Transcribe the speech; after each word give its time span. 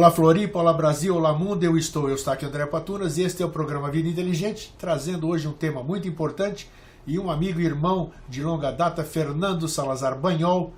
Olá 0.00 0.10
Floripa, 0.10 0.58
olá 0.58 0.72
Brasil, 0.72 1.14
olá 1.14 1.34
mundo, 1.34 1.62
eu 1.62 1.76
estou, 1.76 2.08
eu 2.08 2.14
estou 2.14 2.32
aqui 2.32 2.46
André 2.46 2.64
Patunas 2.64 3.18
e 3.18 3.22
este 3.22 3.42
é 3.42 3.46
o 3.46 3.50
programa 3.50 3.90
Vida 3.90 4.08
Inteligente, 4.08 4.74
trazendo 4.78 5.28
hoje 5.28 5.46
um 5.46 5.52
tema 5.52 5.82
muito 5.82 6.08
importante 6.08 6.70
e 7.06 7.18
um 7.18 7.30
amigo 7.30 7.60
e 7.60 7.66
irmão 7.66 8.10
de 8.26 8.42
longa 8.42 8.70
data, 8.70 9.04
Fernando 9.04 9.68
Salazar 9.68 10.18
Banhol, 10.18 10.72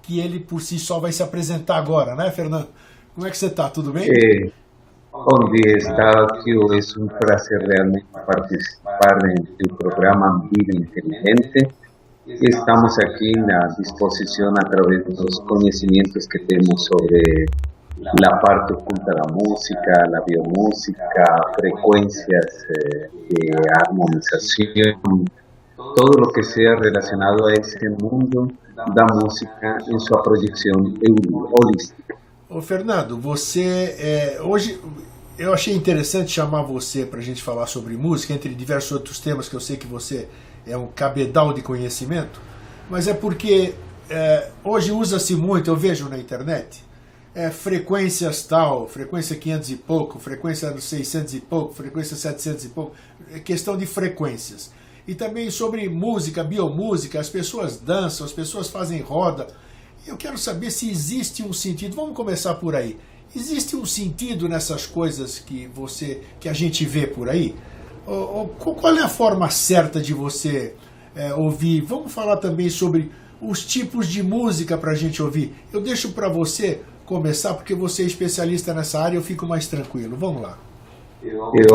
que 0.00 0.20
ele 0.20 0.38
por 0.38 0.60
si 0.60 0.78
só 0.78 1.00
vai 1.00 1.10
se 1.10 1.24
apresentar 1.24 1.76
agora, 1.76 2.14
né 2.14 2.30
Fernando? 2.30 2.68
Como 3.16 3.26
é 3.26 3.30
que 3.30 3.36
você 3.36 3.46
está? 3.46 3.68
Tudo 3.68 3.92
bem? 3.92 4.08
Eh, 4.08 4.52
bom 5.10 5.50
dia, 5.50 5.78
Estácio. 5.78 6.72
É 6.72 7.02
um 7.02 7.08
prazer 7.08 7.66
realmente 7.66 8.06
participar 8.12 9.18
do 9.58 9.74
programa 9.74 10.48
Vida 10.56 10.78
Inteligente. 10.78 11.68
Estamos 12.28 12.96
aqui 13.00 13.32
na 13.40 13.66
disposição 13.76 14.54
através 14.56 15.04
dos 15.04 15.40
conhecimentos 15.40 16.28
que 16.28 16.38
temos 16.38 16.84
sobre 16.84 17.46
la 17.96 18.40
parte 18.40 18.74
oculta 18.74 19.12
de 19.12 19.18
la 19.18 19.26
música, 19.32 20.06
la 20.10 20.20
biomúsica, 20.26 21.24
frecuencias 21.58 22.66
eh, 22.68 23.10
de 23.28 23.56
armonización, 23.86 25.24
todo 25.76 26.18
lo 26.18 26.32
que 26.32 26.42
sea 26.42 26.76
relacionado 26.76 27.46
a 27.46 27.52
esse 27.52 27.88
mundo 27.88 28.48
da 28.94 29.04
música 29.14 29.78
em 29.88 29.98
sua 29.98 30.22
projeção 30.22 30.94
holística. 31.52 32.16
Ô 32.48 32.60
Fernando, 32.60 33.18
você 33.18 33.96
é, 33.98 34.42
hoje 34.42 34.78
eu 35.38 35.52
achei 35.52 35.74
interessante 35.74 36.30
chamar 36.30 36.62
você 36.62 37.06
para 37.06 37.18
a 37.18 37.22
gente 37.22 37.42
falar 37.42 37.66
sobre 37.66 37.96
música, 37.96 38.34
entre 38.34 38.54
diversos 38.54 38.92
outros 38.92 39.18
temas 39.18 39.48
que 39.48 39.56
eu 39.56 39.60
sei 39.60 39.76
que 39.76 39.86
você 39.86 40.28
é 40.66 40.76
um 40.76 40.86
cabedal 40.86 41.52
de 41.52 41.62
conhecimento, 41.62 42.40
mas 42.90 43.08
é 43.08 43.14
porque 43.14 43.74
é, 44.10 44.50
hoje 44.62 44.92
usa-se 44.92 45.34
muito, 45.34 45.70
eu 45.70 45.76
vejo 45.76 46.08
na 46.08 46.18
internet, 46.18 46.84
é, 47.34 47.50
frequências 47.50 48.42
tal, 48.42 48.86
frequência 48.86 49.36
500 49.36 49.70
e 49.70 49.76
pouco, 49.76 50.18
frequência 50.18 50.78
600 50.78 51.34
e 51.34 51.40
pouco, 51.40 51.72
frequência 51.74 52.16
700 52.16 52.64
e 52.64 52.68
pouco, 52.68 52.92
é 53.32 53.38
questão 53.38 53.76
de 53.76 53.86
frequências. 53.86 54.70
E 55.06 55.14
também 55.14 55.50
sobre 55.50 55.88
música, 55.88 56.44
biomúsica, 56.44 57.18
as 57.18 57.28
pessoas 57.28 57.78
dançam, 57.78 58.24
as 58.24 58.32
pessoas 58.32 58.68
fazem 58.68 59.00
roda. 59.00 59.48
Eu 60.06 60.16
quero 60.16 60.38
saber 60.38 60.70
se 60.70 60.90
existe 60.90 61.42
um 61.42 61.52
sentido, 61.52 61.96
vamos 61.96 62.14
começar 62.14 62.54
por 62.54 62.76
aí. 62.76 62.98
Existe 63.34 63.74
um 63.74 63.84
sentido 63.84 64.48
nessas 64.48 64.86
coisas 64.86 65.38
que 65.38 65.66
você, 65.66 66.20
que 66.38 66.48
a 66.48 66.52
gente 66.52 66.84
vê 66.84 67.06
por 67.06 67.28
aí? 67.28 67.56
Ou, 68.06 68.36
ou, 68.36 68.48
qual 68.48 68.94
é 68.96 69.00
a 69.00 69.08
forma 69.08 69.48
certa 69.48 70.00
de 70.00 70.12
você 70.12 70.74
é, 71.14 71.32
ouvir? 71.34 71.80
Vamos 71.80 72.12
falar 72.12 72.36
também 72.36 72.68
sobre 72.68 73.10
os 73.40 73.64
tipos 73.64 74.06
de 74.06 74.22
música 74.22 74.76
para 74.76 74.92
a 74.92 74.94
gente 74.94 75.22
ouvir. 75.22 75.54
Eu 75.72 75.80
deixo 75.80 76.12
para 76.12 76.28
você 76.28 76.82
começar, 77.12 77.52
porque 77.52 77.74
você 77.74 78.04
é 78.04 78.06
especialista 78.06 78.72
nessa 78.72 78.98
área, 78.98 79.16
eu 79.16 79.22
fico 79.22 79.46
mais 79.46 79.66
tranquilo. 79.66 80.16
Vamos 80.16 80.42
lá. 80.42 80.56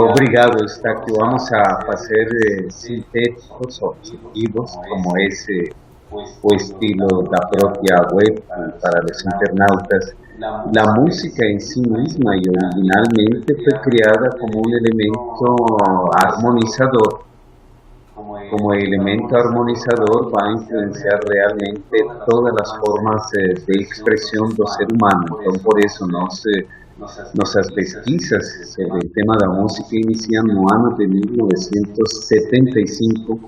Obrigado, 0.09 0.65
está 0.65 0.91
aqui. 0.91 1.11
Vamos 1.13 1.51
a 1.53 1.79
fazer 1.85 2.67
sintéticos 2.71 3.81
objetivos, 3.81 4.71
como 4.89 5.17
esse 5.19 5.71
o 6.11 6.55
estilo 6.55 7.23
da 7.23 7.39
própria 7.47 8.07
web 8.13 8.41
para 8.81 9.05
os 9.11 9.25
internautas. 9.25 10.15
A 10.41 10.99
música 10.99 11.45
em 11.45 11.59
si 11.59 11.81
mesma 11.81 12.35
e 12.35 12.43
originalmente 12.49 13.55
foi 13.63 13.79
criada 13.81 14.29
como 14.39 14.59
um 14.59 14.69
elemento 14.69 15.77
harmonizador 16.23 17.26
como 18.49 18.73
elemento 18.73 19.35
armonizador 19.35 20.31
va 20.33 20.47
a 20.47 20.53
influenciar 20.53 21.19
realmente 21.27 22.05
todas 22.25 22.53
las 22.57 22.73
formas 22.79 23.29
de, 23.31 23.51
expresión 23.81 24.47
del 24.49 24.67
ser 24.77 24.87
humano. 24.93 25.25
Entonces, 25.39 25.63
por 25.63 25.77
eso 25.83 26.07
nuestras 27.33 27.71
pesquisas 27.71 28.73
sobre 28.75 28.99
el 29.01 29.11
tema 29.13 29.35
de 29.39 29.47
la 29.47 29.53
música 29.53 29.87
inician 29.91 30.47
en 30.49 30.57
el 30.57 30.65
año 30.71 30.89
de 30.97 31.07
1975, 31.07 33.39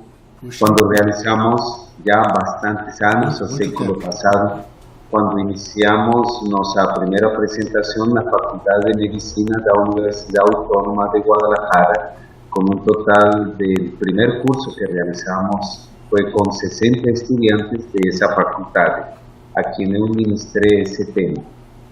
cuando 0.60 0.90
realizamos 0.90 1.90
ya 2.06 2.22
bastantes 2.22 3.02
años, 3.02 3.42
el 3.42 3.50
século 3.50 4.00
pasado, 4.00 4.64
cuando 5.10 5.40
iniciamos 5.40 6.44
nuestra 6.50 6.94
primera 6.94 7.36
presentación 7.36 8.10
en 8.10 8.16
la 8.16 8.24
Facultad 8.24 8.80
de 8.86 8.94
Medicina 8.96 9.58
de 9.58 9.66
la 9.66 9.74
Universidad 9.90 10.44
Autónoma 10.56 11.10
de 11.14 11.20
Guadalajara, 11.22 12.16
con 12.50 12.66
un 12.74 12.84
total 12.84 13.58
del 13.58 13.94
primer 14.00 14.42
curso 14.42 14.76
que 14.76 14.86
realizamos 14.86 15.90
fue 16.10 16.32
con 16.32 16.52
60 16.52 17.10
estudiantes 17.12 17.92
de 17.94 18.00
esa 18.10 18.34
facultad, 18.34 19.10
a 19.56 19.72
quienes 19.76 20.02
ministré 20.16 20.82
ese 20.82 21.06
tema. 21.14 21.42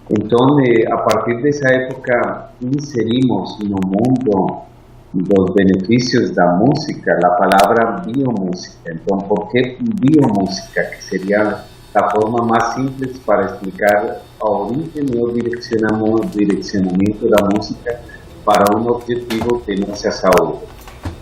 Entonces, 0.08 0.86
a 0.90 1.04
partir 1.04 1.40
de 1.42 1.50
esa 1.50 1.74
época, 1.74 2.52
inserimos 2.60 3.58
el 3.60 3.70
mundo 3.70 4.64
los 5.12 5.54
beneficios 5.54 6.34
de 6.34 6.34
la 6.34 6.52
música, 6.54 7.16
la 7.20 7.36
palabra 7.36 8.02
biomúsica. 8.06 8.90
Entonces, 8.90 9.28
¿por 9.28 9.48
qué 9.50 9.78
biomúsica? 9.80 10.90
Que 10.90 11.00
sería 11.00 11.64
la 11.94 12.10
forma 12.10 12.44
más 12.44 12.74
simple 12.74 13.10
para 13.24 13.46
explicar 13.46 14.22
a 14.40 14.44
origen 14.44 15.08
el 15.08 15.34
direccionamiento 15.34 17.24
de 17.24 17.30
la 17.30 17.48
música 17.54 18.00
para 18.48 18.74
un 18.74 18.88
objetivo 18.88 19.62
que 19.66 19.76
no 19.76 19.94
sea 19.94 20.10
saúde. 20.10 20.60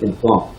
Entonces, 0.00 0.50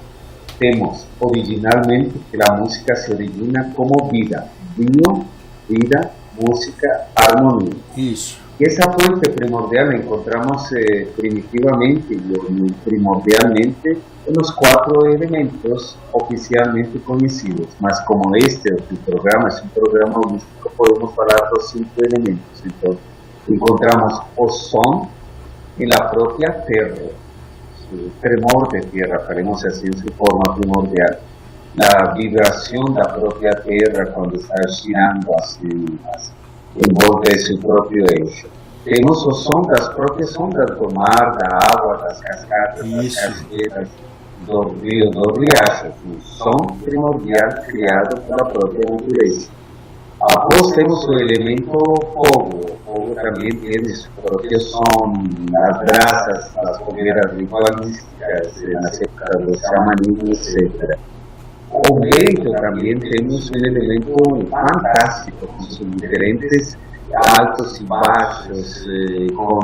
tenemos 0.60 1.08
originalmente 1.18 2.20
que 2.30 2.38
la 2.38 2.58
música 2.58 2.94
se 2.94 3.14
origina 3.14 3.74
como 3.74 4.10
vida, 4.12 4.52
bio, 4.76 5.24
vida, 5.70 6.12
música, 6.38 7.08
armonía. 7.16 7.74
Eso. 7.96 8.40
Y 8.60 8.66
esa 8.66 8.92
fuente 8.92 9.30
primordial 9.30 9.92
la 9.92 9.96
encontramos 9.96 10.70
eh, 10.74 11.10
primitivamente 11.16 12.16
y 12.16 12.72
primordialmente 12.84 13.92
en 14.26 14.34
los 14.34 14.52
cuatro 14.52 15.06
elementos 15.06 15.98
oficialmente 16.12 17.00
conocidos. 17.00 17.68
Más 17.80 18.02
como 18.02 18.36
este, 18.36 18.72
el 18.72 18.98
programa 19.06 19.48
es 19.48 19.62
un 19.62 19.70
programa 19.70 20.18
holístico, 20.18 20.70
podemos 20.76 21.18
hablar 21.18 21.44
de 21.44 21.50
los 21.56 21.70
cinco 21.70 21.92
elementos. 22.04 22.62
Entonces, 22.66 23.00
encontramos 23.48 24.22
o 24.36 24.50
son, 24.50 25.17
en 25.80 25.90
la 25.90 26.10
propia 26.12 26.66
tierra, 26.66 26.96
su 27.90 28.10
tremor 28.22 28.70
de 28.72 28.82
tierra, 28.82 29.26
queremos 29.28 29.62
decir 29.62 29.96
su 29.98 30.08
forma 30.14 30.56
primordial, 30.56 31.20
la 31.76 32.14
vibración 32.16 32.94
de 32.94 33.02
la 33.02 33.16
propia 33.16 33.52
tierra 33.64 34.12
cuando 34.14 34.38
está 34.38 34.56
girando 34.82 35.32
así, 35.40 35.68
en 35.70 36.94
volta 36.94 37.32
de 37.32 37.40
su 37.40 37.60
propio 37.60 38.06
eixo. 38.10 38.48
Tenemos 38.84 39.26
las 39.28 39.48
ondas, 39.54 39.90
propias 39.90 40.38
ondas 40.38 40.68
do 40.78 40.90
mar, 40.92 41.38
da 41.38 41.60
agua, 41.76 41.98
das 41.98 42.22
cascadas, 42.22 42.90
das 42.90 43.16
cachoeiras, 43.16 43.90
do 44.46 44.64
rio, 44.82 45.12
do 45.12 45.34
riacho, 45.34 45.94
o 46.08 46.22
som 46.22 46.80
primordial 46.84 47.66
criado 47.66 48.22
pela 48.22 48.46
própria 48.46 48.90
natureza. 48.90 49.52
Após 50.20 50.72
temos 50.72 51.08
o 51.08 51.14
elemento 51.14 51.72
fogo, 51.72 52.78
fogo 52.84 53.16
também 53.16 53.52
tem 53.52 53.86
su 53.94 54.10
propio 54.12 54.60
son, 54.60 55.14
las 55.52 55.78
brasas, 55.78 56.56
las 56.64 56.80
fogueiras 56.80 57.34
ritualísticas, 57.34 58.64
nas 58.82 59.00
épocas 59.00 59.46
do 59.46 59.58
xamanismo, 59.60 60.32
etc. 60.32 60.98
O 61.72 62.00
vento 62.00 62.52
também 62.54 62.98
temos 63.00 63.52
um 63.52 63.58
elemento 63.58 64.48
fantástico, 64.50 65.48
com 65.48 65.90
diferentes 65.98 66.76
altos 67.14 67.80
e 67.80 67.84
baixos, 67.84 68.88
eh, 68.88 69.32
com 69.34 69.60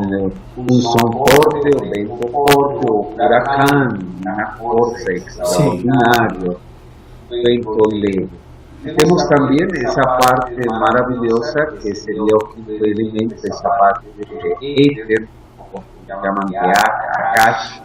um 0.58 0.82
som 0.82 1.12
forte, 1.12 1.70
o 1.76 1.90
vento 1.90 2.28
forte, 2.28 2.86
o 2.92 3.04
furacão, 3.12 4.00
uma 4.22 4.46
força 4.58 5.14
extraordinária, 5.14 6.52
o 6.52 7.44
vento 7.44 7.90
leve. 7.92 8.43
Tenemos 8.84 9.30
también 9.30 9.70
esa 9.78 10.02
parte 10.20 10.66
maravillosa 10.70 11.68
que 11.82 11.96
sería 11.96 12.36
el 12.68 12.86
elemento, 12.86 13.36
esa 13.42 13.70
parte 13.80 14.08
de 14.18 14.58
éter, 14.60 15.28
que 15.28 16.08
llaman 16.08 16.48
de 16.48 16.58
Akash, 16.58 17.82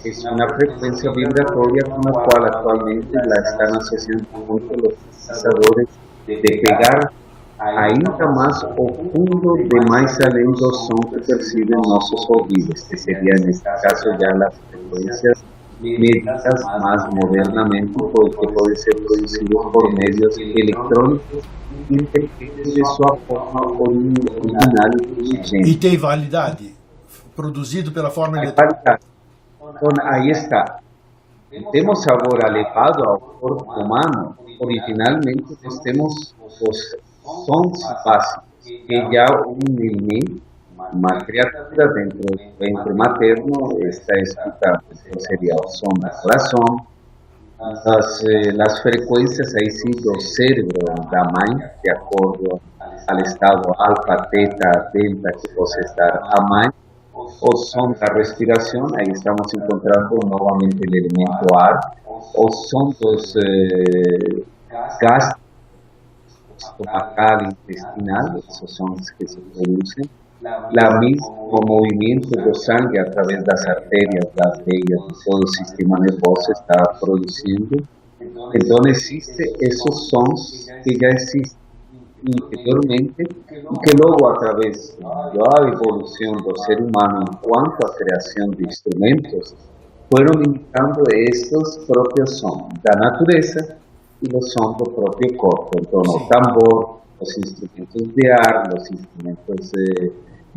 que 0.00 0.10
es 0.10 0.24
una 0.24 0.48
frecuencia 0.48 1.10
vibratoria 1.10 1.82
con 1.90 2.00
la 2.06 2.12
cual 2.12 2.46
actualmente 2.54 3.18
la 3.26 3.34
están 3.50 3.76
asociando 3.76 4.28
mucho 4.46 4.74
los 4.80 4.94
pensadores 4.94 5.88
de 6.28 6.62
pegar 6.62 7.10
ainda 7.58 8.26
más 8.28 8.62
profundo 8.62 9.54
de 9.56 9.90
más 9.90 10.16
além 10.20 10.52
do 10.52 10.72
som 10.72 11.10
que 11.10 11.18
perciben 11.20 11.80
nuestros 11.84 12.30
oídos, 12.30 12.84
que 12.84 12.96
sería 12.96 13.34
en 13.36 13.48
este 13.48 13.68
caso 13.82 14.10
ya 14.20 14.30
las 14.36 14.54
frecuencias 14.70 15.42
medidas 15.80 16.44
más 16.82 17.14
modernamente 17.14 17.92
porque 17.96 18.46
puede 18.48 18.76
ser 18.76 18.94
producido 18.96 19.70
por 19.72 19.92
medios 19.94 20.36
electrónicos 20.38 21.44
independente 21.90 22.62
de 22.62 22.84
sua 22.84 23.16
forma 23.26 23.60
original 23.80 24.90
e 25.52 25.76
tem 25.76 25.96
validade? 25.96 26.74
Produzido 27.34 27.92
pela 27.92 28.10
forma 28.10 28.38
eletrônica? 28.38 28.98
então 29.60 29.88
aí 30.02 30.30
está. 30.30 30.80
Temos 31.72 32.06
agora 32.08 32.50
levado 32.50 33.04
ao 33.04 33.18
corpo 33.18 33.72
humano. 33.80 34.36
Originalmente 34.60 35.56
nós 35.62 35.78
temos 35.80 36.34
os 36.60 36.96
sons 37.46 37.78
básicos 38.04 38.48
que 38.64 39.12
já 39.12 39.26
um 39.46 39.58
elemento 39.78 40.47
uma 40.92 41.18
criatura 41.24 41.92
dentro 41.94 42.18
do 42.18 42.36
ventre 42.58 42.94
materno 42.94 43.78
está 43.82 44.14
seria 45.18 45.54
o 45.54 45.68
som 45.68 45.88
do 45.88 46.10
coração, 46.22 46.86
as, 47.60 48.22
as 48.60 48.78
frequências 48.80 49.54
aí 49.56 49.70
sim 49.70 49.90
do 49.90 50.20
cérebro 50.20 50.94
da 51.10 51.24
mãe, 51.24 51.70
de 51.82 51.90
acordo 51.90 52.60
ao 53.08 53.18
estado 53.18 53.72
alfa, 53.76 54.28
teta, 54.30 54.90
delta 54.92 55.32
que 55.32 55.54
possa 55.54 55.80
estar 55.80 56.20
a 56.22 56.42
mãe, 56.48 56.68
o 57.14 57.56
som 57.56 57.92
da 57.92 58.14
respiração, 58.14 58.86
aí 58.96 59.12
estamos 59.12 59.52
encontrando 59.52 60.18
novamente 60.26 60.76
o 60.76 60.96
elemento 60.96 61.54
ar, 61.56 61.80
o 62.34 62.50
som 62.50 62.90
dos 63.00 63.34
eh, 63.36 64.44
gases 65.00 65.34
estomacal 66.58 67.44
intestinal, 67.44 68.38
esos 68.48 68.76
son 68.76 68.94
los 68.96 69.10
que 69.12 69.26
se 69.26 69.40
producen, 69.40 70.08
la 70.40 70.98
mismo 71.00 71.60
movimiento 71.66 72.28
de 72.40 72.54
sangre 72.54 73.00
a 73.00 73.10
través 73.10 73.40
de 73.40 73.46
las 73.46 73.66
arterias, 73.66 74.28
las 74.36 74.64
venas, 74.64 75.24
todo 75.24 75.40
el 75.42 75.48
sistema 75.48 75.98
nervioso 75.98 76.52
está 76.52 76.98
produciendo. 77.00 77.76
Entonces 78.52 78.98
existe 78.98 79.52
esos 79.60 80.08
sons 80.08 80.68
que 80.84 80.96
ya 81.00 81.08
existen 81.08 81.58
interiormente 82.24 83.22
y 83.22 83.80
que 83.80 83.96
luego 83.96 84.30
a 84.30 84.38
través 84.38 84.96
de 84.98 85.04
la 85.04 85.72
evolución 85.72 86.36
del 86.38 86.56
ser 86.66 86.82
humano 86.82 87.24
en 87.30 87.38
cuanto 87.38 87.86
a 87.86 87.94
creación 87.96 88.50
de 88.52 88.64
instrumentos, 88.64 89.54
fueron 90.10 90.44
imitando 90.44 91.02
estos 91.14 91.80
propios 91.86 92.38
sons 92.38 92.68
de 92.82 92.90
la 92.90 93.10
naturaleza 93.10 93.76
y 94.20 94.30
los 94.30 94.52
son 94.52 94.76
del 94.78 94.94
propio 94.94 95.36
corpo, 95.36 95.70
entonces 95.78 96.22
sí. 96.22 96.28
tambor, 96.28 96.98
los 97.20 97.38
instrumentos 97.38 98.14
de 98.14 98.32
ar, 98.32 98.74
los 98.74 98.90
instrumentos 98.90 99.72
eh, 99.74 100.12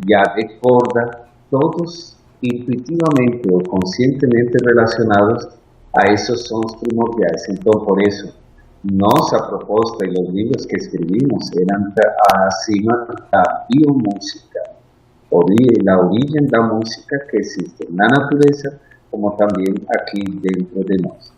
ya 0.06 0.22
de 0.36 0.58
corda, 0.60 1.28
todos 1.50 2.16
intuitivamente 2.40 3.48
o 3.52 3.60
conscientemente 3.62 4.58
relacionados 4.64 5.48
a 5.94 6.12
esos 6.12 6.46
sons 6.46 6.76
primordiales. 6.80 7.48
Entonces, 7.48 7.82
por 7.86 8.02
eso, 8.02 8.34
nuestra 8.82 9.48
propuesta 9.48 10.06
y 10.06 10.10
los 10.10 10.34
libros 10.34 10.66
que 10.66 10.76
escribimos 10.76 11.50
eran 11.52 11.94
acima 12.46 13.06
la 13.30 13.66
biomúsica, 13.68 14.60
la 15.84 15.98
origen 15.98 16.46
de 16.46 16.58
la 16.58 16.66
música 16.66 17.16
que 17.30 17.38
existe 17.38 17.86
en 17.88 17.96
la 17.96 18.06
naturaleza, 18.08 18.78
como 19.10 19.36
también 19.36 19.74
aquí 20.00 20.22
dentro 20.40 20.82
de 20.82 20.96
nosotros. 20.96 21.32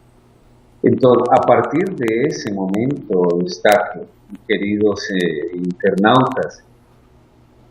Entonces, 0.83 1.29
a 1.33 1.41
partir 1.47 1.85
de 1.97 2.29
ese 2.29 2.53
momento, 2.53 3.25
Eustaquio, 3.41 4.07
queridos 4.47 5.09
eh, 5.11 5.57
internautas, 5.57 6.63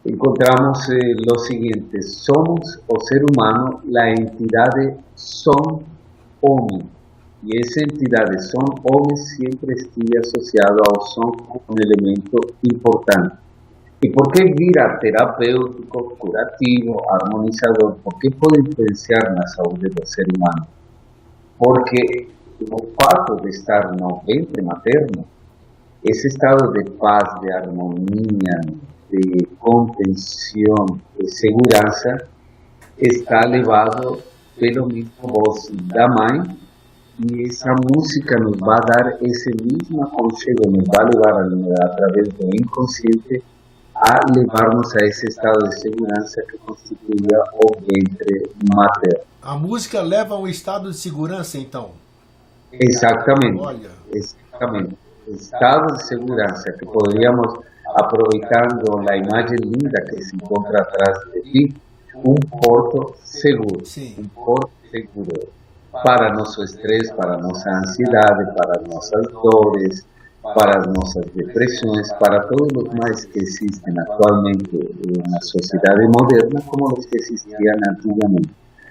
encontramos 0.06 0.90
eh, 0.90 1.16
lo 1.26 1.40
siguiente, 1.40 2.02
somos 2.02 2.82
o 2.88 3.00
ser 3.00 3.24
humano 3.24 3.82
la 3.86 4.10
entidad 4.10 4.70
de 4.76 4.98
son 5.16 5.84
OMI, 6.42 6.84
y 7.44 7.60
esa 7.60 7.82
entidad 7.82 8.26
de 8.30 8.40
son 8.40 8.66
OMI 8.84 9.18
siempre 9.18 9.74
estuvo 9.76 10.20
asociado 10.20 10.82
a 10.82 11.06
son 11.08 11.32
como 11.32 11.62
un 11.68 11.82
elemento 11.82 12.38
importante. 12.64 13.36
¿Y 14.02 14.10
por 14.10 14.34
qué 14.34 14.44
vira 14.44 15.00
terapéutico, 15.00 16.16
curativo, 16.18 17.02
armonizador? 17.22 17.98
¿Por 18.04 18.20
qué 18.20 18.32
puede 18.32 18.60
influenciar 18.60 19.34
la 19.34 19.48
salud 19.48 19.80
del 19.80 19.94
ser 20.06 20.26
humano? 20.36 20.68
Porque 21.58 22.28
o 22.70 22.78
fato 23.00 23.36
de 23.38 23.50
estar 23.50 23.96
no 23.96 24.22
ventre 24.28 24.62
materno, 24.62 25.26
esse 26.04 26.28
estado 26.28 26.72
de 26.72 26.84
paz, 26.92 27.42
de 27.42 27.54
harmonia, 27.54 28.60
de 29.14 29.46
contenção, 29.60 31.00
de 31.20 31.30
segurança, 31.30 32.28
está 32.98 33.42
levado 33.48 34.22
pelo 34.58 34.88
mesmo 34.88 35.12
voz 35.22 35.70
da 35.86 36.08
mãe 36.08 36.58
e 37.20 37.48
essa 37.48 37.72
música 37.94 38.40
nos 38.40 38.58
vai 38.60 38.80
dar 38.88 39.18
esse 39.22 39.52
mesmo 39.62 40.04
aconchego, 40.04 40.72
nos 40.72 40.84
vai 40.88 41.06
levar 41.06 41.92
através 41.92 42.28
do 42.30 42.50
inconsciente 42.56 43.44
a 43.96 44.20
levarmos 44.36 44.96
a 44.96 45.06
esse 45.06 45.28
estado 45.28 45.70
de 45.70 45.80
segurança 45.80 46.42
que 46.50 46.58
constituía 46.58 47.40
o 47.54 47.80
ventre 47.80 48.52
materno. 48.76 49.26
A 49.42 49.56
música 49.56 50.02
leva 50.02 50.34
a 50.34 50.40
um 50.40 50.48
estado 50.48 50.90
de 50.90 50.98
segurança, 50.98 51.58
então? 51.58 51.92
Exactamente, 52.72 53.88
exactamente. 54.12 54.98
Estado 55.28 55.96
de 55.96 56.04
segurança 56.04 56.72
que 56.74 56.86
podríamos, 56.86 57.60
aproveitando 57.96 59.10
a 59.10 59.18
imagem 59.18 59.58
linda 59.64 60.02
que 60.10 60.22
se 60.24 60.36
encontra 60.36 60.82
atrás 60.82 61.18
de 61.32 61.42
ti, 61.42 61.76
um 62.16 62.36
porto 62.62 63.16
seguro, 63.24 63.86
Sim. 63.86 64.16
um 64.20 64.28
porto 64.28 64.72
seguro 64.90 65.48
para 66.04 66.34
nosso 66.34 66.64
estresse, 66.64 67.14
para 67.14 67.38
nossa 67.38 67.70
ansiedade, 67.70 68.52
para 68.56 68.82
nossas 68.88 69.28
dores, 69.28 70.06
para 70.56 70.82
nossas 70.88 71.26
depressões, 71.34 72.12
para 72.14 72.42
todos 72.48 72.84
os 72.84 72.94
mais 72.96 73.26
que 73.26 73.40
existem 73.40 73.98
atualmente 74.00 74.70
na 75.30 75.42
sociedade 75.42 76.06
moderna, 76.08 76.62
como 76.68 76.98
os 76.98 77.06
que 77.06 77.18
existiam 77.18 77.76
antigamente. 77.90 78.50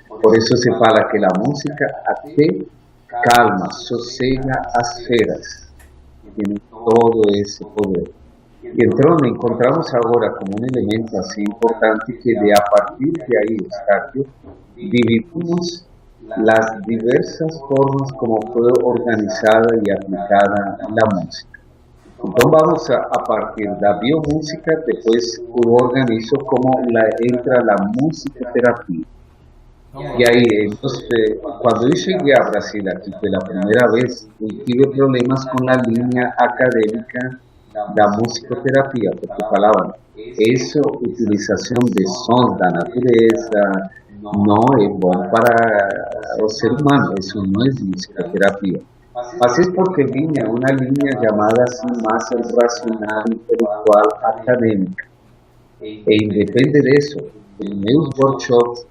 Por 0.09 0.37
isso 0.37 0.57
se 0.57 0.71
fala 0.71 1.05
que 1.11 1.19
a 1.19 1.29
música 1.45 1.87
até 2.07 2.65
calma, 3.25 3.71
sossega 3.73 4.63
as 4.75 5.05
feras, 5.05 5.69
tienen 6.35 6.59
todo 6.71 7.23
ese 7.35 7.65
poder. 7.65 8.22
Y 8.63 8.85
entonces 8.85 9.31
encontramos 9.31 9.93
ahora 9.95 10.33
como 10.33 10.57
un 10.57 10.65
elemento 10.65 11.19
así 11.19 11.43
importante 11.43 12.19
que 12.19 12.31
de 12.41 12.53
a 12.53 12.65
partir 12.75 13.13
de 13.13 13.39
ahí, 13.43 13.57
Eustaquio, 13.61 14.25
dividimos 14.77 15.89
las 16.37 16.81
diversas 16.87 17.61
formas 17.69 18.13
como 18.13 18.41
fue 18.53 18.69
organizada 18.85 19.67
y 19.85 19.91
aplicada 19.91 20.79
la 20.89 21.17
música. 21.17 21.61
Entonces 22.25 22.51
vamos 22.53 22.91
a, 22.91 22.99
a 22.99 23.25
partir 23.25 23.69
de 23.69 23.81
la 23.81 23.99
biomúsica, 23.99 24.73
después 24.87 25.43
organizo 25.67 26.37
como 26.47 26.71
la, 26.91 27.09
entra 27.19 27.65
la 27.65 27.77
musicoterapia. 28.01 29.05
Y 30.19 30.25
ahí, 30.25 30.45
entonces, 30.71 31.05
cuando 31.61 31.89
yo 31.89 31.95
llegué 31.95 32.33
a 32.35 32.49
Brasil 32.49 32.89
aquí 32.89 33.13
fue 33.21 33.29
la 33.29 33.41
primera 33.41 33.91
vez, 33.93 34.27
tuve 34.39 34.97
problemas 34.97 35.45
con 35.47 35.67
la 35.67 35.75
línea 35.83 36.35
académica 36.39 37.41
la 37.75 38.09
musicoterapia, 38.19 39.11
porque 39.13 39.45
falaban, 39.51 39.93
eso, 40.17 40.81
utilización 41.01 41.81
de 41.93 42.05
son 42.07 42.57
da 42.59 42.71
natureza, 42.71 43.91
no 44.21 44.61
es 44.81 44.91
bueno 45.01 45.31
para 45.31 45.89
el 46.39 46.51
ser 46.51 46.73
humano, 46.73 47.15
eso 47.19 47.43
no 47.45 47.65
es 47.65 47.83
musicoterapia. 47.83 48.81
Así 49.41 49.63
es 49.63 49.69
porque 49.75 50.05
vine 50.05 50.45
una 50.49 50.73
línea 50.75 51.21
llamada 51.21 51.65
así 51.65 51.87
más 52.03 52.31
el 52.33 52.45
racional, 52.57 53.25
intelectual, 53.27 54.05
académica. 54.39 55.05
E 55.81 56.17
independe 56.23 56.81
de 56.81 56.93
eso, 56.97 57.19
en 57.61 57.81
meus 57.81 58.09
workshops 58.19 58.87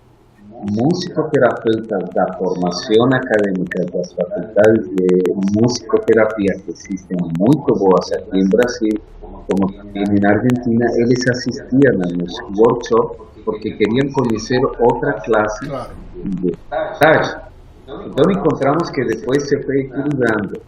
musicoterapeutas 0.70 2.10
da 2.14 2.34
formação 2.38 3.06
acadêmica 3.14 3.86
das 3.94 4.14
faculdades 4.14 4.90
de 4.90 5.34
musicoterapia 5.58 6.54
que 6.64 6.72
existem 6.72 7.18
muito 7.40 7.74
boas 7.76 8.12
aqui 8.12 8.40
em 8.40 8.48
Brasil, 8.50 8.98
como 9.20 9.72
também 9.74 10.04
na 10.22 10.30
Argentina, 10.30 10.86
eles 10.98 11.28
assistiam 11.30 11.98
nos 12.16 12.40
workshops 12.58 13.32
porque 13.44 13.72
queriam 13.72 14.12
conhecer 14.14 14.62
outra 14.80 15.14
classe 15.14 15.66
de 15.66 16.52
estágio. 16.94 17.40
Então 17.88 18.32
encontramos 18.32 18.90
que 18.92 19.04
depois 19.04 19.44
se 19.48 19.62
foi 19.64 19.82
equilibrando. 19.82 20.62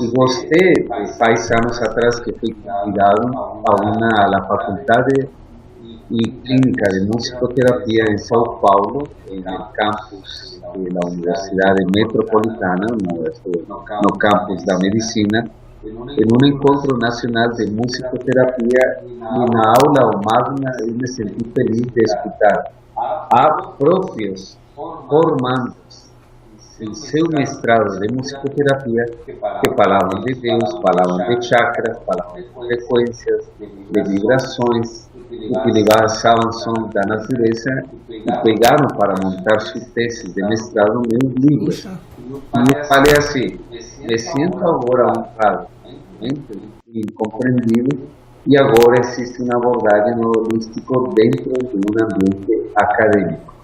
E 0.00 0.06
gostei, 0.16 0.88
faz 1.18 1.50
anos 1.50 1.80
atrás 1.82 2.18
que 2.20 2.32
fui 2.32 2.54
convidado 2.54 3.30
a 3.36 3.82
uma 3.82 4.08
a 4.22 4.26
la 4.28 4.46
faculdade 4.46 5.28
y 6.10 6.30
Clínica 6.30 6.90
de 6.92 7.06
Musicoterapia 7.06 8.04
en 8.08 8.18
Sao 8.18 8.60
Paulo, 8.60 9.08
en 9.30 9.38
el 9.38 9.58
campus 9.74 10.60
de 10.74 10.90
la 10.90 11.00
Universidad 11.08 11.74
Metropolitana, 11.94 12.86
no, 12.88 14.18
campus 14.18 14.64
de 14.64 14.78
Medicina, 14.78 15.44
en 15.82 16.28
un 16.32 16.44
encuentro 16.44 16.96
nacional 16.98 17.54
de 17.56 17.70
musicoterapia 17.70 19.02
y 19.06 19.12
en 19.12 19.50
la 19.52 19.74
aula 19.84 20.06
o 20.06 20.20
magna 20.22 20.72
me 20.94 21.06
sentí 21.06 21.44
feliz 21.50 21.92
de 21.94 22.02
escuchar 22.02 22.72
a 22.96 23.76
propios 23.78 24.58
formandos 24.74 26.10
en 26.80 26.94
su 26.94 27.28
mestrado 27.28 28.00
de 28.00 28.08
musicoterapia 28.08 29.04
que 29.26 29.70
falaban 29.76 30.22
de 30.24 30.34
Dios, 30.34 30.80
falaban 30.82 31.28
de 31.28 31.38
chakras, 31.40 31.98
falaban 32.04 32.42
de 32.42 32.48
frecuencias, 32.48 33.50
de 33.58 34.02
vibrações, 34.02 35.08
utilizavam 35.50 36.52
som 36.52 36.88
da 36.92 37.02
natureza 37.06 37.70
e 38.08 38.32
pegaram 38.42 38.88
para 38.96 39.14
montar 39.22 39.60
sua 39.60 39.80
tese 39.94 40.32
de 40.32 40.42
mestrado 40.48 41.02
meus 41.10 41.34
livros. 41.34 41.84
E 41.84 42.76
eu 42.76 42.84
falei 42.84 43.12
assim, 43.18 43.58
me 44.08 44.18
sinto 44.18 44.58
agora 44.58 45.06
honrado 45.08 45.66
e 46.20 47.12
compreendido 47.12 48.08
y 48.46 48.56
ahora 48.58 49.00
existe 49.00 49.42
un 49.42 49.54
abordaje 49.54 50.14
novelístico 50.16 51.12
dentro 51.14 51.52
de 51.52 51.76
un 51.76 52.02
ambiente 52.02 52.70
académico. 52.76 53.54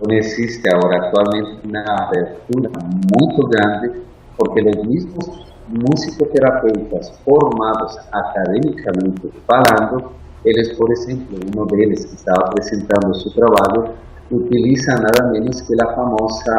No 0.00 0.14
existe 0.14 0.68
ahora 0.72 1.06
actualmente 1.06 1.66
una 1.66 1.84
abertura 1.84 2.70
muy 2.70 3.50
grande 3.50 4.02
porque 4.36 4.62
los 4.62 4.86
mismos 4.86 5.48
musicoterapeutas 5.68 7.12
formados 7.24 7.98
académicamente 8.12 9.30
hablando, 9.48 10.12
ellos, 10.44 10.70
por 10.78 10.92
ejemplo, 10.92 11.38
uno 11.52 11.66
de 11.66 11.84
ellos 11.84 12.06
que 12.06 12.14
estaba 12.14 12.50
presentando 12.50 13.14
su 13.14 13.30
trabajo, 13.32 13.94
utiliza 14.30 14.94
nada 14.94 15.30
menos 15.32 15.62
que 15.62 15.74
la 15.74 15.94
famosa 15.94 16.56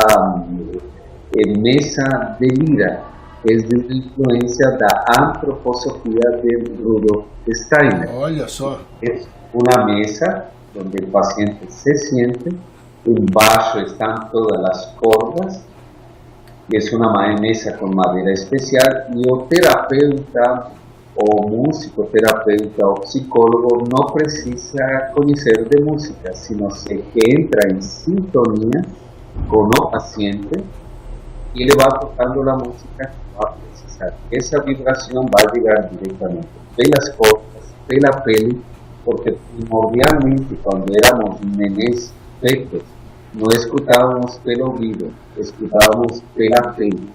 eh, 1.33 1.59
mesa 1.59 2.37
de 2.39 2.47
lira, 2.47 3.03
que 3.43 3.53
es 3.53 3.69
de 3.69 3.77
de 3.77 4.77
la 4.79 5.03
antroposofía 5.17 6.29
de 6.43 6.75
Rudolf 6.83 7.25
Steiner. 7.47 8.09
Es 9.01 9.27
una 9.53 9.85
mesa 9.85 10.49
donde 10.73 10.99
el 10.99 11.07
paciente 11.07 11.69
se 11.69 11.95
siente, 11.95 12.49
en 13.05 13.25
bajo 13.27 13.79
están 13.79 14.29
todas 14.31 14.61
las 14.61 14.87
cordas, 14.99 15.63
y 16.67 16.77
es 16.77 16.91
una 16.93 17.11
mesa 17.39 17.77
con 17.77 17.95
madera 17.95 18.33
especial, 18.33 19.07
y 19.15 19.27
el 19.27 19.47
terapeuta 19.47 20.71
o 21.21 21.47
musicoterapeuta 21.49 22.87
o 22.87 23.03
psicólogo 23.05 23.83
no 23.91 24.13
precisa 24.13 25.11
conocer 25.13 25.67
de 25.67 25.81
música, 25.83 26.33
sino 26.33 26.69
que 26.69 27.03
entra 27.13 27.69
en 27.69 27.81
sintonía 27.81 28.85
con 29.49 29.67
el 29.67 29.91
paciente 29.91 30.63
y 31.53 31.65
le 31.65 31.75
va 31.75 31.99
tocando 31.99 32.43
la 32.43 32.55
música 32.55 33.11
que 33.11 33.37
va 33.37 33.49
a 33.49 33.55
precisar. 33.55 34.13
Esa 34.31 34.61
vibración 34.61 35.25
va 35.25 35.41
a 35.41 35.53
llegar 35.53 35.89
directamente 35.91 36.47
de 36.77 36.89
las 36.89 37.09
cosas, 37.11 37.75
de 37.87 37.99
la 37.99 38.23
peli, 38.23 38.61
porque 39.03 39.37
primordialmente 39.57 40.55
cuando 40.63 40.93
éramos 41.03 41.41
nenes 41.41 42.13
pequeños, 42.39 42.83
no 43.33 43.49
escuchábamos 43.51 44.39
pelo 44.39 44.71
oído, 44.71 45.07
escuchábamos 45.37 46.23
pela 46.35 46.73
peli. 46.75 47.09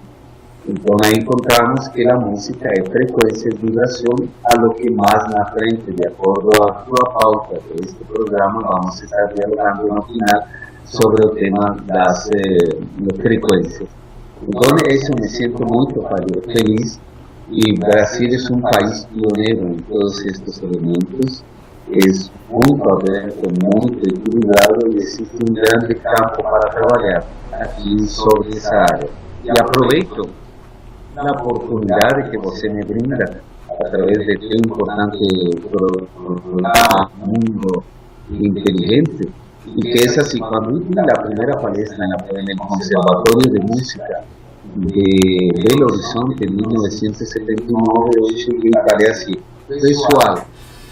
Entonces 0.67 1.07
ahí 1.07 1.21
encontramos 1.21 1.89
que 1.89 2.03
la 2.03 2.15
música 2.15 2.69
es 2.73 2.89
frecuencia 2.89 3.51
de 3.51 3.57
vibración 3.57 4.29
a 4.45 4.59
lo 4.61 4.73
que 4.73 4.89
más 4.89 5.29
na 5.29 5.45
frente, 5.53 5.91
de 5.91 6.07
acuerdo 6.07 6.49
a 6.67 6.85
tu 6.85 6.91
pauta 6.91 7.53
de 7.53 7.85
este 7.85 8.03
programa, 8.05 8.61
vamos 8.63 8.99
a 8.99 9.05
estar 9.05 9.33
dialogando 9.35 9.93
al 9.93 10.03
final 10.03 10.43
sobre 10.85 11.23
el 11.23 11.37
tema 11.37 11.77
de 11.85 11.93
las 11.93 12.29
eh, 12.31 13.13
frecuencias. 13.21 13.89
Entonces 14.41 15.03
eso 15.03 15.13
me 15.21 15.27
siento 15.27 15.63
muy 15.65 15.85
feliz 16.51 16.99
y 17.51 17.79
Brasil 17.79 18.33
es 18.33 18.49
un 18.49 18.61
país 18.61 19.07
pionero 19.13 19.67
en 19.67 19.83
todos 19.83 20.25
estos 20.25 20.63
elementos, 20.63 21.43
es 21.91 22.31
muy 22.49 22.79
correcto, 22.79 23.49
muy 23.61 23.99
equilibrado 23.99 24.79
y 24.91 24.97
existe 24.97 25.37
un 25.47 25.53
grande 25.53 25.95
campo 25.97 26.41
para 26.41 26.73
trabajar 26.73 27.25
aquí 27.61 27.99
sobre 28.07 28.49
esa 28.49 28.83
área. 28.83 29.09
Y 29.43 29.49
aprovecho 29.49 30.23
la 31.15 31.31
oportunidad 31.31 32.29
que 32.29 32.37
você 32.37 32.69
me 32.69 32.83
brinda 32.83 33.41
a 33.69 33.89
través 33.89 34.27
de 34.27 34.37
tu 34.37 34.45
importante 34.45 35.17
programa 35.63 37.11
Mundo 37.23 37.83
Inteligente 38.29 39.29
y 39.75 39.81
que 39.81 39.99
es 39.99 40.17
así, 40.17 40.39
cuando 40.39 40.81
la 40.93 41.23
primera 41.23 41.59
palestra 41.59 42.05
en 42.05 42.49
el 42.49 42.57
Conservatorio 42.57 43.51
de 43.51 43.59
Música 43.61 44.23
de 44.75 45.51
Belo 45.63 45.87
Horizonte 45.87 46.45
en 46.45 46.55
1979, 46.55 48.11
hoy 48.21 48.35
llegué 48.35 48.69
y 48.69 49.09
así, 49.09 49.39
pessoal, 49.67 50.43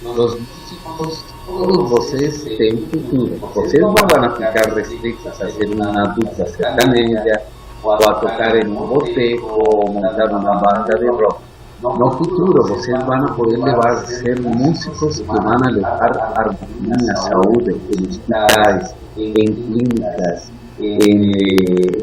los 0.04 0.38
músicos, 0.40 1.26
todos 1.46 1.90
vocês 1.90 2.44
têm 2.58 2.78
futuro, 2.78 3.36
vocês 3.54 3.82
não 3.82 3.94
vão 3.94 4.36
ficar 4.36 4.74
restritos 4.74 5.28
a 5.28 5.50
ser 5.50 5.70
uma 5.70 6.08
dupla 6.08 6.46
sertaneja, 6.48 7.42
ou 7.84 7.94
a 7.94 8.14
tocar 8.16 8.56
em 8.56 8.68
um 8.68 8.88
boteco, 8.88 9.46
ou 9.46 9.92
montar 9.92 10.32
uma 10.32 10.56
banda 10.56 10.98
de 10.98 11.08
rock. 11.10 11.42
No 11.82 12.12
futuro, 12.12 12.64
vocês 12.64 13.04
vão 13.04 13.26
poder 13.36 13.58
levar 13.58 13.92
a 13.92 13.98
ser 14.06 14.40
músicos 14.40 15.20
que 15.20 15.28
vão 15.28 15.58
levar 15.70 16.34
harmonia, 16.38 17.16
saúde 17.18 17.82
em 17.92 18.08
hospitais, 18.08 18.96
em 19.18 19.34
clínicas, 19.34 20.50
em, 20.80 21.32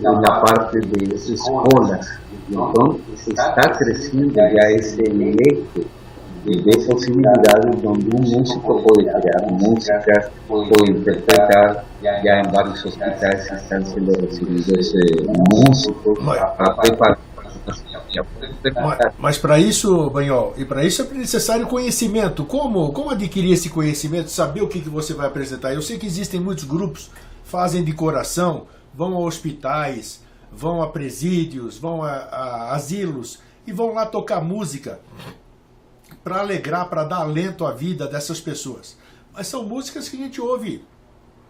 na 0.03 0.41
parte 0.41 0.81
de 0.81 1.15
escolas. 1.15 2.21
Então, 2.51 3.01
está 3.15 3.71
crescendo 3.71 4.35
já 4.35 4.71
esse 4.73 5.01
leque 5.03 5.87
de 6.45 6.87
posibilidades 6.87 7.83
donde 7.83 8.17
un 8.17 8.23
músico 8.23 8.83
puede 8.83 9.11
crear 9.11 9.51
música, 9.51 10.31
puede 10.49 10.91
interpretar. 10.91 11.85
Ya 12.03 12.41
en 12.41 12.51
varios 12.51 12.85
hospitales 12.87 13.51
están 13.53 13.85
siendo 13.85 14.13
recibidos 14.15 14.95
eh, 14.95 15.27
músicos 15.51 16.19
para 16.19 16.77
preparar 16.77 17.19
mas 19.19 19.39
para 19.39 19.59
isso, 19.59 20.11
Banhol, 20.11 20.55
e 20.57 20.65
para 20.65 20.85
isso 20.85 21.03
é 21.03 21.15
necessário 21.15 21.67
conhecimento. 21.67 22.45
Como, 22.45 22.93
como 22.93 23.11
adquirir 23.11 23.53
esse 23.53 23.69
conhecimento, 23.71 24.31
saber 24.31 24.63
o 24.63 24.69
que, 24.69 24.81
que 24.81 24.89
você 24.89 25.15
vai 25.15 25.27
apresentar? 25.27 25.73
Eu 25.73 25.83
sei 25.83 25.99
que 25.99 26.07
existem 26.07 26.41
muitos 26.41 26.65
grupos, 26.65 27.11
fazem 27.45 27.85
de 27.85 27.93
coração, 27.93 28.67
vão 28.93 29.15
a 29.15 29.21
hospitais, 29.21 30.23
vão 30.51 30.83
a 30.83 30.89
presídios, 30.89 31.79
vão 31.79 32.03
a, 32.03 32.11
a 32.11 32.75
asilos 32.75 33.39
e 33.67 33.73
vão 33.73 33.95
lá 33.95 34.07
tocar 34.07 34.41
música 34.41 34.99
para 36.23 36.41
alegrar, 36.41 36.89
para 36.89 37.05
dar 37.05 37.19
alento 37.19 37.67
à 37.67 37.73
vida 37.73 38.07
dessas 38.07 38.41
pessoas. 38.41 38.97
Mas 39.33 39.47
são 39.47 39.65
músicas 39.65 40.09
que 40.09 40.17
a 40.17 40.21
gente 40.21 40.41
ouve 40.41 40.85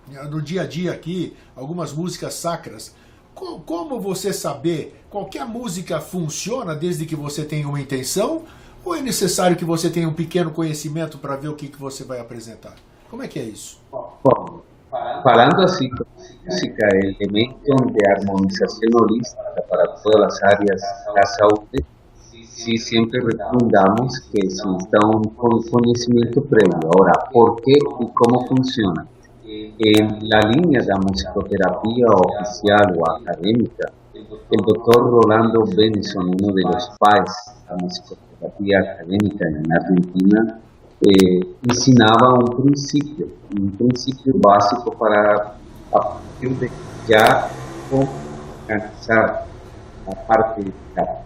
né, 0.09 0.23
no 0.25 0.40
dia 0.40 0.62
a 0.62 0.67
dia 0.67 0.93
aqui, 0.93 1.37
algumas 1.57 1.93
músicas 1.93 2.35
sacras. 2.35 2.95
Como 3.35 3.99
você 4.00 4.33
saber 4.33 5.05
qualquer 5.09 5.47
música 5.47 6.00
funciona 6.00 6.75
desde 6.75 7.07
que 7.07 7.17
você 7.17 7.45
tenha 7.45 7.69
uma 7.69 7.81
intenção? 7.81 8.45
Ou 8.85 8.95
é 8.95 9.00
necessário 9.00 9.57
que 9.57 9.64
você 9.64 9.90
tenha 9.90 10.09
um 10.09 10.12
pequeno 10.12 10.50
conhecimento 10.50 11.19
para 11.19 11.37
ver 11.37 11.49
o 11.49 11.55
que, 11.55 11.69
que 11.69 11.79
você 11.79 12.05
vai 12.05 12.19
apresentar? 12.19 12.75
Como 13.11 13.23
é 13.23 13.29
que 13.29 13.38
é 13.38 13.43
isso? 13.43 13.81
Bom, 13.90 14.62
falando 15.23 15.62
assim, 15.62 15.88
música 16.45 16.87
é 16.93 16.99
elemento 16.99 17.93
de 17.93 18.11
harmonização 18.11 18.88
holística 18.95 19.62
para 19.69 19.87
todas 19.88 20.35
as 20.35 20.43
áreas 20.43 20.81
da 21.14 21.26
saúde 21.26 21.85
sí 22.64 22.76
siempre 22.76 23.21
recomendamos 23.21 24.21
que 24.33 24.47
exista 24.47 24.99
un 25.07 25.23
conocimiento 25.35 26.43
previo. 26.45 26.79
Ahora, 26.93 27.12
¿por 27.33 27.61
qué 27.62 27.73
y 27.73 28.07
cómo 28.12 28.47
funciona? 28.47 29.07
En 29.45 30.29
la 30.29 30.40
línea 30.43 30.81
de 30.81 30.87
la 30.87 30.99
musicoterapia 30.99 32.07
oficial 32.07 32.97
o 32.99 33.11
académica, 33.11 33.90
el 34.14 34.61
doctor 34.64 35.11
Rolando 35.11 35.64
Benison, 35.76 36.29
uno 36.40 36.55
de 36.55 36.62
los 36.62 36.90
padres 36.99 37.35
de 37.47 37.71
la 37.71 37.76
musicoterapia 37.83 38.79
académica 38.81 39.49
en 39.49 39.73
Argentina, 39.73 40.61
eh, 41.00 41.40
ensinaba 41.69 42.35
un 42.35 42.62
principio, 42.62 43.26
un 43.59 43.71
principio 43.73 44.35
básico 44.37 44.93
para 44.93 45.57
ya 47.09 47.49
alcanzar 48.69 49.47
la 50.07 50.26
parte 50.26 50.62
de 50.62 50.73
la 50.95 51.25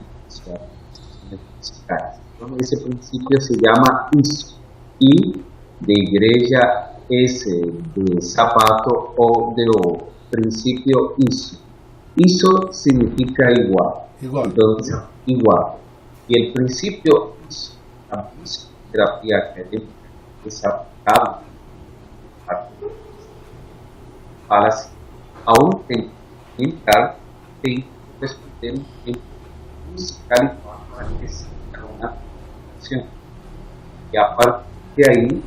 ese 2.59 2.76
principio 2.78 3.40
se 3.40 3.54
llama 3.54 4.09
ISO. 4.18 4.59
I 5.00 5.42
de 5.80 5.92
igreja, 5.92 6.92
S 7.09 7.50
de 7.94 8.21
zapato 8.21 9.14
o 9.16 9.54
de 9.56 9.64
o. 9.68 10.09
Principio 10.30 11.14
ISO. 11.18 11.59
ISO 12.16 12.73
significa 12.73 13.50
igual. 13.52 13.94
Igual. 14.21 14.47
Entonces, 14.47 14.97
igual. 15.26 15.75
Y 16.26 16.40
el 16.40 16.52
principio 16.52 17.35
ISO, 17.49 17.75
la 18.11 18.30
terapia 18.90 19.38
académica, 19.38 19.92
es 20.44 20.64
aplicable 20.64 21.44
a 24.49 24.68
mental 26.59 27.16
tem 27.62 27.80
que 27.80 27.88
responder 28.21 28.75
um 28.75 28.85
tempo 29.04 29.21
musical 29.90 30.56
para 30.62 31.09
y 32.90 34.16
a 34.16 34.36
partir 34.36 34.64
de 34.96 35.10
ahí 35.10 35.42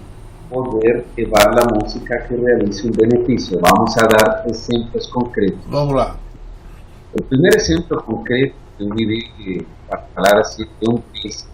poder 0.50 1.06
llevar 1.16 1.54
la 1.54 1.66
música 1.66 2.26
que 2.28 2.36
realice 2.36 2.88
un 2.88 2.94
beneficio. 2.94 3.60
Vamos 3.60 3.98
a 3.98 4.08
dar 4.08 4.44
ejemplos 4.48 5.08
concretos. 5.10 5.60
Vamos 5.70 5.96
lá. 5.96 6.16
El 7.14 7.24
primer 7.24 7.56
ejemplo 7.56 8.04
concreto 8.04 8.56
que 8.78 8.86
viví, 8.86 9.66
para 9.90 10.08
hablar 10.16 10.40
así, 10.40 10.64
de 10.64 10.88
un 10.88 11.02
país 11.02 11.48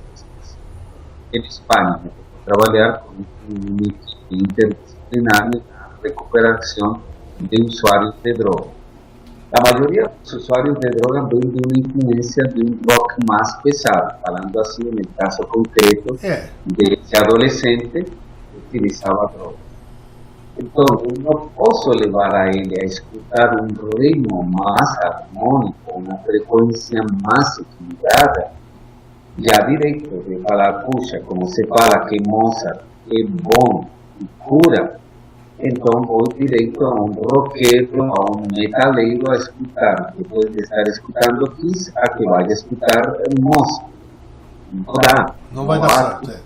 en 1.31 1.43
España, 1.43 1.99
trabajar 2.45 3.03
con 3.05 3.17
un 3.17 3.79
equipo 3.79 4.27
interdisciplinario 4.29 5.59
de 5.59 6.09
recuperación 6.09 6.99
de 7.39 7.61
usuarios 7.61 8.15
de 8.23 8.33
drogas. 8.33 8.82
La 9.53 9.62
mayoría 9.62 10.01
de 10.01 10.10
los 10.19 10.33
usuarios 10.33 10.79
de 10.79 10.89
droga 10.89 11.29
ven 11.31 11.53
de 11.53 11.62
una 11.63 11.77
influencia 11.77 12.43
de 12.55 12.62
un 12.62 12.81
rock 12.89 13.13
más 13.27 13.55
pesado, 13.63 14.13
hablando 14.25 14.62
así 14.62 14.81
en 14.81 14.98
el 14.98 15.07
caso 15.15 15.48
concreto 15.48 16.15
de 16.15 17.00
ese 17.00 17.17
adolescente 17.17 18.03
que 18.03 18.57
utilizaba 18.57 19.31
drogas. 19.38 19.60
Entonces, 20.57 21.19
no 21.19 21.51
puedo 21.55 21.93
llevar 22.00 22.36
a 22.36 22.50
él 22.50 22.74
a 22.81 22.86
escuchar 22.86 23.62
un 23.62 23.91
ritmo 23.95 24.41
más 24.41 24.98
armónico, 25.03 25.93
una 25.93 26.17
frecuencia 26.17 27.00
más 27.24 27.60
equilibrada. 27.60 28.53
Ya 29.38 29.67
directo 29.67 30.15
de 30.27 30.38
puxa, 30.83 31.19
como 31.27 31.48
se 31.48 31.63
fala 31.67 32.07
que 32.07 32.17
Mozart 32.27 32.81
é 33.12 33.24
bom 33.24 33.86
e 34.19 34.25
cura, 34.39 35.00
então 35.63 36.01
vou 36.01 36.27
direito 36.38 36.84
a 36.84 36.93
um 36.93 37.12
roqueiro, 37.12 38.03
a 38.03 38.32
um 38.32 38.43
metaleiro 38.55 39.32
a 39.32 39.36
escutar. 39.36 40.13
Depois 40.17 40.51
de 40.51 40.62
estar 40.62 40.84
escutando 40.84 41.50
Kiss, 41.51 41.91
a 41.96 42.10
que 42.10 42.25
vaya 42.25 42.48
a 42.48 42.53
escutar 42.53 43.17
Mozart. 43.39 43.93
Não 44.74 44.93
dá. 44.93 45.36
não 45.51 45.65
vai 45.65 45.79
dar 45.79 45.89
certo. 45.89 46.32
É. 46.32 46.39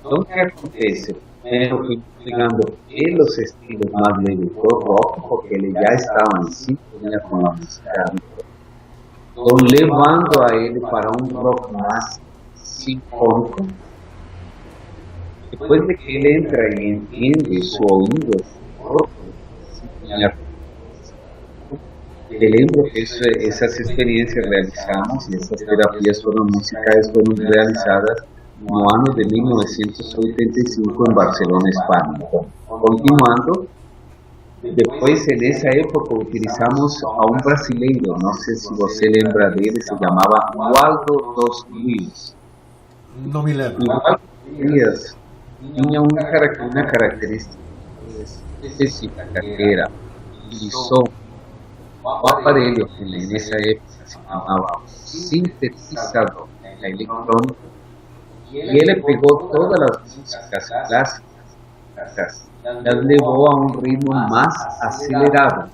Então, 0.00 0.18
o 0.18 0.24
que 0.24 0.40
acontece? 0.40 1.16
Eu 1.44 1.84
fui 1.84 2.00
pegando 2.24 2.72
pelos 2.88 3.38
estilos 3.38 3.92
mais 3.92 4.16
do 4.38 4.52
rock, 4.60 5.20
porque 5.28 5.54
eles 5.54 5.74
já 5.74 5.94
estavam 5.94 6.48
em 6.48 6.52
sintonia 6.52 7.20
com 7.20 7.46
a 7.46 7.52
música. 7.52 8.14
Estou 9.28 9.58
levando 9.62 10.42
a 10.42 10.56
ele 10.56 10.80
para 10.80 11.10
um 11.10 11.26
rock 11.38 11.72
mais 11.72 12.20
sinfônico. 12.54 13.66
Depois 15.54 15.86
de 15.86 15.94
que 15.96 16.16
ele 16.16 16.38
entra 16.38 16.62
e 16.80 16.88
entende 16.94 17.62
su 17.62 17.78
sintonia 19.72 20.34
me 22.30 22.48
lembro 22.48 22.82
que 22.92 23.02
eso- 23.02 23.22
esas 23.38 23.78
experiencias 23.78 24.44
realizamos 24.46 25.28
y 25.30 25.36
esas 25.36 25.58
terapias 25.64 26.22
fueron 26.22 26.48
musicales 26.52 27.08
fueron 27.12 27.36
realizadas 27.36 28.16
no 28.60 28.78
ano 28.94 29.14
de 29.14 29.24
1985 29.26 31.04
en 31.08 31.14
Barcelona, 31.14 31.68
España. 31.70 32.18
Continuando, 32.66 33.66
después 34.62 35.28
en 35.28 35.44
esa 35.44 35.68
época 35.70 36.14
utilizamos 36.14 37.02
a 37.04 37.26
un 37.30 37.38
brasileiro, 37.38 38.16
no 38.16 38.32
sé 38.34 38.56
si 38.56 38.74
você 38.74 39.08
lembra 39.10 39.50
dele, 39.50 39.80
se 39.80 39.94
llamaba 40.00 40.50
Waldo 40.56 41.34
dos 41.36 41.66
Rios. 41.70 42.34
Não 43.26 43.42
me 43.44 43.54
lembro. 43.54 43.84
Y 44.58 44.80
Waldo 44.80 45.16
tenía 45.72 46.00
una, 46.00 46.22
una 46.64 46.86
característica 46.86 47.58
específica 48.62 49.40
que 49.40 49.72
era 49.72 49.90
utilizó 50.46 51.04
o 52.02 52.28
aparelho 52.28 52.86
que 52.86 53.04
nessa 53.04 53.56
época 53.56 53.88
se 53.88 54.18
chamava 54.18 54.82
sintetizador 54.86 56.48
eletrônico 56.82 57.56
e 58.52 58.58
ele 58.58 58.96
pegou 59.02 59.48
todas 59.48 59.80
as 59.80 60.16
músicas 60.16 60.68
clássicas 60.86 61.34
las 62.64 63.04
levou 63.04 63.50
a 63.50 63.56
um 63.56 63.66
ritmo 63.80 64.14
mais 64.14 64.54
acelerado 64.80 65.70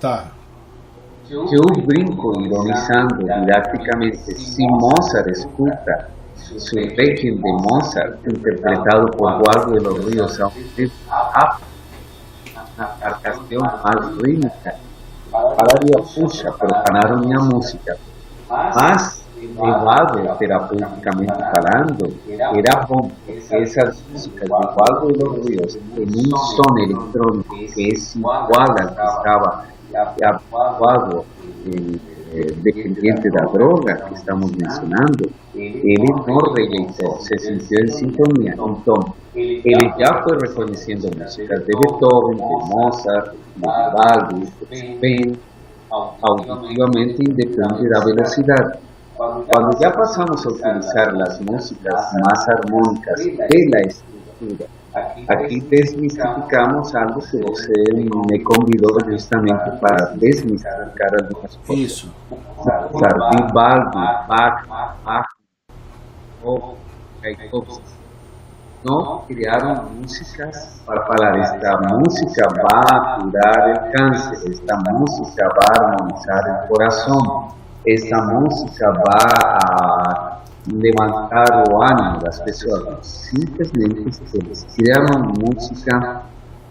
que 1.25 1.55
eu 1.55 1.85
brinco 1.85 2.39
ironizando 2.41 3.17
didácticamente 3.17 4.35
se 4.35 4.67
Mozart 4.67 5.27
escuta 5.27 6.09
su 6.59 6.75
Requiem 6.75 7.41
de 7.41 7.53
Mozart 7.53 8.27
interpretado 8.27 9.07
por 9.11 9.39
Guardo 9.39 9.71
de 9.73 9.81
los 9.81 10.05
Ríos 10.05 10.39
aunque 10.39 10.91
a 11.09 11.57
marcación 13.01 13.61
más 13.61 14.17
rítmica 14.17 14.75
falaria, 15.31 16.03
puxa, 16.13 16.51
profanaram 16.51 17.21
minha 17.21 17.39
música. 17.39 17.97
Mas, 18.49 19.23
levado 19.37 20.37
terapeuticamente 20.37 21.33
falando, 21.33 22.13
era 22.27 22.85
bom, 22.85 23.09
porque 23.25 23.55
essas 23.55 24.03
músicas 24.11 24.47
de 24.47 24.53
Waldo 24.53 25.07
de 25.07 25.23
los 25.23 25.45
Ríos, 25.45 25.75
em 25.75 26.33
um 26.33 26.37
som 26.37 26.77
eletrônico 26.77 27.55
que 27.55 27.81
é 27.81 27.93
igual 28.17 28.69
ao 28.69 28.75
que 28.75 28.81
estava 28.81 29.65
habituado 30.23 31.25
eh, 32.33 32.51
dependiente 32.63 33.29
da 33.29 33.45
droga 33.45 33.95
que 33.95 34.13
estamos 34.13 34.51
mencionando, 34.51 35.29
ele 35.53 36.05
não 36.27 36.53
rejeitou, 36.53 37.19
se 37.19 37.37
sentiu 37.39 37.83
em 37.83 37.87
sintonia. 37.87 38.53
Então, 38.53 39.13
ele 39.35 39.93
já 39.99 40.23
foi 40.23 40.37
reconhecendo 40.39 41.09
músicas 41.17 41.59
de 41.59 41.71
Beethoven, 41.77 42.37
de 42.37 42.73
Mozart, 42.73 43.31
de 43.31 43.61
Vivaldi, 43.61 44.51
de 44.69 44.77
Chopin, 44.77 45.39
auditivamente 45.91 47.21
independe 47.21 47.89
da 47.89 47.99
velocidade. 47.99 48.79
Quando 49.17 49.79
já 49.79 49.91
passamos 49.91 50.45
a 50.45 50.49
utilizar 50.49 51.21
as 51.21 51.39
músicas 51.41 52.13
mais 52.13 52.47
harmônicas 52.47 53.23
pela 53.23 53.81
estrutura, 53.87 54.80
aqui 55.27 55.61
desmistificamos 55.61 56.93
algo 56.95 57.21
que 57.21 57.37
você 57.37 57.73
me 57.93 58.39
convidou 58.43 58.97
justamente 59.05 59.71
para 59.79 60.13
desmistificar 60.15 61.11
algumas 61.21 61.55
coisas. 61.65 61.91
Isso. 61.91 62.13
Mozart, 62.57 63.35
Vivaldi, 63.35 63.97
Bach, 64.27 64.65
Bach, 65.03 65.27
Tchaikovsky, 67.21 68.01
não 68.83 69.19
criaram 69.27 69.89
músicas 69.91 70.81
para 70.85 71.05
falar 71.05 71.39
esta 71.39 71.77
música 71.87 72.47
vai 72.49 73.19
curar 73.19 73.69
o 73.69 73.91
câncer, 73.91 74.51
esta 74.51 74.77
música 74.89 75.49
vai 75.49 75.85
harmonizar 75.85 76.63
o 76.63 76.67
coração, 76.67 77.53
esta 77.85 78.21
música 78.23 78.91
vai 78.91 80.30
levantar 80.67 81.63
o 81.69 81.81
ânimo 81.81 82.19
das 82.19 82.39
pessoas. 82.41 83.05
Simplesmente 83.05 84.21
eles 84.33 84.67
criaram 84.75 85.33
música 85.39 86.23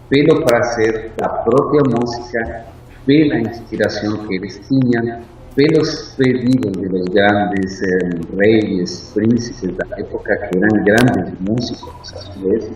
pelo 0.09 0.43
prazer 0.43 1.11
da 1.17 1.29
própria 1.29 1.83
música, 1.83 2.65
pela 3.05 3.39
inspiração 3.39 4.27
que 4.27 4.35
eles 4.35 4.61
tinham, 4.67 5.21
pelos 5.55 6.13
pedidos 6.17 6.71
de 6.73 6.87
los 6.87 7.05
grandes 7.07 7.81
eh, 7.81 8.09
reyes, 8.37 9.11
príncipes 9.13 9.75
da 9.75 9.85
época 9.97 10.37
que 10.37 10.57
eran 10.57 10.83
grandes 10.83 11.33
músicos, 11.39 12.13
a 12.13 12.17
su 12.17 12.39
vez, 12.39 12.69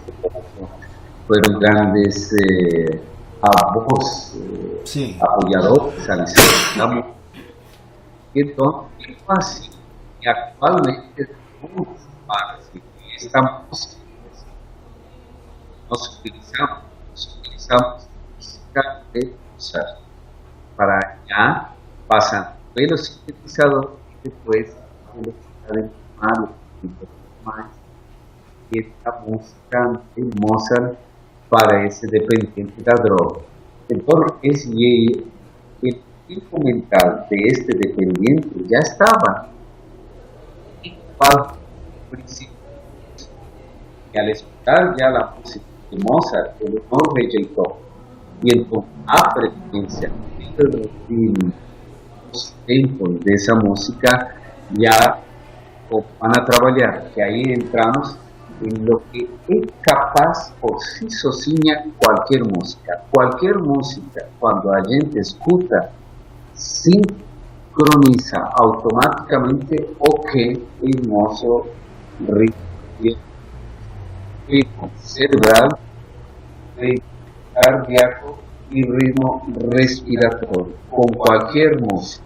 fueron 1.27 1.59
grandes 1.59 2.31
eh, 2.33 2.99
avós, 3.41 4.35
eh, 4.35 4.81
Sim. 4.85 5.17
apoyadores 5.21 6.09
a 6.09 6.15
licencia 6.15 6.77
da 6.77 6.87
música. 6.87 7.15
Então, 8.35 8.85
tipo 8.99 9.31
assim, 10.25 10.25
e 10.25 10.29
atualmente, 10.29 11.35
muitas 11.61 12.07
partes 12.27 12.71
de 12.73 12.81
esta 13.15 13.41
música, 13.41 14.01
nós 15.89 16.19
utilizamos, 16.19 16.83
nós 17.09 17.35
utilizamos 17.37 18.07
música 18.35 19.03
de 19.13 19.33
Mozart 19.53 19.99
para 20.75 21.17
já 21.27 21.73
pasan 22.07 22.55
pelo 22.73 22.97
sintetizador 22.97 23.97
y 24.09 24.29
después 24.29 24.75
a 25.07 25.15
velocidades 25.15 25.91
normales 26.17 26.55
y 26.83 26.87
un 26.87 26.93
poco 26.93 27.11
más 27.45 27.67
esta 28.71 29.23
música 29.25 30.01
de 30.15 30.29
Mozart 30.41 30.97
para 31.49 31.85
ese 31.85 32.07
dependiente 32.07 32.81
da 32.83 32.93
droga. 33.01 33.41
Entonces, 33.87 34.67
y 34.73 35.23
el 35.83 36.01
tipo 36.27 36.59
mental 36.59 37.27
de 37.29 37.37
este 37.47 37.77
dependiente 37.77 38.49
ya 38.67 38.79
estaba 38.79 39.54
en 41.21 42.09
principio. 42.11 42.55
Y 44.13 44.17
al 44.17 44.29
escuchar 44.29 44.95
ya 44.99 45.09
la 45.09 45.33
música 45.37 45.65
de 45.91 45.97
Mozart, 45.97 46.61
él 46.61 46.81
no 46.91 46.97
rejeitó. 47.13 47.77
Y 48.41 48.57
entonces, 48.57 48.91
a 49.07 49.33
preferencia 49.33 50.11
de 50.57 51.49
los 52.31 52.53
tempos 52.65 53.19
de 53.21 53.33
esa 53.33 53.55
música 53.55 54.35
ya 54.73 55.21
van 56.19 56.31
a 56.37 56.45
trabajar, 56.45 57.11
que 57.13 57.23
ahí 57.23 57.43
entramos 57.45 58.17
en 58.61 58.85
lo 58.85 59.01
que 59.11 59.29
es 59.47 59.67
capaz 59.81 60.53
por 60.59 60.79
sí 60.79 61.09
sozinha 61.09 61.85
cualquier 61.97 62.45
música. 62.45 63.03
Cualquier 63.11 63.59
música, 63.59 64.27
cuando 64.39 64.73
a 64.73 64.83
gente 64.85 65.19
escuta, 65.19 65.91
sincroniza 67.75 68.37
automáticamente 68.57 69.89
o 69.99 70.21
que 70.21 70.61
el 70.81 71.07
mozo 71.07 71.67
ritmo 72.19 73.17
cerebral, 74.97 75.77
ritmo 76.77 77.03
cardíaco 77.53 78.39
e 78.71 78.81
ritmo 78.81 79.45
respiratório, 79.73 80.73
com 80.89 81.07
qualquer 81.17 81.79
música. 81.81 82.23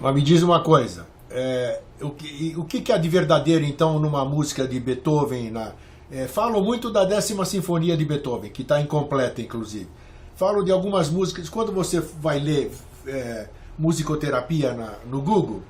Mas 0.00 0.14
me 0.14 0.22
diz 0.22 0.42
uma 0.42 0.62
coisa. 0.62 1.06
é, 1.30 1.80
o, 2.00 2.10
que, 2.10 2.54
o 2.56 2.64
que 2.64 2.92
há 2.92 2.98
de 2.98 3.08
verdadeiro, 3.08 3.64
então, 3.64 3.98
numa 3.98 4.24
música 4.24 4.66
de 4.66 4.78
Beethoven? 4.78 5.50
Na, 5.50 5.72
é, 6.10 6.26
falam 6.26 6.62
muito 6.62 6.90
da 6.90 7.04
décima 7.04 7.44
sinfonia 7.44 7.96
de 7.96 8.04
Beethoven, 8.04 8.50
que 8.50 8.62
está 8.62 8.80
incompleta, 8.80 9.40
inclusive. 9.40 9.88
Falam 10.34 10.64
de 10.64 10.72
algumas 10.72 11.08
músicas. 11.08 11.48
Quando 11.48 11.72
você 11.72 12.00
vai 12.00 12.38
ler 12.38 12.70
é, 13.06 13.46
musicoterapia 13.78 14.74
na, 14.74 14.94
no 15.06 15.20
Google, 15.20 15.62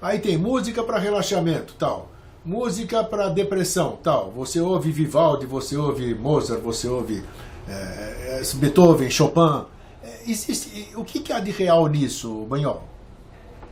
aí 0.00 0.18
tem 0.18 0.36
música 0.36 0.82
para 0.82 0.98
relaxamento, 0.98 1.74
tal. 1.78 2.08
Música 2.44 3.02
para 3.02 3.28
depressão, 3.28 3.98
tal. 4.02 4.30
Você 4.32 4.60
ouve 4.60 4.92
Vivaldi, 4.92 5.46
você 5.46 5.76
ouve 5.76 6.14
Mozart, 6.14 6.60
você 6.60 6.86
ouve 6.86 7.24
é, 7.68 8.42
Beethoven, 8.56 9.08
Chopin. 9.08 9.64
É, 10.02 10.30
existe, 10.30 10.94
o 10.96 11.04
que, 11.04 11.20
que 11.20 11.32
há 11.32 11.40
de 11.40 11.50
real 11.50 11.86
nisso, 11.86 12.44
Banhol? 12.48 12.82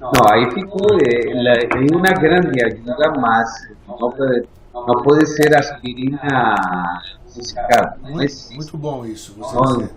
Não, 0.01 0.11
aí 0.31 0.51
ficou 0.51 0.99
é, 1.01 1.95
uma 1.95 2.09
grande 2.19 2.65
ajuda, 2.65 3.13
mas 3.21 3.69
não 3.87 3.97
pode, 3.97 4.49
não 4.75 5.03
pode 5.05 5.27
ser 5.29 5.57
aspirina 5.57 7.03
musical. 7.25 7.97
Muito, 8.01 8.35
muito 8.53 8.77
bom 8.77 9.07
isso. 9.07 9.35
Você 9.39 9.89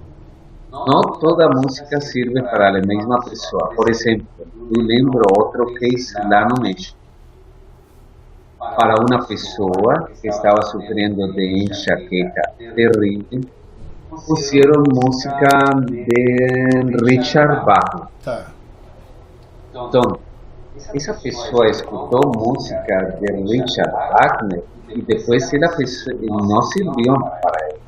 não, 0.75 0.85
não 0.85 1.01
toda 1.19 1.47
música 1.49 2.01
serve 2.01 2.41
para 2.41 2.69
a 2.69 2.81
mesma 2.85 3.19
pessoa. 3.23 3.73
Por 3.75 3.89
exemplo, 3.89 4.27
eu 4.39 4.81
lembro 4.81 5.21
outro 5.37 5.73
case 5.75 6.13
lá 6.29 6.47
no 6.47 6.61
México. 6.61 6.97
Para 8.59 8.95
uma 8.99 9.25
pessoa 9.25 10.09
que 10.21 10.27
estava 10.27 10.61
sofrendo 10.63 11.31
de 11.33 11.63
enxaqueca 11.63 12.41
terrível, 12.57 13.41
puseram 14.25 14.83
música 14.91 15.49
de 15.87 17.05
Richard 17.05 17.63
Wagner. 17.65 18.07
Tá. 18.23 18.47
Então, 19.71 20.19
essa 20.93 21.13
pessoa 21.13 21.67
escutou 21.67 22.31
música 22.35 23.17
de 23.19 23.31
Richard 23.33 23.91
Wagner 23.91 24.63
e 24.89 25.01
depois 25.01 25.53
ela 25.53 25.67
não 26.19 26.61
serviu 26.63 27.13
para 27.41 27.65
ela 27.69 27.84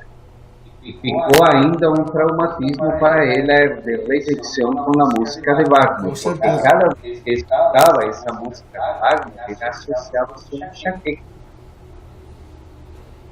e 0.87 0.93
ficou 0.93 1.45
ainda 1.45 1.91
um 1.91 2.05
traumatismo 2.05 2.97
para 2.97 3.25
ela 3.25 3.75
de 3.81 3.97
rejeição 4.07 4.71
com 4.71 5.01
a 5.01 5.09
música 5.17 5.53
de 5.55 5.69
Wagner, 5.69 6.13
porque 6.13 6.63
cada 6.63 6.87
vez 7.01 7.19
que 7.19 7.31
escutava 7.31 8.05
essa 8.05 8.33
música 8.33 8.79
de 8.79 8.99
Wagner, 9.01 9.57
ela 9.59 9.69
associava 9.69 10.33
a 10.33 10.37
sua 10.37 10.65
enxaqueca. 10.65 11.23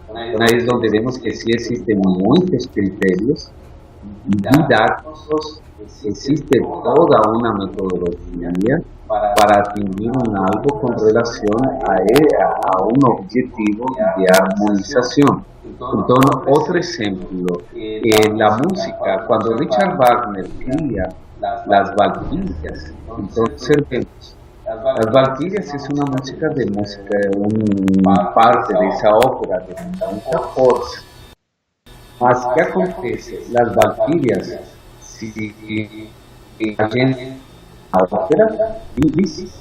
Então, 0.03 0.17
é 0.17 0.75
onde 0.75 0.89
vemos 0.89 1.17
que 1.17 1.33
sim 1.33 1.51
existem 1.55 1.95
muitos 1.95 2.65
critérios 2.65 3.49
didáticos, 4.27 5.61
existe 6.03 6.59
toda 6.59 7.21
uma 7.29 7.53
metodologia 7.53 8.83
para 9.09 9.59
atingir 9.59 10.09
um 10.09 10.37
algo 10.37 10.79
com 10.79 10.87
relação 10.87 11.55
a, 11.87 11.95
a 12.65 12.83
um 12.83 13.11
objetivo 13.11 13.85
de 14.17 14.25
harmonização. 14.31 15.43
Então, 15.65 16.15
outro 16.47 16.77
exemplo, 16.77 17.63
eh, 17.75 18.29
la 18.35 18.57
música, 18.57 19.23
quando 19.27 19.55
Richard 19.57 19.97
Wagner 19.97 20.47
cria 20.59 21.09
las 21.67 21.95
Valquirias, 21.95 22.93
então 23.17 23.45
vemos, 23.89 24.35
las 24.65 25.05
é 25.73 25.93
uma 25.93 26.05
música 26.17 26.49
de 26.49 26.65
música, 26.71 27.31
uma 27.35 28.25
parte 28.31 28.73
dessa 28.73 29.09
ópera 29.09 29.61
de 29.61 30.05
muita 30.05 30.39
força. 30.39 31.03
Mas 32.19 32.53
que 32.53 32.61
acontece? 32.61 33.45
Las 33.51 33.75
Valquirias, 33.75 34.59
se 35.01 36.09
a 36.77 36.87
gente 36.87 37.37
a 37.91 38.03
ópera, 38.03 38.81
diz, 38.95 39.53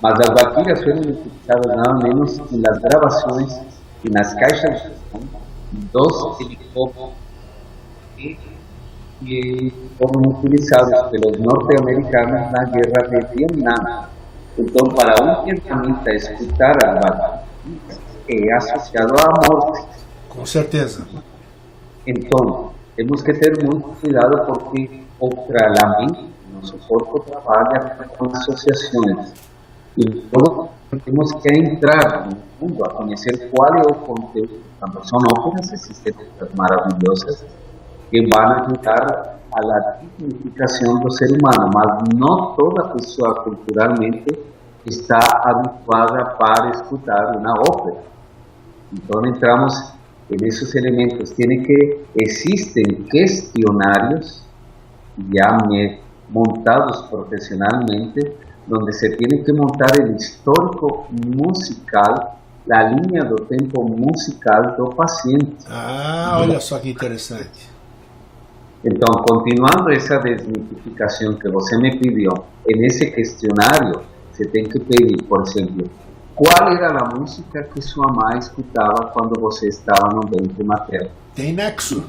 mas 0.00 0.14
as 0.20 0.28
Valquirias 0.28 0.82
foram 0.82 1.00
utilizadas 1.00 1.76
nada 1.76 1.94
menos 2.02 2.38
nas 2.50 2.78
gravações 2.78 3.60
e 4.04 4.10
nas 4.10 4.34
caixas 4.34 4.82
de 4.82 5.88
dos 5.92 6.40
helicópteros 6.40 7.12
que 8.16 9.72
foram 9.98 10.22
utilizados 10.30 11.10
pelos 11.10 11.38
norte-americanos 11.40 12.52
na 12.52 12.64
guerra 12.64 13.08
de 13.08 13.36
Vietnã. 13.36 14.08
Então, 14.56 14.88
para 14.88 15.22
um 15.22 15.44
vietnamita 15.44 16.14
escutar 16.14 16.76
a 16.84 16.94
banda 16.94 17.42
é 18.28 18.52
associado 18.54 19.14
à 19.18 19.48
morte. 19.48 19.86
Com 20.28 20.44
certeza. 20.44 21.06
Então, 22.08 22.70
temos 22.96 23.20
que 23.20 23.34
ter 23.34 23.62
muito 23.62 23.90
cuidado 24.00 24.46
porque 24.46 25.04
a 25.20 26.00
mente, 26.00 26.26
nosso 26.54 26.78
corpo 26.88 27.20
trabalha 27.20 27.98
com 28.16 28.34
associações. 28.34 29.34
Então, 29.94 30.70
temos 31.04 31.32
que 31.34 31.52
entrar 31.52 32.26
no 32.26 32.36
fundo 32.58 32.82
a 32.86 32.94
conhecer 32.94 33.50
qual 33.50 33.74
é 33.74 33.82
o 33.82 33.94
contexto. 33.94 34.58
Quando 34.80 35.06
são 35.06 35.18
óperas, 35.38 35.70
existem 35.70 36.14
coisas 36.14 36.54
maravilhosas 36.54 37.44
que 38.10 38.26
vão 38.26 38.52
ajudar 38.52 39.38
a 39.52 39.66
la 39.66 39.98
dignificação 40.00 41.00
do 41.00 41.10
ser 41.10 41.28
humano, 41.32 41.70
mas 41.74 42.08
não 42.14 42.54
toda 42.54 42.88
pessoa 42.94 43.34
culturalmente 43.44 44.38
está 44.86 45.18
habituada 45.44 46.24
para 46.38 46.70
escutar 46.70 47.36
uma 47.36 47.52
ópera. 47.68 47.98
Então 48.94 49.26
entramos 49.26 49.97
nesses 50.36 50.74
elementos. 50.74 51.32
Tiene 51.34 51.62
que 51.62 52.04
existem 52.16 53.04
questionários 53.10 54.44
já 55.34 55.58
montados 56.30 57.02
profissionalmente 57.08 58.36
donde 58.66 58.92
se 58.92 59.16
tiene 59.16 59.42
que 59.42 59.52
montar 59.52 59.98
el 59.98 60.14
histórico 60.14 61.08
musical, 61.10 62.38
la 62.66 62.90
línea 62.90 63.24
do 63.24 63.36
tempo 63.46 63.82
musical 63.82 64.76
do 64.76 64.90
paciente. 64.90 65.56
Ah, 65.68 66.38
olha 66.42 66.60
só 66.60 66.78
que 66.78 66.90
interessante. 66.90 67.78
Então, 68.84 69.24
continuando 69.24 69.90
essa 69.90 70.18
desmitificação 70.18 71.34
que 71.34 71.48
você 71.48 71.76
me 71.78 71.98
pediu, 71.98 72.30
nesse 72.76 73.10
questionário, 73.10 74.02
você 74.30 74.46
tem 74.46 74.64
que 74.64 74.78
pedir, 74.78 75.22
por 75.24 75.42
exemplo, 75.42 75.90
qual 76.38 76.72
era 76.72 77.02
a 77.02 77.18
música 77.18 77.64
que 77.64 77.82
sua 77.82 78.06
mãe 78.12 78.38
escutava 78.38 79.10
quando 79.12 79.40
você 79.40 79.66
estava 79.66 80.14
no 80.14 80.20
ventre 80.20 80.62
materno? 80.62 81.10
Tem 81.34 81.52
nexo. 81.52 82.04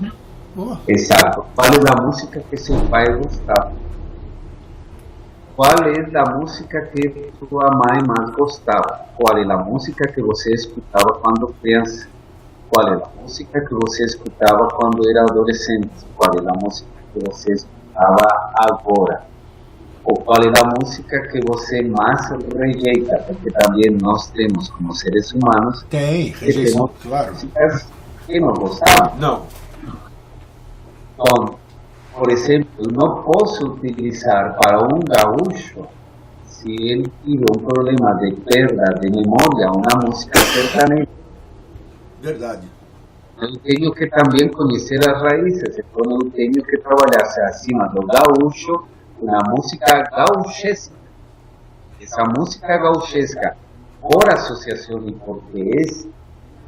Oh. 0.55 0.77
Exato. 0.87 1.45
Qual 1.55 1.67
é 1.67 1.99
a 1.99 2.01
música 2.03 2.43
que 2.47 2.55
seu 2.55 2.79
pai 2.89 3.05
gostava? 3.17 3.71
Qual 5.55 5.71
é 5.83 6.19
a 6.19 6.35
música 6.37 6.79
que 6.81 7.31
sua 7.39 7.71
mãe 7.71 7.99
mais 8.07 8.29
gostava? 8.35 9.07
Qual 9.17 9.35
é 9.35 9.51
a 9.51 9.57
música 9.57 10.07
que 10.07 10.21
você 10.21 10.53
escutava 10.53 11.19
quando 11.23 11.53
criança? 11.59 12.07
Qual 12.69 12.87
é 12.87 12.93
a 12.93 13.21
música 13.21 13.61
que 13.61 13.73
você 13.73 14.05
escutava 14.05 14.67
quando 14.75 15.09
era 15.09 15.23
adolescente? 15.23 15.89
Qual 16.15 16.31
é 16.35 16.47
a 16.47 16.53
música 16.63 16.89
que 17.13 17.19
você 17.27 17.53
escutava 17.53 18.53
agora? 18.53 19.23
Ou 20.09 20.15
qual 20.23 20.41
é 20.41 20.47
a 20.47 20.81
música 20.81 21.21
que 21.27 21.39
você 21.45 21.83
mais 21.83 22.31
rejeita? 22.55 23.15
Porque 23.27 23.51
também 23.51 23.91
nós 24.01 24.31
temos, 24.31 24.67
como 24.69 24.91
seres 24.91 25.31
humanos, 25.31 25.85
tem 25.87 26.29
rejeição, 26.29 26.89
claro. 27.03 27.35
que 28.25 28.39
não 28.39 28.53
gostamos. 28.55 29.19
Não. 29.19 29.45
Então, 31.13 31.59
por 32.11 32.31
exemplo, 32.31 32.87
não 32.91 33.21
posso 33.21 33.67
utilizar 33.67 34.57
para 34.57 34.79
um 34.83 34.99
gaúcho, 34.99 35.85
se 36.43 36.71
ele 36.71 37.11
tiver 37.23 37.45
um 37.55 37.59
problema 37.59 38.15
de 38.15 38.31
perda 38.31 38.85
de 38.99 39.11
memória, 39.11 39.71
uma 39.71 40.07
música 40.07 40.39
sertaneja. 40.39 41.07
Verdade. 42.19 42.67
Eu 43.39 43.55
tenho 43.59 43.93
que 43.93 44.07
também 44.07 44.49
conhecer 44.49 45.07
as 45.07 45.21
raízes, 45.21 45.77
então 45.77 46.19
eu 46.19 46.31
tenho 46.31 46.63
que 46.63 46.77
trabalhar 46.79 47.47
acima 47.47 47.87
do 47.89 48.07
gaúcho, 48.07 48.87
na 49.21 49.39
música 49.49 50.03
gauchesca. 50.11 50.95
Essa 52.01 52.23
música 52.37 52.77
gauchesca, 52.77 53.57
por 54.01 54.33
associação 54.33 55.07
e 55.07 55.11
porque 55.13 55.59
é 55.59 56.19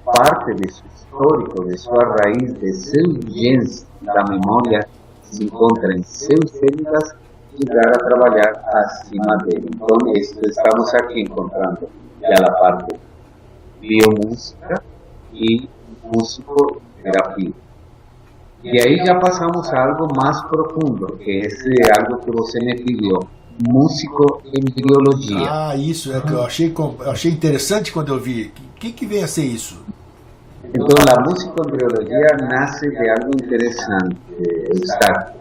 parte 0.03 0.53
de 0.55 0.73
seu 0.73 0.85
histórico, 0.93 1.65
de 1.65 1.77
sua 1.77 2.03
raiz, 2.03 2.53
de 2.53 2.73
seus 2.73 3.19
genes 3.33 3.87
da 4.01 4.23
memória, 4.25 4.87
se 5.23 5.45
encontra 5.45 5.95
em 5.95 6.03
seus 6.03 6.51
células 6.51 7.15
llegar 7.57 7.89
a 7.89 8.05
trabalhar 8.05 8.63
acima 8.73 9.37
dele. 9.45 9.69
Então, 9.73 10.13
esto 10.15 10.39
estamos 10.47 10.93
aqui 10.95 11.21
encontrando 11.21 11.89
já 12.21 12.45
a 12.45 12.51
parte 12.51 12.99
biomúsica 13.79 14.83
e 15.33 15.69
musicoterapia. 16.03 17.53
E 18.63 18.79
aí 18.79 19.03
já 19.05 19.19
passamos 19.19 19.67
a 19.73 19.87
algo 19.87 20.07
mais 20.15 20.39
profundo, 20.43 21.17
que 21.17 21.31
é 21.31 21.99
algo 21.99 22.23
que 22.23 22.31
você 22.31 22.59
me 22.59 22.75
pediu, 22.75 23.19
musicoembriologia. 23.67 25.47
Ah, 25.49 25.75
isso, 25.75 26.15
é 26.15 26.21
que 26.21 26.31
eu 26.31 26.43
achei, 26.43 26.71
achei 27.07 27.31
interessante 27.31 27.91
quando 27.91 28.13
eu 28.13 28.19
vi. 28.19 28.53
O 28.75 28.79
que, 28.79 28.91
que 28.91 29.03
vem 29.05 29.23
a 29.23 29.27
ser 29.27 29.45
isso? 29.45 29.81
Então, 30.63 30.95
a 31.09 31.21
musicoembriologia 31.27 32.37
nasce 32.49 32.87
de 32.89 33.09
algo 33.09 33.31
interessante. 33.43 34.15
Está 34.73 35.33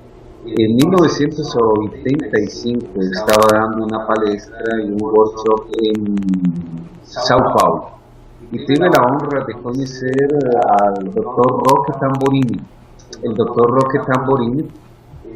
em 0.47 0.75
1985 0.75 2.87
eu 2.95 3.03
estava 3.03 3.47
dando 3.53 3.85
uma 3.85 4.07
palestra 4.07 4.81
e 4.81 4.91
um 4.91 4.97
workshop 5.03 5.71
em 5.85 6.17
São 7.03 7.39
Paulo 7.53 7.91
e 8.51 8.57
tive 8.65 8.85
a 8.85 9.03
honra 9.03 9.45
de 9.45 9.53
conhecer 9.55 10.29
ao 10.81 10.95
Dr. 10.95 11.21
Roque 11.21 11.93
Tamborini. 12.01 12.59
O 13.23 13.33
Dr. 13.33 13.71
Roque 13.71 13.99
Tamborini 14.07 14.67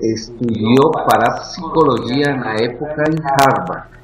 estudió 0.01 0.91
parapsicología 1.07 2.31
en 2.31 2.41
la 2.41 2.55
época 2.57 3.05
en 3.07 3.23
Harvard. 3.25 3.95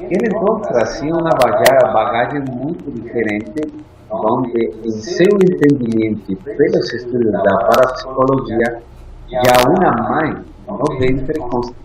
Ele 0.00 0.26
então 0.26 0.60
trazia 0.60 1.14
uma 1.14 1.30
bagagem, 1.30 1.92
bagagem 1.92 2.40
muito 2.52 2.90
diferente, 2.90 3.72
onde 4.10 4.72
em 4.84 4.90
seu 4.90 5.38
entendimento 5.40 6.36
pelos 6.36 6.92
estudos 6.92 7.32
da 7.32 7.56
parapsicologia, 7.56 8.82
já 9.30 9.68
uma 9.68 9.92
mãe 10.08 10.44
no 10.66 10.98
ventre 10.98 11.38
constitui 11.38 11.84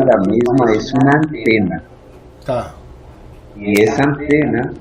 ela 0.00 0.22
mesma 0.26 0.70
é 0.70 1.02
uma 1.02 1.16
antena. 1.16 1.84
Tá. 2.44 2.74
E 3.56 3.82
essa 3.82 4.08
antena, 4.08 4.74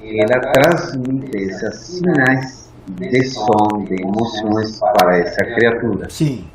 ela 0.00 0.40
transmite 0.52 1.36
esses 1.36 1.74
sinais 1.76 2.63
de 2.88 3.24
som, 3.24 3.84
de 3.88 4.02
emoções 4.02 4.78
para 4.80 5.18
essa 5.18 5.44
criatura. 5.44 6.08
Sim. 6.10 6.48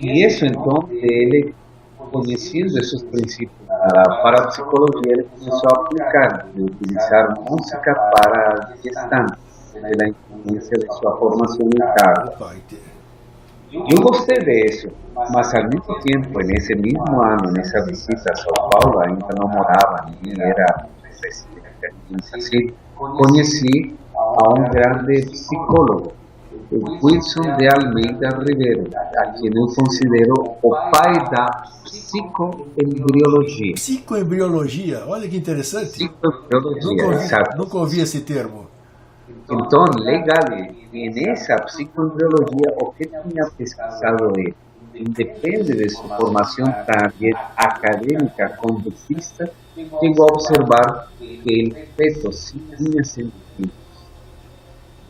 E 0.00 0.24
isso 0.26 0.44
então, 0.46 0.88
ele 0.90 1.54
conhecido 2.10 2.76
esses 2.78 3.02
princípios 3.04 3.52
da 3.68 4.02
parapsicologia, 4.22 5.12
ele 5.12 5.24
começou 5.38 5.68
a 5.70 5.80
aplicar, 5.82 6.46
de 6.54 6.62
utilizar 6.62 7.34
música 7.48 7.94
para 7.94 8.72
gestantes, 8.82 9.36
pela 9.72 10.08
influência 10.08 10.76
de 10.78 10.94
sua 10.94 11.16
formação 11.18 11.66
interna. 11.66 12.24
Opa, 12.34 12.54
ente- 12.56 12.82
Eu 13.72 14.02
gostei 14.02 14.38
disso, 14.38 14.88
mas 15.32 15.54
ao 15.54 15.62
mesmo 15.64 16.00
tempo, 16.00 16.40
nesse 16.40 16.74
mesmo 16.74 17.22
ano, 17.22 17.52
nessa 17.52 17.84
visita 17.84 18.32
a 18.32 18.36
São 18.36 18.68
Paulo, 18.70 18.98
ainda 19.00 19.28
não 19.38 19.46
morava, 19.48 20.10
ninguém 20.22 20.42
era 20.42 20.86
residente, 21.22 22.34
assim, 22.34 22.74
conheci 22.96 23.94
a 24.38 24.48
um 24.50 24.64
grande 24.70 25.26
psicólogo, 25.30 26.12
Wilson 26.72 27.56
de 27.56 27.68
Almeida 27.68 28.28
Ribeiro, 28.28 28.88
a 28.94 29.26
quem 29.32 29.50
eu 29.52 29.66
considero 29.74 30.56
o 30.62 30.70
pai 30.90 31.14
da 31.30 31.46
psicoembriologia. 31.84 33.74
Psicoembriologia, 33.74 35.04
olha 35.06 35.28
que 35.28 35.36
interessante. 35.36 36.00
Nunca 36.04 36.30
Psicoembriologia, 36.30 37.06
ouvi, 37.06 37.24
exato. 37.24 37.58
nunca 37.58 37.78
ouvi 37.78 38.00
esse 38.00 38.20
termo. 38.20 38.68
Então, 39.50 39.84
legal, 39.98 40.44
e 40.92 41.10
nessa 41.10 41.56
psicoembriologia, 41.56 42.74
o 42.80 42.92
que 42.92 43.06
tinha 43.06 43.50
pesquisado 43.56 44.32
é, 44.38 44.54
independe 44.94 45.74
de 45.74 45.88
sua 45.88 46.16
formação 46.16 46.66
também 46.86 47.34
acadêmica 47.56 48.48
condutista, 48.50 49.50
chegou 49.74 50.28
a 50.28 50.32
observar 50.32 51.08
que 51.18 51.72
o 51.72 51.96
feto 51.96 52.32
sim 52.32 52.62
tinha 52.76 53.02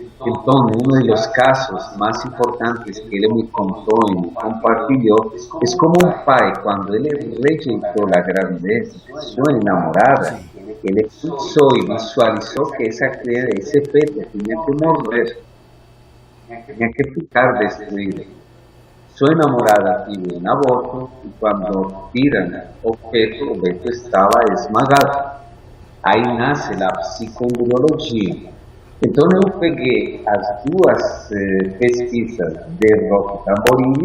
sentimentos. 0.01 0.27
Então, 0.27 0.67
um 0.67 1.07
dos 1.07 1.27
casos 1.27 1.97
mais 1.97 2.25
importantes 2.25 2.99
que 2.99 3.17
ele 3.17 3.35
me 3.35 3.47
contou 3.49 3.99
e 4.11 4.21
me 4.21 4.31
compartilhou 4.31 5.35
é 5.35 5.77
como 5.77 5.95
um 6.05 6.25
pai, 6.25 6.53
quando 6.63 6.95
ele 6.95 7.09
rejeitou 7.47 8.07
a 8.15 8.21
gravidez 8.21 9.05
de 9.05 9.25
sua 9.25 9.53
enamorada, 9.53 10.41
ele 10.85 11.03
pensou 11.03 11.77
e 11.77 11.87
visualizou 11.87 12.67
que 12.73 12.89
criança, 12.89 13.49
esse 13.59 13.81
feto 13.91 14.27
tinha 14.33 14.65
que 14.65 14.85
morrer, 14.85 15.39
tinha 16.67 16.91
que 16.93 17.11
ficar 17.13 17.53
destruído. 17.59 18.41
Sua 19.15 19.35
namorada 19.35 20.07
teve 20.07 20.35
um 20.35 20.51
aborto 20.51 21.11
e 21.25 21.29
quando 21.39 22.09
tiram 22.13 22.63
o 22.83 22.97
feto, 23.11 23.53
o 23.53 23.61
feto 23.61 23.91
estava 23.91 24.41
esmagado. 24.55 25.41
Aí 26.03 26.23
nasce 26.39 26.73
a 26.83 26.91
psicoembriologia. 26.91 28.51
Então 29.03 29.27
eu 29.33 29.59
peguei 29.59 30.23
as 30.27 30.47
duas 30.67 31.33
eh, 31.33 31.69
pesquisas 31.79 32.53
de 32.79 33.09
Roque 33.09 33.47
Tamborini 33.47 34.05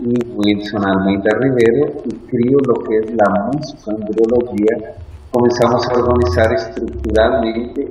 e 0.00 0.14
Wilson 0.36 0.86
Almeida 0.86 1.30
Ribeiro 1.42 2.02
e 2.04 2.14
crio 2.28 2.58
o 2.58 2.82
que 2.84 2.94
é 2.94 3.00
a 3.26 3.50
musicoembriologia. 3.50 4.96
Começamos 5.32 5.88
a 5.88 5.92
organizar 5.94 6.52
estruturalmente, 6.52 7.88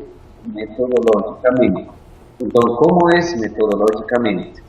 metodológicamente. 0.54 1.90
Então, 2.40 2.76
como 2.76 3.10
é 3.10 3.20
metodologicamente? 3.40 4.62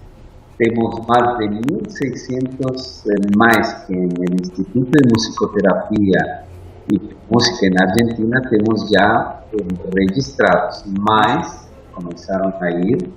Temos 0.56 1.06
mais 1.06 1.38
de 1.38 1.48
1.600 1.48 3.04
eh, 3.10 3.36
mais 3.36 3.74
que 3.84 3.94
no 3.94 4.24
Instituto 4.24 4.90
de 4.90 5.10
Musicoterapia 5.12 6.47
e 6.92 7.16
Música 7.30 7.68
na 7.74 7.90
Argentina 7.90 8.40
temos 8.48 8.88
já 8.88 9.42
eh, 9.52 9.56
registrados, 9.94 10.84
mas 10.98 11.68
começaram 11.92 12.54
a 12.60 12.70
ir 12.70 13.12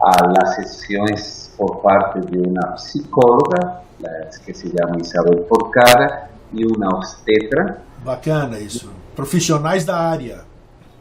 a 0.00 0.26
las 0.26 0.56
sessões 0.56 1.54
por 1.56 1.80
parte 1.80 2.20
de 2.20 2.38
uma 2.38 2.74
psicóloga, 2.74 3.80
la 4.00 4.10
que 4.44 4.52
se 4.52 4.68
chama 4.68 4.98
Isabel 5.00 5.44
Porcara, 5.44 6.28
e 6.52 6.64
uma 6.66 6.94
obstetra, 6.96 7.82
Bacana 8.04 8.58
isso. 8.58 8.88
Profissionais 9.16 9.84
da 9.84 9.96
área. 9.96 10.44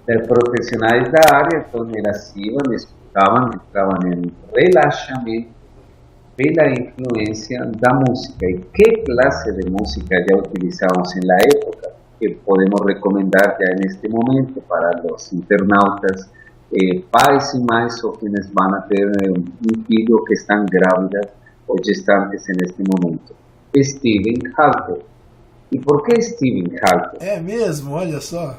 de 0.07 0.19
profissionais 0.19 1.11
da 1.11 1.35
área, 1.35 1.65
então 1.67 1.87
elas 1.93 2.33
iam, 2.35 2.73
escutavam, 2.73 3.51
entravam 3.53 3.99
em 4.07 4.31
relaxamento 4.55 5.49
pela 6.35 6.69
influência 6.71 7.63
da 7.77 7.93
música. 7.93 8.45
E 8.45 8.59
que 8.73 9.03
classe 9.03 9.51
de 9.53 9.69
música 9.69 10.15
já 10.27 10.37
utilizamos 10.37 11.13
na 11.25 11.35
época, 11.35 11.93
que 12.25 12.35
podemos 12.45 12.81
recomendar 12.85 13.57
já 13.59 13.75
neste 13.77 14.07
momento 14.09 14.61
para 14.67 15.01
os 15.13 15.31
internautas, 15.31 16.29
eh, 16.73 17.01
pais 17.11 17.53
e 17.53 17.59
mães 17.59 18.03
ou 18.03 18.13
quienes 18.13 18.49
vão 18.51 18.73
a 18.73 18.81
ter 18.81 19.05
eh, 19.05 19.29
um 19.31 19.83
filho 19.83 20.23
que 20.25 20.33
estão 20.33 20.65
grávidas 20.65 21.27
ou 21.67 21.77
gestantes 21.83 22.43
neste 22.59 22.83
momento. 22.83 23.35
Steven 23.77 24.39
Halper. 24.57 25.01
E 25.71 25.79
por 25.79 26.03
que 26.03 26.21
Steven 26.21 26.75
Halper? 26.81 27.17
É 27.21 27.39
mesmo, 27.39 27.93
olha 27.93 28.19
só. 28.21 28.57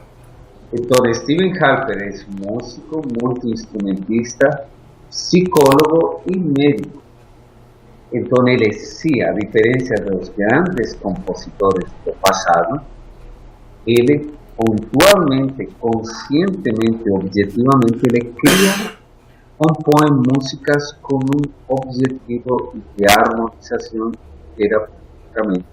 Então, 0.72 1.14
Steven 1.14 1.57
Halper 1.59 1.96
é 2.02 2.11
músico, 2.46 3.02
multi-instrumentista, 3.22 4.66
psicólogo 5.09 6.22
e 6.26 6.38
médico. 6.38 7.02
Então, 8.12 8.46
ele 8.46 8.72
sim, 8.72 9.22
a 9.22 9.33
diferença 9.33 9.94
dos 10.05 10.29
grandes 10.31 10.94
compositores 10.94 11.90
do 12.05 12.12
passado, 12.14 12.81
ele 13.87 14.35
pontualmente, 14.57 15.66
conscientemente, 15.79 17.11
objetivamente, 17.11 18.01
ele 18.09 18.33
cria, 18.33 18.96
compõe 19.59 20.11
músicas 20.35 20.92
com 21.03 21.16
um 21.16 21.42
objetivo 21.68 22.75
de 22.96 23.05
harmonização 23.11 24.12
terapêuticamente, 24.57 25.64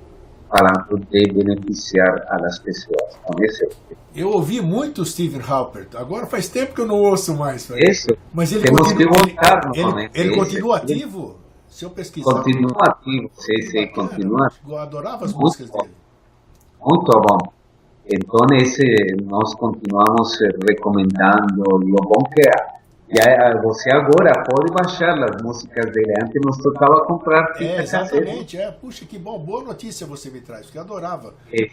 falando 0.49 0.99
de 1.10 1.32
beneficiar 1.32 2.26
as 2.30 2.60
pessoas. 2.60 3.15
Com 3.23 3.43
esse 3.43 3.65
objetivo. 3.65 3.97
Eu 4.15 4.30
ouvi 4.30 4.62
muito 4.62 5.04
Stephen 5.06 5.41
Halpert. 5.41 5.95
Agora 5.95 6.28
faz 6.28 6.49
tempo 6.49 6.76
que 6.76 6.82
eu 6.82 6.86
não 6.86 6.99
ouço 6.99 7.34
mais. 7.36 7.67
Isso. 7.71 8.10
Mas 8.34 8.52
ele 8.52 8.63
Temos 8.65 8.82
continua, 8.91 9.12
que 9.13 9.19
voltar 9.34 9.71
ele, 9.73 9.82
novamente. 9.84 10.12
ele 10.19 10.30
Esse- 10.30 10.38
continua 10.39 10.78
ativo? 10.78 11.36
Se 11.69 11.86
eu 11.86 11.89
pesquisar. 11.89 12.34
Continua 12.43 12.78
ativo, 12.82 13.32
sim, 13.34 13.62
sim, 13.63 13.88
continua. 13.88 14.52
Eu 14.67 14.78
adorava 14.78 15.26
as 15.26 15.34
músicas 15.34 15.69
bom. 15.71 15.80
dele. 15.80 15.93
Muito 16.86 17.12
bom. 17.12 17.38
Esse, 18.05 19.15
nós 19.23 19.53
continuamos 19.55 20.41
eh, 20.41 20.49
recomendando. 20.69 21.63
E 21.87 21.91
o 21.91 21.95
bom 21.95 22.23
que 22.33 22.41
eh, 22.41 23.61
você 23.61 23.91
agora 23.91 24.43
pode 24.43 24.73
baixar 24.73 25.17
as 25.23 25.41
músicas 25.41 25.91
dele. 25.91 26.13
Antes 26.21 26.41
nos 26.43 26.57
tocava 26.57 27.05
comprar 27.05 27.53
É, 27.55 27.55
fita 27.55 27.75
cassete. 27.87 28.17
exatamente. 28.17 28.57
É. 28.57 28.71
Puxa, 28.71 29.05
que 29.05 29.17
bom. 29.17 29.39
Boa 29.39 29.63
notícia 29.63 30.05
você 30.05 30.29
me 30.29 30.41
traz, 30.41 30.65
porque 30.65 30.77
eu 30.77 30.81
adorava. 30.83 31.33
E, 31.51 31.69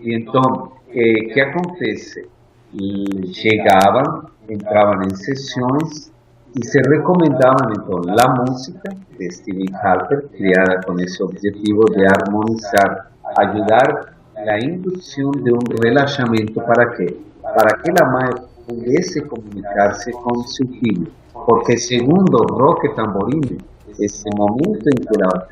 e 0.00 0.14
então, 0.16 0.72
o 0.88 1.32
que 1.32 1.40
acontece? 1.40 2.28
E 2.74 3.32
chegavam, 3.34 4.30
entravam 4.48 5.02
em 5.04 5.14
sessões 5.14 6.12
e 6.54 6.66
se 6.66 6.78
recomendavam 6.88 7.72
então 7.78 8.00
a 8.18 8.44
música 8.50 8.88
de 9.18 9.30
Stephen 9.30 9.66
Halper, 9.74 10.28
criada 10.28 10.80
com 10.84 10.98
esse 11.00 11.22
objetivo 11.22 11.84
de 11.92 12.04
harmonizar, 12.06 13.12
ajudar 13.38 14.15
a 14.48 14.58
indução 14.58 15.30
de 15.30 15.52
um 15.52 15.58
relaxamento 15.82 16.54
para 16.54 16.96
quê? 16.96 17.16
Para 17.42 17.78
que 17.78 17.90
a 17.90 18.06
mãe 18.06 18.46
pudesse 18.66 19.20
comunicar-se 19.22 20.10
com 20.12 20.42
seu 20.42 20.66
filho. 20.68 21.06
Porque 21.32 21.76
segundo 21.76 22.38
Roque 22.52 22.94
Tamborini, 22.94 23.58
esse 23.98 24.28
momento 24.36 24.88
em 24.88 25.02
que 25.02 25.22
ela 25.22 25.48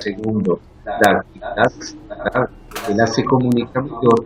segundo 0.00 0.60
atividade 0.86 1.84
cerebral, 1.84 2.48
ela 2.88 3.06
se 3.06 3.22
comunica 3.24 3.80
melhor. 3.80 4.24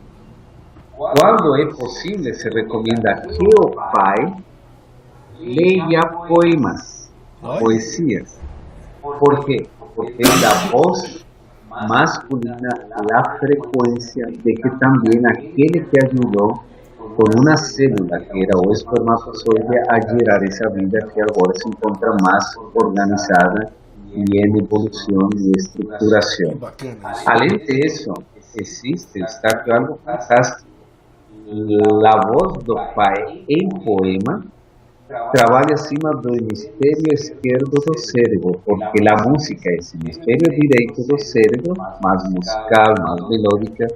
Quando 0.97 1.57
é 1.57 1.67
possível, 1.67 2.35
se 2.35 2.49
recomenda 2.49 3.23
que 3.23 3.45
o 3.45 3.71
pai 3.93 4.35
leia 5.39 6.01
poemas, 6.27 7.13
Olha. 7.43 7.61
poesias. 7.61 8.41
Por 9.01 9.45
quê? 9.45 9.67
Porque 9.95 10.23
da 10.23 10.71
voz 10.71 11.25
masculina 11.87 12.69
a 13.15 13.39
frequência 13.39 14.27
de 14.27 14.55
que 14.55 14.71
também 14.79 15.21
aquele 15.27 15.85
que 15.85 16.05
ajudou 16.05 16.65
con 17.17 17.41
una 17.41 17.57
célula 17.57 18.21
que 18.21 18.43
era 18.43 18.57
o 18.59 18.73
espermatozoide 18.73 19.79
a 19.89 20.01
gerar 20.09 20.43
esa 20.45 20.69
vida 20.71 20.99
que 21.13 21.21
ahora 21.21 21.53
se 21.57 21.69
encuentra 21.69 22.13
más 22.23 22.55
organizada 22.75 23.73
y 24.13 24.39
en 24.39 24.57
evolución 24.57 25.29
y 25.37 25.53
estructuración. 25.59 26.59
Além 27.27 27.59
de 27.59 27.87
eso, 27.87 28.15
existe, 28.55 29.21
está 29.21 29.65
algo 29.71 29.99
fantástico. 30.05 30.69
La 31.51 32.21
voz 32.27 32.63
do 32.63 32.77
pai 32.95 33.45
em 33.49 33.69
poema 33.69 34.45
trabalha 35.33 35.75
acima 35.75 36.11
do 36.13 36.35
hemisfério 36.35 37.13
esquerdo 37.13 37.71
do 37.71 37.99
cérebro, 37.99 38.61
porque 38.65 39.03
a 39.09 39.29
música 39.29 39.71
é 39.71 39.75
hemisfério 39.75 40.61
direito 40.61 41.07
do 41.07 41.19
cérebro, 41.19 41.75
mais 42.03 42.23
musical, 42.31 42.95
mais 43.01 43.29
melódica, 43.29 43.87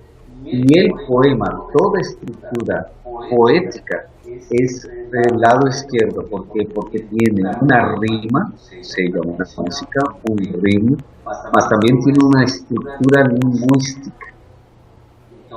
e 0.44 0.90
o 0.90 1.06
poema, 1.06 1.68
toda 1.72 1.98
a 1.98 2.00
estrutura 2.00 2.92
poética 3.30 4.08
es 4.50 4.82
del 4.82 5.40
lado 5.40 5.68
izquierdo. 5.68 6.26
¿Por 6.28 6.48
qué? 6.48 6.66
Porque 6.74 7.00
tiene 7.00 7.48
una 7.60 7.94
rima, 7.96 8.52
se 8.80 9.04
llama 9.04 9.34
una 9.34 9.46
música, 9.58 10.00
un 10.28 10.36
ritmo, 10.62 10.96
mas 11.24 11.68
también 11.68 12.00
tiene 12.00 12.18
una 12.24 12.44
estructura 12.44 13.28
lingüística. 13.28 14.31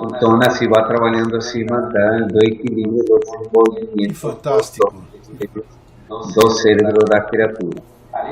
Entonces, 0.03 0.47
así 0.47 0.67
va 0.67 0.85
trabajando 0.87 1.37
acima 1.37 1.81
do 1.81 2.39
equilíbrio 2.45 3.03
do 3.03 3.19
desenvolvimento 3.19 4.15
Fantástico. 4.15 4.93
do 6.09 6.49
cérebro 6.51 7.03
da 7.05 7.21
criatura. 7.21 7.81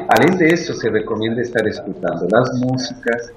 Além 0.07 0.37
disso, 0.37 0.73
se 0.73 0.89
recomenda 0.89 1.41
estar 1.41 1.65
escutando 1.67 2.27
as 2.35 2.59
músicas. 2.59 3.33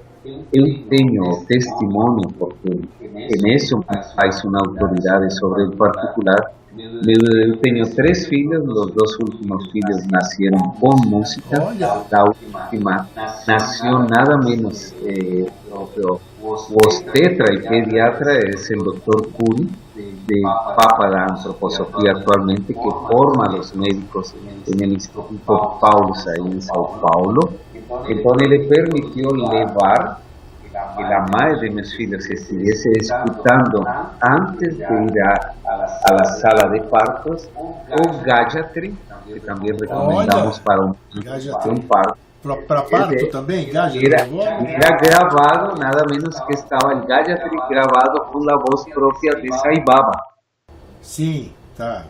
Eu 0.53 0.65
tenho 0.89 1.45
testemunho, 1.47 2.27
porque 2.37 2.81
en 3.01 3.55
eso 3.55 3.81
faz 4.15 4.43
uma 4.43 4.59
autoridade 4.59 5.33
sobre 5.33 5.63
o 5.63 5.71
particular, 5.71 6.51
Eu 6.77 7.57
tenho 7.57 7.89
três 7.95 8.27
filhos, 8.27 8.63
os 8.67 8.91
dois 8.91 9.11
últimos 9.19 9.71
filhos 9.71 10.05
nasceram 10.07 10.59
com 10.79 10.95
música. 11.07 11.57
A 12.11 12.23
última 12.23 13.09
nasceu 13.47 13.99
nada 13.99 14.37
menos 14.37 14.93
eh, 15.03 15.47
o, 15.71 16.19
obstetra 16.47 17.53
e 17.53 17.67
pediatra 17.67 18.33
é 18.33 18.75
o 18.75 18.83
Dr. 18.83 19.31
Curi, 19.33 19.69
de 20.27 20.41
Papa 20.41 21.09
da 21.09 21.23
Antroposofia 21.31 22.11
actualmente, 22.11 22.73
que 22.73 22.73
forma 22.73 23.57
os 23.57 23.71
médicos 23.73 24.33
no 24.33 24.85
Instituto 24.85 25.79
Paulus 25.79 26.27
aí 26.27 26.41
em 26.41 26.61
São 26.61 26.99
Paulo. 26.99 27.53
Então 28.09 28.35
ele 28.41 28.67
permitiu 28.67 29.29
levar 29.31 30.21
que 30.95 31.03
la 31.03 31.25
madre 31.31 31.69
de 31.69 31.75
mis 31.75 31.93
filhos 31.93 32.29
estuviese 32.29 32.89
escuchando 32.99 33.83
antes 34.21 34.77
de 34.77 34.83
ir 34.83 35.21
a, 35.21 35.53
a 36.05 36.13
la 36.13 36.25
sala 36.25 36.69
de 36.69 36.81
partos 36.81 37.49
o 37.55 38.23
Gayatri, 38.23 38.95
que 39.25 39.39
también 39.39 39.77
recomendamos 39.79 40.59
para 40.59 40.81
un, 40.81 40.95
para 41.23 41.71
un 41.71 41.81
parto. 41.87 42.26
Para 42.43 42.83
parto 42.83 43.29
também? 43.31 43.69
Gayatri? 43.71 44.05
Era, 44.05 44.21
era 44.21 44.97
gravado, 44.97 45.79
nada 45.79 46.05
menos 46.09 46.39
que 46.41 46.53
estava 46.53 46.95
o 46.95 47.05
Gayatri 47.05 47.57
gravado 47.67 48.25
com 48.31 48.49
a 48.49 48.57
voz 48.57 48.85
própria 48.93 49.41
de 49.41 49.51
Saibaba. 49.57 50.11
Sim, 51.01 51.51
tá. 51.75 52.05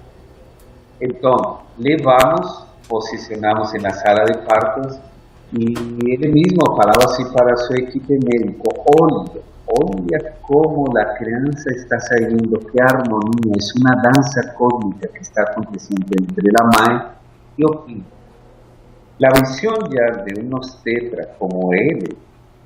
Então, 1.00 1.62
levamos, 1.78 2.66
posicionamos 2.90 3.72
na 3.82 3.92
sala 3.92 4.26
de 4.26 4.38
partos 4.40 5.00
y 5.54 6.14
él 6.14 6.34
mismo 6.34 6.62
hablaba 6.72 7.06
así 7.06 7.24
para 7.34 7.56
su 7.56 7.74
equipo 7.76 8.14
médico, 8.14 8.64
olha, 9.00 9.42
olha 9.68 10.34
cómo 10.42 10.86
la 10.94 11.14
crianza 11.16 11.70
está 11.76 12.00
saliendo, 12.00 12.60
qué 12.60 12.82
armonía, 12.82 13.54
es 13.58 13.74
una 13.76 13.96
danza 14.02 14.54
cósmica 14.56 15.08
que 15.08 15.20
está 15.20 15.44
aconteciendo 15.44 16.08
entre 16.20 16.52
la 16.52 16.66
madre 16.66 17.06
y 17.56 17.64
el 17.64 17.98
hijo. 17.98 18.17
La 19.20 19.30
visión 19.32 19.76
ya 19.90 20.24
de 20.24 20.42
unos 20.42 20.84
tetras 20.84 21.30
como 21.40 21.74
él, 21.74 22.16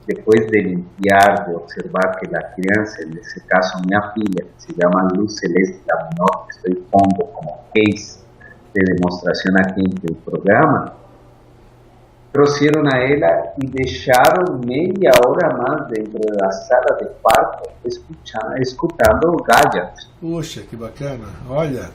después 0.06 0.48
de 0.52 0.64
limpiar, 0.64 1.48
de 1.48 1.56
observar 1.56 2.18
que 2.20 2.28
la 2.30 2.54
crianza, 2.54 3.04
en 3.04 3.18
ese 3.18 3.40
caso 3.46 3.80
mi 3.80 3.96
filla, 4.14 4.44
que 4.44 4.60
se 4.60 4.74
llama 4.74 5.08
Luz 5.16 5.38
Celeste, 5.38 5.82
la 5.88 6.10
menor 6.10 6.48
que 6.48 6.58
estoy 6.58 6.84
pongo 6.92 7.32
como 7.32 7.64
case 7.74 8.20
de 8.74 8.82
demostración 8.96 9.56
aquí 9.62 9.80
en 9.80 9.98
el 10.10 10.16
programa, 10.18 10.94
trouxeram 12.34 12.84
a 12.94 12.98
ela 12.98 13.54
e 13.62 13.68
deixaram 13.68 14.60
meia 14.66 15.12
hora 15.26 15.56
mais 15.56 15.88
dentro 15.88 16.20
da 16.38 16.52
sala 16.52 16.98
de 16.98 17.06
parto, 17.22 17.70
escutando, 17.86 18.58
escutando 18.58 19.38
Gadget. 19.44 20.08
Puxa, 20.20 20.62
que 20.62 20.76
bacana, 20.76 21.28
olha. 21.50 21.90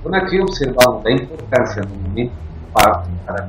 Então 0.00 0.14
aqui 0.14 0.40
observamos 0.40 1.04
a 1.04 1.12
importância 1.12 1.82
do 1.82 1.94
momento 1.94 2.49
do 2.70 2.72
parto 2.72 3.10
para 3.26 3.48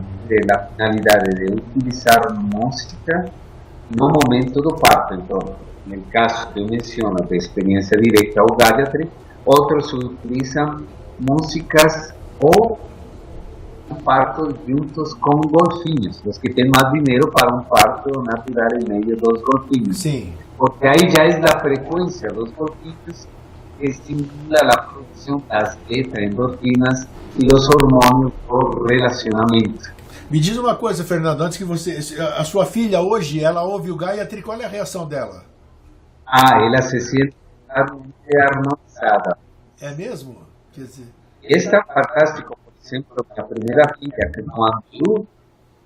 a 0.56 0.68
finalidade 0.68 1.36
de 1.36 1.54
utilizar 1.54 2.34
música 2.34 3.32
no 3.96 4.10
momento 4.10 4.62
do 4.62 4.76
parto. 4.76 5.16
Então, 5.16 5.56
no 5.86 6.02
caso 6.04 6.48
que 6.52 6.60
eu 6.60 6.68
menciono 6.68 7.16
de 7.28 7.38
experiência 7.38 7.98
direta 7.98 8.42
ao 8.42 8.56
Gadget, 8.56 9.10
outros 9.46 9.92
utilizam 9.94 10.84
músicas 11.20 12.14
ou 12.40 12.80
parto 14.06 14.56
juntos 14.66 15.14
com 15.16 15.42
golfinhos, 15.42 16.22
os 16.26 16.38
que 16.38 16.50
têm 16.54 16.72
mais 16.74 16.92
dinheiro 16.94 17.30
para 17.30 17.54
um 17.54 17.62
parto 17.64 18.22
natural 18.22 18.70
em 18.80 18.88
meio 18.88 19.18
dos 19.18 19.42
golfinhos. 19.42 19.98
Sim. 19.98 20.34
Porque 20.58 20.88
aí 20.88 21.10
já 21.10 21.24
é 21.24 21.40
da 21.40 21.60
frequência 21.60 22.30
dos 22.30 22.52
golfinhos 22.52 23.28
estimula 23.82 24.60
a 24.74 24.82
produção 24.82 25.44
das 25.48 25.78
beta-endorfinas 25.88 27.08
e 27.40 27.54
os 27.54 27.70
hormônios 27.70 28.34
do 28.48 28.86
relacionamento. 28.86 29.92
Me 30.30 30.40
diz 30.40 30.58
uma 30.58 30.76
coisa, 30.76 31.04
Fernando, 31.04 31.42
antes 31.42 31.58
que 31.58 31.64
você. 31.64 32.00
A 32.38 32.44
sua 32.44 32.66
filha 32.66 33.02
hoje, 33.02 33.44
ela 33.44 33.64
ouve 33.64 33.92
o 33.92 33.98
Gayatri, 33.98 34.42
qual 34.42 34.60
é 34.60 34.66
a 34.66 34.70
reação 34.70 35.08
dela? 35.08 35.44
Ah, 36.26 36.62
ela 36.64 36.82
se 36.82 37.00
sente 37.00 37.36
harmonizada. 37.70 39.38
É 39.82 39.94
mesmo? 39.94 40.38
Quer 40.72 40.82
dizer... 40.82 41.08
Este 41.44 41.76
é 41.76 41.84
fantástico 41.84 42.56
exemplo, 42.84 43.26
a 43.38 43.44
primeira 43.44 43.84
filha, 43.98 44.32
que 44.34 44.44
quando 44.44 45.28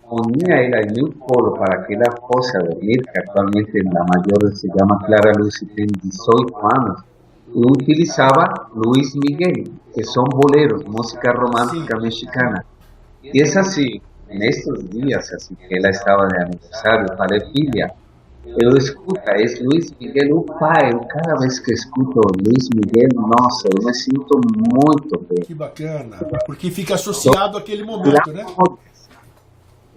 ponía 0.08 0.56
ela 0.56 0.82
em 0.82 1.04
um 1.04 1.12
colo 1.12 1.58
para 1.58 1.84
que 1.84 1.94
ela 1.94 2.10
possa 2.16 2.60
dormir, 2.60 3.02
que 3.04 3.20
actualmente 3.20 3.80
a 3.80 4.04
maior 4.04 4.56
se 4.56 4.68
chama 4.68 5.00
Clara 5.06 5.32
Luz 5.38 5.62
e 5.62 5.66
tem 5.68 5.86
18 6.04 6.58
anos, 6.58 7.04
eu 7.56 7.70
utilizava 7.70 8.70
Luiz 8.76 9.16
Miguel, 9.16 9.64
que 9.94 10.04
são 10.04 10.26
boleros, 10.26 10.84
música 10.84 11.32
romântica 11.32 11.98
mexicana. 12.00 12.66
E 13.24 13.42
é 13.42 13.44
assim, 13.44 14.02
nestes 14.30 14.90
dias, 14.90 15.32
assim 15.34 15.56
que 15.56 15.78
ela 15.78 15.90
estava 15.90 16.28
de 16.28 16.38
aniversário, 16.38 17.18
falei, 17.18 17.40
filha, 17.52 17.94
eu 18.46 18.78
escuto, 18.78 19.20
é 19.28 19.38
Luiz 19.62 19.94
Miguel, 20.00 20.38
o 20.38 20.44
pai, 20.44 20.92
cada 21.08 21.40
vez 21.40 21.60
que 21.60 21.74
escuto 21.74 22.20
Luiz 22.46 22.70
Miguel, 22.76 23.10
nossa, 23.16 23.70
eu 23.70 23.86
me 23.86 23.94
sinto 23.94 24.42
muito 24.74 25.26
bem. 25.30 25.46
Que 25.46 25.56
bacana, 25.56 26.18
porque 26.46 26.70
fica 26.70 26.96
associado 26.96 27.58
àquele 27.58 27.84
momento, 27.84 28.34
né? 28.34 28.46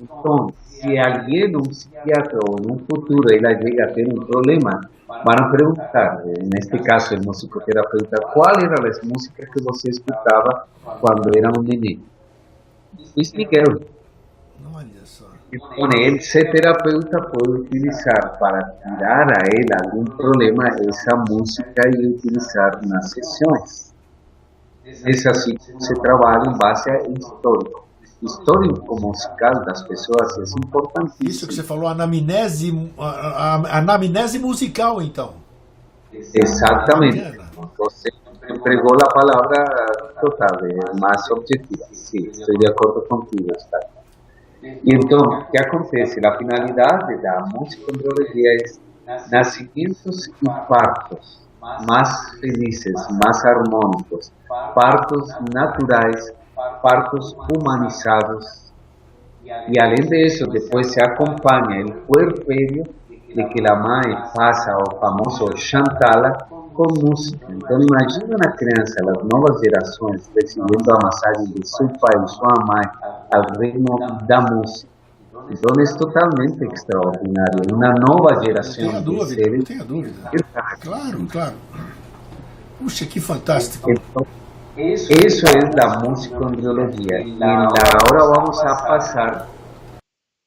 Então, 0.01 0.55
se 0.81 0.99
alguém, 0.99 1.57
um 1.57 1.63
psiquiatra 1.63 2.39
ou 2.49 2.57
no 2.57 2.79
futuro, 2.79 3.27
ela 3.33 3.57
chega 3.61 3.85
a 3.85 3.93
ter 3.93 4.07
um 4.07 4.25
problema, 4.25 4.81
vão 5.07 5.51
perguntar, 5.51 6.23
neste 6.25 6.79
caso, 6.83 7.17
o 7.17 7.25
musicoterapeuta, 7.25 8.21
qual 8.33 8.55
eram 8.63 8.89
as 8.89 9.01
músicas 9.03 9.49
que 9.51 9.63
você 9.63 9.91
escutava 9.91 10.67
quando 11.01 11.37
era 11.37 11.49
um 11.59 11.63
neném? 11.63 12.01
Luiz 13.17 13.33
Miguel. 13.33 13.81
Só. 15.05 15.27
Então, 15.51 15.89
esse 16.01 16.45
terapeuta 16.45 17.23
pode 17.23 17.63
utilizar 17.63 18.39
para 18.39 18.63
tirar 18.83 19.27
a 19.27 19.43
ele 19.51 19.73
algum 19.83 20.05
problema 20.05 20.69
essa 20.87 21.17
música 21.29 21.83
e 21.89 22.07
utilizar 22.07 22.87
nas 22.87 23.11
sessões. 23.11 23.95
É 24.85 25.31
assim 25.31 25.55
que 25.55 25.85
se 25.85 25.95
trabalha 25.95 26.51
em 26.51 26.59
base 26.59 26.91
a 26.91 26.99
histórico. 27.09 27.88
Histórico 28.21 29.01
musical 29.01 29.65
das 29.65 29.83
pessoas 29.83 30.39
é 30.39 30.43
importantíssimo. 30.67 31.31
Isso 31.31 31.47
que 31.47 31.55
você 31.55 31.63
falou, 31.63 31.87
anamnese, 31.89 32.93
anamnese 33.71 34.39
musical, 34.39 35.01
então. 35.01 35.35
Exatamente. 36.13 37.39
Você 37.79 38.11
empregou 38.51 38.97
a 38.97 39.09
palavra 39.13 39.65
total, 40.21 40.59
mais 41.01 41.31
objetiva. 41.31 41.85
Sim, 41.93 42.27
estou 42.27 42.59
de 42.59 42.67
acordo 42.67 43.03
contigo, 43.03 43.53
está. 43.57 43.79
E 44.63 44.81
então, 44.85 45.21
o 45.21 45.45
que 45.51 45.59
acontece? 45.59 46.19
A 46.27 46.37
finalidade 46.37 47.23
da 47.23 47.47
musicondrologia 47.55 48.51
é 48.51 49.29
nascimentos 49.31 50.27
e 50.27 50.47
partos 50.69 51.47
mais 51.87 52.31
felizes, 52.41 53.07
mais 53.23 53.45
harmônicos, 53.45 54.33
partos 54.75 55.29
naturais, 55.53 56.33
partos 56.83 57.37
humanizados. 57.55 58.73
E 59.45 59.81
além 59.81 60.07
disso, 60.07 60.47
depois 60.47 60.93
se 60.93 61.01
acompanha 61.01 61.87
o 61.87 61.93
puerperio 62.07 62.85
de 63.09 63.45
que 63.45 63.67
a 63.67 63.77
mãe 63.77 64.17
passa 64.35 64.77
o 64.77 64.99
famoso 64.99 65.57
chantala 65.57 66.37
com 66.75 66.87
música. 67.05 67.47
Então 67.51 67.79
imagina 67.81 68.37
uma 68.37 68.53
criança, 68.57 69.01
as 69.01 69.25
novas 69.33 69.61
gerações, 69.61 70.31
recebendo 70.35 70.91
a 70.91 70.99
massagem 71.03 71.53
de 71.53 71.69
seu 71.69 71.89
pai, 71.89 72.29
sua 72.29 72.55
mãe, 72.67 72.85
ao 73.35 73.61
ritmo 73.61 73.97
da 74.27 74.41
música. 74.41 74.89
Então 75.51 75.83
é 75.83 75.97
totalmente 75.97 76.63
extraordinário. 76.73 77.63
Uma 77.73 77.95
nova 77.95 78.45
geração 78.45 78.85
não 78.85 78.91
tenha 78.91 79.01
de 79.01 79.05
dúvida, 79.05 79.43
seres. 79.43 79.59
não 79.59 79.65
tenha 79.65 79.85
dúvida. 79.85 80.31
Claro, 80.81 81.27
claro. 81.27 81.55
Puxa, 82.79 83.07
que 83.07 83.21
fantástico. 83.21 83.91
Então, 83.91 84.27
isso 84.79 85.47
é 85.47 85.71
da 85.75 85.99
musicondriologia. 86.01 87.21
E 87.21 87.43
agora 87.43 88.33
vamos 88.35 88.61
a 88.61 88.75
passar 88.77 89.49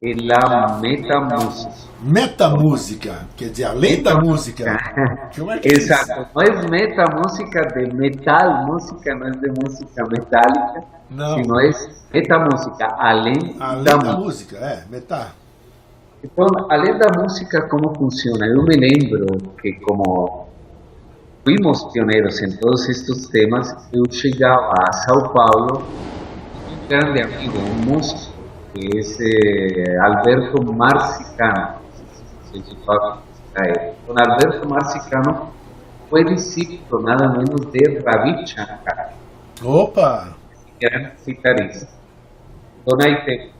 la 0.04 0.80
metamúsica. 0.80 1.72
Metamúsica, 2.02 3.28
quer 3.38 3.50
dizer, 3.50 3.66
além 3.66 4.02
da 4.02 4.16
música. 4.20 4.78
Como 5.38 5.52
é 5.52 5.60
que 5.60 5.70
é? 5.70 5.74
Exato, 5.74 6.28
não 6.34 6.42
é 6.42 6.70
metamúsica 6.70 7.62
de 7.68 7.94
metal, 7.94 8.66
música 8.66 9.14
não 9.14 9.28
é 9.28 9.32
de 9.32 9.50
música 9.50 10.04
metálica, 10.10 10.84
Não. 11.10 11.36
sino 11.36 11.60
é 11.60 11.72
metamúsica, 12.12 12.88
além, 12.98 13.56
Além 13.60 13.84
da, 13.84 13.98
da 13.98 13.98
música. 13.98 14.18
música, 14.18 14.58
é, 14.58 14.84
metá. 14.90 15.34
Então, 16.24 16.46
além 16.70 16.98
da 16.98 17.22
música, 17.22 17.68
como 17.68 17.94
funciona? 17.96 18.46
Eu 18.48 18.64
me 18.64 18.76
lembro 18.76 19.26
que 19.62 19.74
como 19.82 20.48
fuimos 21.44 21.84
pioneiros 21.92 22.42
em 22.42 22.56
todos 22.58 22.88
estes 22.89 23.28
temas, 23.28 23.76
eu 23.92 24.04
chegava 24.12 24.74
a 24.88 24.94
São 24.94 25.34
Paulo, 25.34 25.84
um 26.70 26.88
grande 26.88 27.22
amigo, 27.22 27.58
um 27.58 27.92
músico, 27.92 28.32
que 28.74 28.88
é 28.88 29.92
eh, 29.92 30.00
Alberto 30.00 30.74
Marcicano. 30.74 31.82
Don 34.08 34.16
Alberto 34.18 34.70
Marcicano 34.70 35.52
foi 36.10 36.24
discípulo 36.26 37.04
nada 37.04 37.30
menos 37.30 37.72
de 37.72 38.00
Ravi 38.00 38.46
Shankar, 38.48 39.14
Opa! 39.64 40.36
gran 40.80 41.12
guitarrista. 41.26 41.88
Aí 43.04 43.16
temos 43.26 43.52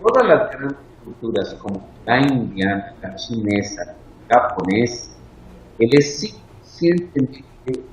todas 0.00 0.30
as 0.30 0.50
grandes 0.50 0.76
culturas, 1.04 1.52
como 1.54 1.82
a 2.06 2.18
indiana, 2.18 2.94
a 3.02 3.16
chinesa, 3.18 3.96
a 4.30 4.34
japonesa, 4.34 5.10
eles 5.80 6.20
simplesmente 6.82 7.44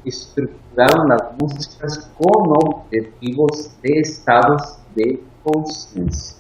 estruturaram 0.03 1.11
as 1.11 1.37
músicas 1.39 2.09
com 2.17 2.53
objetivos 2.65 3.71
de 3.83 4.01
estados 4.01 4.79
de 4.95 5.19
consciência. 5.43 6.39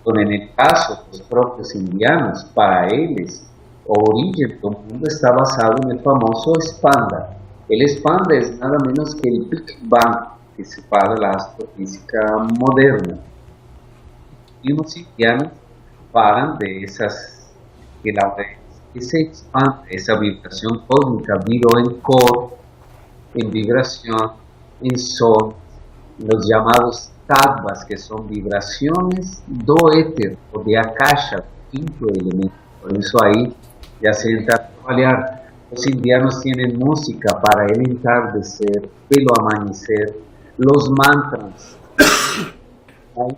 Então, 0.00 0.20
en 0.20 0.48
caso 0.56 1.04
dos 1.10 1.20
próprios 1.22 1.74
indianos, 1.74 2.44
para 2.54 2.94
eles, 2.94 3.44
a 3.88 3.92
origem 3.92 4.56
do 4.60 4.70
mundo 4.70 5.04
está 5.08 5.32
basado 5.32 5.88
no 5.88 5.98
famoso 6.00 6.52
Spanda. 6.60 7.36
El 7.68 7.82
Spanda 7.88 8.36
é 8.36 8.50
nada 8.52 8.78
menos 8.86 9.14
que 9.14 9.28
o 9.28 9.44
Big 9.46 9.76
Bang, 9.82 10.28
que 10.54 10.64
se 10.64 10.80
fala 10.82 11.16
da 11.16 11.30
astrofísica 11.30 12.20
moderna. 12.60 13.18
E 14.62 14.72
os 14.72 14.96
indianos 14.96 15.50
falam 16.12 16.56
de 16.58 16.84
essas, 16.84 17.52
que, 18.02 18.12
la, 18.12 18.30
que 18.96 19.04
se 19.04 19.22
expande, 19.24 19.80
essa 19.90 20.18
vibração 20.18 20.82
cósmica 20.88 21.38
virou 21.46 21.78
em 21.80 22.00
cor, 22.00 22.54
em 23.34 23.50
vibração, 23.50 24.36
em 24.82 24.96
som, 24.96 25.54
los 26.18 26.48
llamados 26.48 27.12
tattvas, 27.26 27.84
que 27.84 27.96
são 27.98 28.22
vibrações 28.22 29.42
do 29.46 29.76
éter, 29.92 30.38
ou 30.50 30.64
de 30.64 30.76
akasha, 30.76 31.44
quinto 31.70 32.08
elemento. 32.08 32.54
Por 32.80 32.96
isso 32.96 33.16
aí 33.22 33.54
já 34.02 34.14
se 34.14 34.32
entra 34.32 34.56
a 34.56 34.58
trabalhar. 34.58 35.42
Os 35.70 35.86
indianos 35.86 36.38
têm 36.38 36.72
música 36.72 37.34
para 37.34 37.66
el 37.66 37.90
entardecer, 37.90 38.88
pelo 39.10 39.26
amanhecer, 39.38 40.16
los 40.56 40.88
mantras, 40.88 41.76
como 43.12 43.36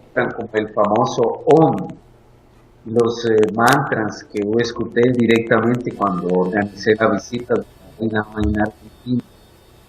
el 0.53 0.69
famoso 0.69 1.43
Om, 1.47 1.89
los 2.87 3.25
eh, 3.27 3.37
mantras 3.55 4.25
que 4.25 4.41
yo 4.43 4.53
escuché 4.59 5.13
directamente 5.13 5.93
cuando 5.93 6.29
organicé 6.29 6.95
la 6.95 7.09
visita 7.09 7.55
de 7.55 7.65
reina 7.99 8.27
en 8.45 8.61
Argentina, 8.61 9.23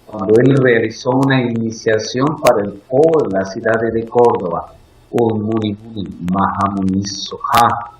cuando 0.06 0.34
él 0.40 0.56
realizó 0.56 1.10
una 1.10 1.40
iniciación 1.40 2.26
para 2.42 2.62
el 2.62 2.72
pueblo 2.72 3.28
de 3.28 3.38
la 3.38 3.44
ciudad 3.44 3.80
de 3.80 4.04
Córdoba, 4.06 4.74
Om 5.12 5.42
Muni 5.42 5.76
Muni 5.82 6.06
Mahamuni 6.32 7.04
Soha, 7.06 7.92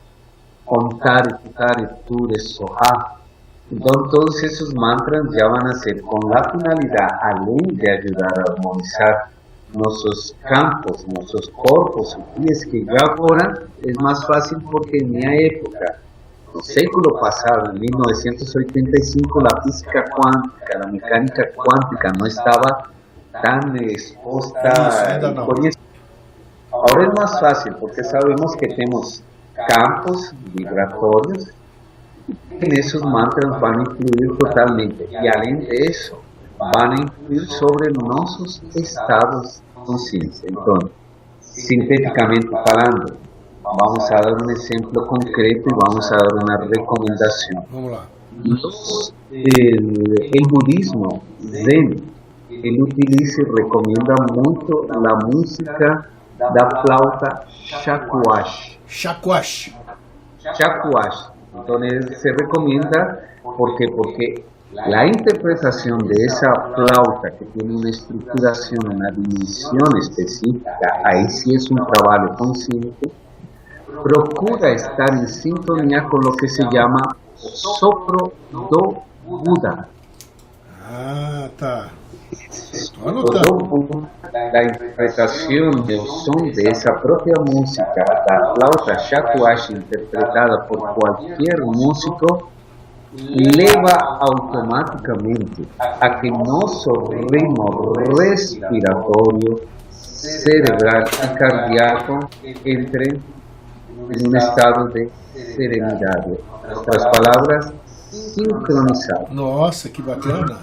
Omkari 0.67 1.35
Pukari 1.43 1.87
Ture 2.07 2.39
Soha. 2.39 3.17
Entonces 3.71 4.11
todos 4.11 4.43
esos 4.43 4.75
mantras 4.75 5.23
ya 5.39 5.47
van 5.47 5.69
a 5.69 5.75
ser 5.75 6.01
con 6.03 6.29
la 6.29 6.43
finalidad, 6.51 7.09
além 7.23 7.77
de 7.77 7.91
ayudar 7.91 8.33
a 8.39 8.53
armonizar 8.53 9.31
nuestros 9.73 10.37
campos, 10.49 11.07
nuestros 11.07 11.49
corpos 11.51 12.11
sutiles, 12.11 12.67
que 12.67 12.85
ya 12.85 13.15
ahora 13.17 13.63
es 13.83 14.01
más 14.01 14.27
fácil 14.27 14.59
porque 14.71 14.99
en 14.99 15.11
mi 15.13 15.23
época, 15.25 15.99
no 16.55 16.61
século 16.63 17.19
pasado, 17.21 17.71
en 17.73 17.81
1985, 17.81 19.41
la 19.41 19.63
física 19.63 20.05
cuántica, 20.17 20.79
la 20.79 20.87
mecánica 20.87 21.51
cuántica 21.55 22.13
no 22.19 22.27
estaba 22.27 22.91
tan 23.43 23.77
expuesta. 23.77 25.13
Ainda 25.13 25.33
não. 25.33 25.49
eso 25.65 25.79
Ahora 26.73 27.05
es 27.05 27.15
más 27.15 27.41
fácil 27.41 27.75
porque 27.81 28.03
sabemos 28.05 28.57
que 28.57 28.69
tenemos 28.69 29.23
campos 29.69 30.33
vibratorios 30.55 31.49
en 32.61 32.79
esos 32.79 33.03
mantras 33.03 33.61
van 33.61 33.81
a 33.81 33.83
influir 33.83 34.39
totalmente 34.39 35.09
y 35.11 35.29
além 35.29 35.59
de 35.59 35.77
eso 35.87 36.23
van 36.61 36.93
a 36.93 37.01
influir 37.03 37.47
sobre 37.49 37.91
nuestros 37.93 38.63
estados 38.75 39.61
de 39.61 39.85
conciencia. 39.85 40.49
Entonces, 40.49 40.91
sintéticamente 41.41 42.49
hablando, 42.55 43.17
vamos 43.63 44.11
a 44.11 44.15
dar 44.15 44.35
un 44.43 44.51
ejemplo 44.51 45.07
concreto 45.07 45.65
y 45.69 45.75
vamos 45.87 46.11
a 46.13 46.17
dar 46.17 46.35
una 46.43 46.57
recomendación. 46.59 47.65
Vamos 47.73 47.91
lá. 47.93 48.07
Los- 48.45 49.15
el, 49.33 50.43
budismo 50.51 51.23
zen, 51.41 52.03
él 52.51 52.83
utiliza 52.83 53.43
y 53.43 53.45
recomienda 53.45 54.15
mucho 54.35 54.87
la 54.89 55.15
música 55.27 56.09
da 56.39 56.69
flauta 56.83 57.45
shakuhachi. 57.49 58.79
Chacuache. 58.89 59.73
Shakuhachi. 60.43 61.25
Entonces 61.55 62.21
se 62.21 62.33
recomienda 62.33 63.21
porque 63.57 63.87
porque 63.97 64.45
la 64.73 65.07
interpretación 65.07 65.99
de 65.99 66.15
esa 66.25 66.53
flauta 66.75 67.31
que 67.39 67.45
tiene 67.47 67.77
una 67.77 67.91
estructuración, 67.91 68.95
una 68.95 69.11
dimensión 69.11 69.89
específica, 69.99 71.01
ahí 71.05 71.29
sí 71.29 71.55
es 71.55 71.71
un 71.71 71.85
trabajo 71.87 72.37
consciente, 72.37 73.11
procura 74.03 74.71
estar 74.71 75.11
en 75.11 75.29
sintonía 75.29 76.05
con 76.05 76.21
lo 76.25 76.33
que 76.33 76.49
se 76.49 76.63
llama 76.71 77.01
sopro 77.35 78.33
do 78.53 79.03
Buda. 79.27 79.89
Ah, 80.89 81.49
tá. 81.57 81.91
Estou 82.33 83.13
Todo 83.13 83.21
anotando. 83.21 84.09
la 84.53 84.63
interpretación 84.63 85.87
del 85.87 86.01
son 86.01 86.53
de 86.53 86.63
esa 86.71 86.95
propia 87.01 87.35
música, 87.45 88.05
la 88.29 88.55
flauta 88.55 88.95
shakuhachi 88.99 89.75
interpretada 89.75 90.67
por 90.67 90.95
cualquier 90.95 91.61
músico, 91.63 92.51
leva 93.13 93.93
automáticamente 94.21 95.67
a 95.79 96.21
que 96.21 96.31
nuestro 96.31 97.11
ritmo 97.31 97.93
respiratorio, 98.17 99.69
cerebral 99.91 101.05
y 101.25 101.39
cardíaco 101.39 102.21
entre 102.65 103.21
en 104.11 104.29
un 104.29 104.37
estado 104.37 104.89
de 104.89 105.11
serenidad. 105.57 106.27
En 106.27 106.77
otras 106.77 107.07
palabras, 107.07 107.73
sincronizado. 108.11 109.27
Nossa, 109.33 109.89
que 109.89 110.03
bacana. 110.03 110.59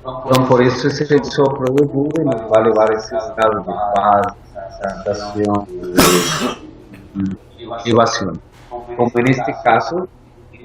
Então, 0.00 0.46
por 0.46 0.62
isso, 0.62 0.86
esse 0.86 1.24
sopro 1.24 1.72
do 1.72 1.86
Buda 1.86 2.22
nos 2.24 2.50
vai 2.50 2.62
levar 2.64 2.90
a 2.90 2.94
esse 2.94 3.16
estado 3.16 3.60
de 3.60 3.72
paz, 3.94 4.26
sensação, 5.04 5.66
de 7.56 7.66
motivação. 7.66 8.34
Como 8.68 9.10
neste 9.22 9.52
caso, 9.62 10.06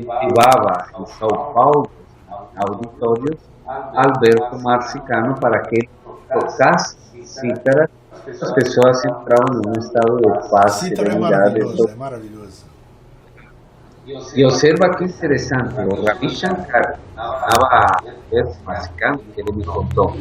levava 0.02 0.88
em 1.00 1.06
São 1.06 1.30
Paulo, 1.54 1.89
auditórios, 2.56 3.38
Alberto 3.66 4.60
Marcicano 4.60 5.36
para 5.39 5.62
que 5.62 5.88
tocasse 6.32 6.97
cítara, 7.24 7.89
as 8.28 8.52
pessoas 8.54 9.04
entravam 9.06 9.62
em 9.66 9.70
um 9.70 9.80
estado 9.80 10.18
de 10.18 10.50
paz, 10.50 10.74
serenidade. 10.74 11.60
é 11.60 11.95
maravilhoso. 11.95 12.70
Y 14.36 14.43
observa 14.43 14.89
qué 14.97 15.06
interesante, 15.06 15.76
o 15.82 16.04
Ravi 16.04 16.30
Shankar 16.30 16.97
estaba 17.10 18.02
mascando 18.66 19.20
que 19.36 19.41
ele 19.41 19.52
me 19.52 19.64
contou. 19.64 20.16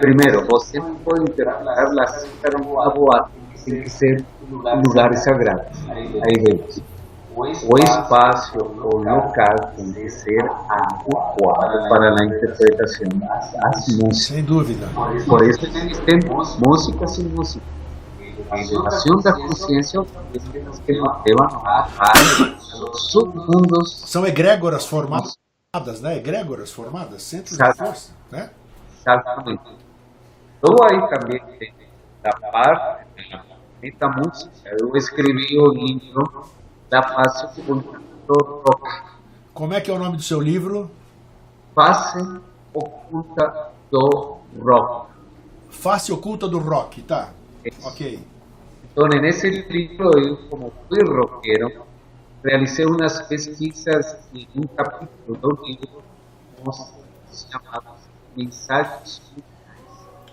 Primeiro, 0.00 0.46
você 0.46 0.78
não 0.78 0.94
pode 0.96 1.22
interpretar 1.22 1.92
la 1.92 2.06
cítara 2.06 2.58
em 2.58 2.66
uma 2.66 2.88
boate, 2.88 3.30
tem 3.64 3.82
que 3.82 3.90
ser 3.90 4.24
em 4.48 4.82
lugares 4.86 5.22
sagrados. 5.22 5.66
Aí 5.90 6.42
vemos. 6.42 6.80
O 7.36 7.78
espacio 7.78 8.62
o 8.62 8.96
local 8.96 9.72
tem 9.76 9.92
que 9.92 10.08
ser 10.08 10.42
adequado 10.70 11.88
para 11.90 12.10
a 12.10 12.24
interpretação 12.24 13.08
das 13.18 13.88
músicas. 13.88 14.24
Sem 14.24 14.42
dúvida. 14.42 14.88
Por 15.26 15.46
isso 15.46 15.66
existem 15.66 16.20
músicas 16.66 17.14
sem 17.14 17.26
música. 17.26 17.62
A 18.50 18.58
elevação 18.58 19.16
da 19.20 19.32
consciência 19.34 20.00
que 20.32 20.58
nos 20.60 20.80
leva 21.26 21.88
a 21.98 22.14
submundos. 22.94 24.02
São 24.06 24.26
egrégoras 24.26 24.86
formadas, 24.86 25.34
né? 26.00 26.16
Egrégoras 26.16 26.72
formadas, 26.72 27.22
centros 27.22 27.58
de 27.58 27.74
força, 27.74 28.12
né? 28.30 28.48
Exatamente. 28.98 29.76
Então 30.58 30.74
aí 30.90 31.08
também 31.10 31.42
da 32.22 32.32
parte 32.50 33.04
da 33.98 34.08
música. 34.08 34.50
Eu 34.80 34.96
escrevi 34.96 35.58
o 35.58 35.68
livro 35.74 36.46
da 36.88 37.02
face 37.02 37.60
oculta 37.60 38.00
do 38.26 38.62
rock. 38.64 39.02
Como 39.52 39.74
é 39.74 39.80
que 39.80 39.90
é 39.90 39.94
o 39.94 39.98
nome 39.98 40.16
do 40.16 40.22
seu 40.22 40.40
livro? 40.40 40.90
Face 41.74 42.18
oculta 42.72 43.70
do 43.90 44.38
rock. 44.60 45.10
Face 45.70 46.12
oculta 46.12 46.48
do 46.48 46.58
rock, 46.58 47.02
tá? 47.02 47.30
Isso. 47.64 47.86
Ok. 47.88 48.20
Então, 48.84 49.08
nesse 49.08 49.50
livro, 49.50 50.10
eu, 50.18 50.36
como 50.48 50.72
fui 50.88 51.02
roqueiro, 51.04 51.84
realicei 52.44 52.86
umas 52.86 53.20
pesquisas 53.22 54.16
em 54.32 54.48
um 54.56 54.66
capítulo 54.68 55.36
do 55.36 55.64
livro 55.66 56.02
chamado 57.50 57.96
Mensagens 58.34 59.20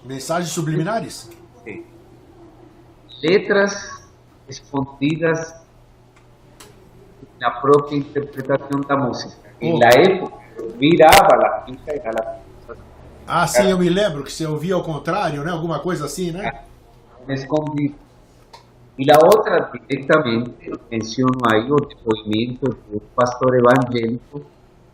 Mensagens 0.04 0.52
subliminares? 0.52 1.30
Sim. 1.64 1.86
Letras 3.22 4.04
escondidas 4.50 5.63
na 7.44 7.52
própria 7.52 7.98
interpretação 7.98 8.80
da 8.88 8.96
música. 8.96 9.36
E 9.62 9.72
Oh. 9.74 9.78
na 9.78 9.90
época, 9.90 10.38
virava 10.78 11.36
a 11.46 11.62
fita 11.66 11.92
era 11.92 12.12
la 12.12 12.76
Ah, 13.28 13.48
sim, 13.48 13.70
eu 13.70 13.78
me 13.78 13.90
lembro 13.90 14.24
que 14.24 14.32
você 14.32 14.46
ouvia 14.46 14.76
ao 14.76 14.84
contrário, 14.84 15.44
né? 15.44 15.52
Alguma 15.52 15.80
coisa 15.80 16.06
assim, 16.06 16.32
né? 16.32 16.64
escondido. 17.30 17.96
E 18.98 19.10
a 19.10 19.18
outra, 19.24 19.72
diretamente, 19.90 20.72
menciono 20.92 21.38
aí 21.52 21.72
o 21.72 21.76
depoimento 21.78 22.78
do 22.92 23.02
pastor 23.16 23.56
evangélico, 23.56 24.42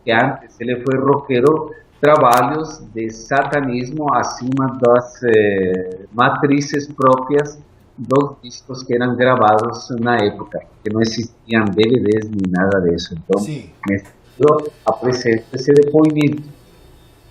que 0.05 0.11
antes 0.11 0.59
ele 0.59 0.81
foi 0.83 0.99
roqueiro, 0.99 1.73
trabalhos 1.99 2.79
de 2.93 3.09
satanismo 3.09 4.13
acima 4.13 4.77
das 4.79 5.21
eh, 5.23 6.05
matrizes 6.13 6.87
próprias 6.93 7.59
dos 7.99 8.35
discos 8.41 8.83
que 8.83 8.93
eram 8.95 9.15
gravados 9.15 9.89
na 9.99 10.15
época, 10.17 10.61
que 10.83 10.91
não 10.91 11.01
existiam 11.01 11.65
DVDs 11.65 12.29
nem 12.29 12.49
nada 12.49 12.79
disso. 12.81 13.13
Então, 13.13 13.41
Sim. 13.41 13.69
nesse 13.89 14.05
livro 14.39 14.71
apresento 14.85 15.43
esse 15.53 15.73
depoimento. 15.73 16.43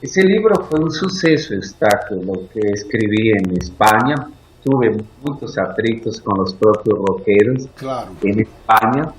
Esse 0.02 0.20
livro 0.20 0.62
foi 0.64 0.84
um 0.84 0.90
sucesso, 0.90 1.54
Eustáquio, 1.54 2.22
lo 2.22 2.46
que 2.52 2.60
escrevi 2.72 3.32
em 3.32 3.54
Espanha. 3.60 4.30
Tuve 4.62 4.96
muitos 5.26 5.56
atritos 5.56 6.20
com 6.20 6.40
os 6.40 6.52
próprios 6.52 6.98
roqueiros 6.98 7.66
Claro. 7.76 8.10
em 8.22 8.40
Espanha. 8.42 9.12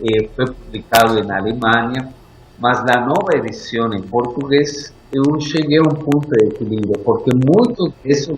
Eh, 0.00 0.28
foi 0.36 0.46
publicado 0.46 1.18
em 1.18 1.30
Alemanha, 1.30 2.12
mas 2.58 2.84
na 2.84 3.00
nova 3.06 3.34
edição 3.36 3.92
em 3.94 4.02
português 4.02 4.92
eu 5.12 5.40
cheguei 5.40 5.78
a 5.78 5.82
um 5.82 5.94
ponto 5.94 6.28
de 6.28 6.46
equilíbrio, 6.46 6.98
porque 7.04 7.30
muitos 7.32 7.92
desses 8.04 8.36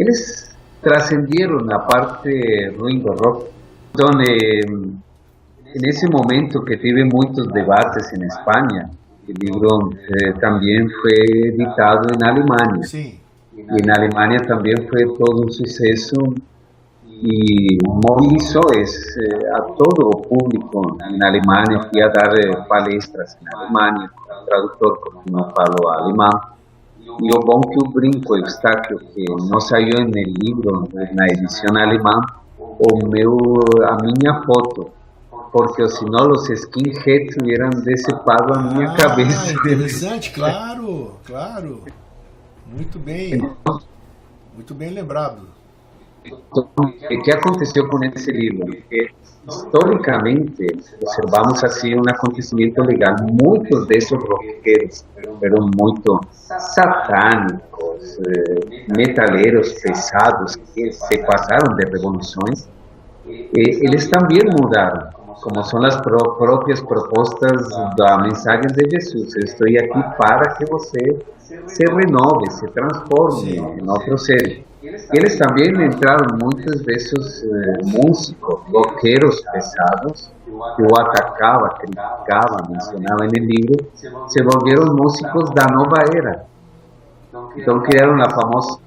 eles 0.00 0.56
trascenderam 0.80 1.58
na 1.58 1.78
parte 1.78 2.70
ruim 2.78 3.00
do 3.00 3.12
rock. 3.12 3.50
Então, 3.90 4.08
eh, 4.20 4.60
nesse 5.78 6.06
momento 6.08 6.64
que 6.64 6.76
tive 6.78 7.04
muitos 7.04 7.46
debates 7.48 8.10
em 8.14 8.24
Espanha, 8.24 8.90
o 9.28 9.32
livro 9.44 9.90
eh, 9.94 10.32
também 10.40 10.88
foi 10.88 11.48
editado 11.48 12.08
em 12.14 12.26
Alemanha. 12.26 12.82
Sim. 12.82 13.18
E 13.54 13.86
na 13.86 13.94
Alemanha 13.94 14.40
também 14.46 14.74
foi 14.88 15.04
todo 15.18 15.46
um 15.46 15.50
sucesso 15.50 16.14
e 17.04 17.76
mobilizou 17.86 18.62
esse, 18.76 19.20
a 19.54 19.60
todo 19.60 20.22
público 20.22 20.96
na 21.18 21.28
Alemanha. 21.28 21.88
Fui 21.90 22.02
a 22.02 22.08
dar 22.08 22.32
eh, 22.38 22.64
palestras 22.66 23.36
na 23.42 23.60
Alemanha, 23.60 24.10
como 24.16 24.46
tradutor, 24.46 24.98
porque 25.00 25.30
não 25.30 25.50
falo 25.50 25.88
alemão. 25.90 26.59
E 27.22 27.36
o 27.36 27.40
bom 27.40 27.60
que 27.60 27.78
o 27.78 27.90
brinco, 27.90 28.36
Eustáquio, 28.36 28.98
que 28.98 29.24
não 29.48 29.60
saiu 29.60 30.04
no 30.04 30.22
livro, 30.42 30.88
na 31.12 31.26
edição 31.26 31.76
alemã, 31.76 32.20
o 32.58 33.06
meu, 33.08 33.36
a 33.84 33.96
minha 34.02 34.42
foto, 34.44 34.90
porque 35.52 35.86
senão 35.88 36.30
os 36.30 36.48
skinheads 36.48 37.36
hubieran 37.36 37.70
decepado 37.84 38.54
a 38.54 38.62
minha 38.62 38.90
ah, 38.90 38.96
cabeça. 38.96 39.52
interessante, 39.52 40.30
claro, 40.32 41.12
claro. 41.26 41.82
Muito 42.66 42.98
bem. 42.98 43.50
Muito 44.54 44.74
bem 44.74 44.90
lembrado. 44.90 45.59
Então, 46.24 46.68
o 46.76 47.22
que 47.22 47.30
aconteceu 47.32 47.88
com 47.88 48.02
esse 48.04 48.30
livro? 48.30 48.66
Que, 48.88 49.08
historicamente, 49.48 50.66
observamos 51.02 51.64
assim 51.64 51.94
um 51.94 52.02
acontecimento 52.08 52.82
legal. 52.82 53.16
Muitos 53.42 53.86
desses 53.86 54.12
roqueiros 54.12 55.04
eram 55.42 55.70
muito 55.80 56.20
satânicos, 57.00 58.18
eh, 58.26 58.84
metaleiros 58.96 59.72
pesados, 59.74 60.56
que 60.74 60.92
se 60.92 61.18
passaram 61.26 61.74
de 61.76 61.84
revoluções. 61.86 62.68
E 63.26 63.86
eles 63.86 64.08
também 64.08 64.40
mudaram, 64.60 65.08
como 65.42 65.62
são 65.64 65.82
as 65.84 65.96
pró- 66.00 66.34
próprias 66.36 66.80
propostas 66.82 67.68
da 67.96 68.18
mensagem 68.18 68.66
de 68.72 68.90
Jesus. 68.90 69.34
Eu 69.36 69.44
estou 69.44 69.66
aqui 69.66 70.16
para 70.18 70.54
que 70.56 70.64
você 70.66 71.18
se 71.66 71.84
renove, 71.84 72.50
se 72.50 72.66
transforme 72.68 73.56
em 73.56 73.88
outro 73.88 74.18
ser. 74.18 74.64
Eles 74.82 75.36
também 75.36 75.68
entraram 75.84 76.38
muitos 76.40 76.80
desses 76.82 77.44
eh, 77.44 77.84
músicos, 77.84 78.60
roqueiros 78.72 79.38
pesados, 79.52 80.32
que 80.76 80.82
o 80.82 81.00
atacava, 81.00 81.68
criticava, 81.74 82.66
mencionava 82.68 83.26
livro, 83.26 83.90
se 83.94 84.42
volveram 84.42 84.94
músicos 84.94 85.50
da 85.50 85.66
nova 85.66 85.96
era. 86.16 86.46
Então 87.56 87.80
criaram 87.82 88.20
a 88.22 88.30
famosa 88.30 88.80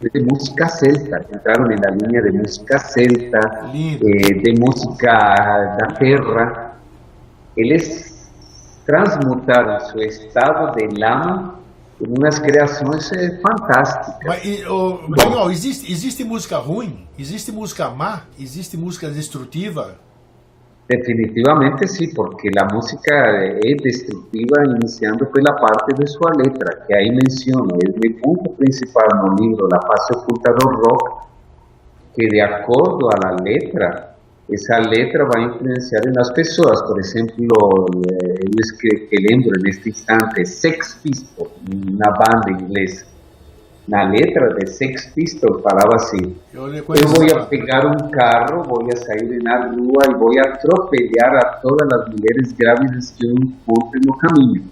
de 0.00 0.20
música 0.28 0.68
celta, 0.68 1.24
entraram 1.32 1.66
na 1.66 1.90
linha 1.90 2.20
de 2.20 2.32
música 2.36 2.78
celta, 2.78 3.70
eh, 3.72 4.34
de 4.34 4.60
música 4.60 5.12
da 5.78 5.86
terra. 5.98 6.76
Eles 7.56 8.13
transmutaram 8.86 9.80
seu 9.80 10.00
estado 10.02 10.74
de 10.76 10.98
lama 10.98 11.58
em 12.00 12.18
umas 12.18 12.38
criações 12.38 13.10
eh, 13.12 13.40
fantásticas. 13.40 14.44
E, 14.44 14.62
Manuel, 15.08 15.50
existe, 15.50 15.90
existe 15.90 16.24
música 16.24 16.58
ruim? 16.58 17.06
Existe 17.18 17.52
música 17.52 17.88
má? 17.90 18.22
Existe 18.38 18.76
música 18.76 19.08
destrutiva? 19.08 19.96
Definitivamente 20.88 21.88
sim, 21.88 22.12
porque 22.12 22.50
a 22.58 22.74
música 22.74 23.14
é 23.14 23.74
destrutiva 23.82 24.64
iniciando 24.66 25.24
pela 25.26 25.54
parte 25.54 25.94
de 25.94 26.06
sua 26.06 26.30
letra, 26.36 26.84
que 26.86 26.94
aí 26.94 27.08
menciono, 27.10 27.68
é 27.82 27.88
o 27.88 28.20
ponto 28.20 28.50
principal 28.56 29.08
no 29.22 29.34
livro 29.36 29.66
La 29.72 29.80
Face 29.80 30.12
Oculta 30.14 30.52
do 30.52 30.68
Rock, 30.76 31.26
que 32.14 32.28
de 32.28 32.40
acordo 32.40 33.08
à 33.08 33.42
letra, 33.42 34.14
essa 34.52 34.78
letra 34.78 35.24
vai 35.24 35.44
influenciar 35.44 36.02
nas 36.14 36.30
pessoas. 36.34 36.82
Por 36.82 36.98
exemplo, 36.98 37.86
eu 38.44 38.60
escre- 38.60 39.06
que 39.08 39.16
lembro 39.16 39.50
neste 39.62 39.90
instante, 39.90 40.44
Sex 40.46 41.00
Pistols, 41.02 41.50
na 41.98 42.10
banda 42.10 42.50
inglesa. 42.50 43.06
Na 43.86 44.04
letra 44.04 44.54
de 44.54 44.70
Sex 44.70 45.06
Pistols 45.14 45.62
falava 45.62 45.96
assim, 45.96 46.34
Eu, 46.52 46.72
eu 46.74 46.84
vou 46.84 47.38
a 47.38 47.44
pegar 47.46 47.86
um 47.86 48.10
carro, 48.10 48.62
vou 48.64 48.88
a 48.90 48.96
sair 48.96 49.42
na 49.42 49.66
rua 49.68 50.02
e 50.10 50.14
vou 50.14 50.30
atropellar 50.40 51.36
a 51.36 51.44
todas 51.60 51.88
as 51.92 52.08
mulheres 52.08 52.52
grávidas 52.52 53.10
que 53.10 53.26
eu 53.26 53.32
encontre 53.32 54.00
no 54.06 54.16
caminho. 54.16 54.64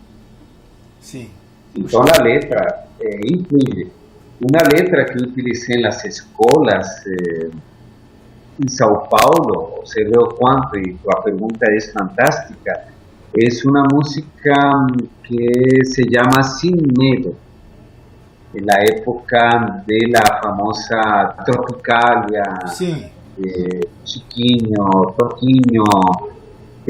Sim. 1.01 1.29
Então 1.77 2.03
a 2.03 2.23
letra 2.23 2.87
eh, 3.01 3.21
incluye 3.27 3.91
uma 4.41 4.63
letra 4.75 5.05
que 5.05 5.23
utilizei 5.23 5.81
nas 5.83 6.03
escolas 6.05 6.87
eh, 7.07 7.51
em 8.65 8.69
São 8.69 9.09
Paulo, 9.09 9.81
você 9.85 10.05
vê 10.05 10.19
o 10.19 10.29
quanto, 10.29 10.79
e 10.79 10.97
a 11.11 11.21
pergunta 11.21 11.67
é 11.71 11.81
fantástica, 11.81 12.92
é 13.35 13.69
uma 13.69 13.87
música 13.91 14.53
que 15.25 15.85
se 15.87 16.03
chama 16.13 16.43
Sin 16.43 16.77
Medo, 16.99 17.35
na 18.55 18.75
época 18.81 19.83
da 20.11 20.41
famosa 20.43 21.35
Tropicalia, 21.47 22.43
Sim. 22.67 23.07
eh, 23.43 23.81
Chiquinho, 24.05 24.85
Toquinho. 25.19 25.85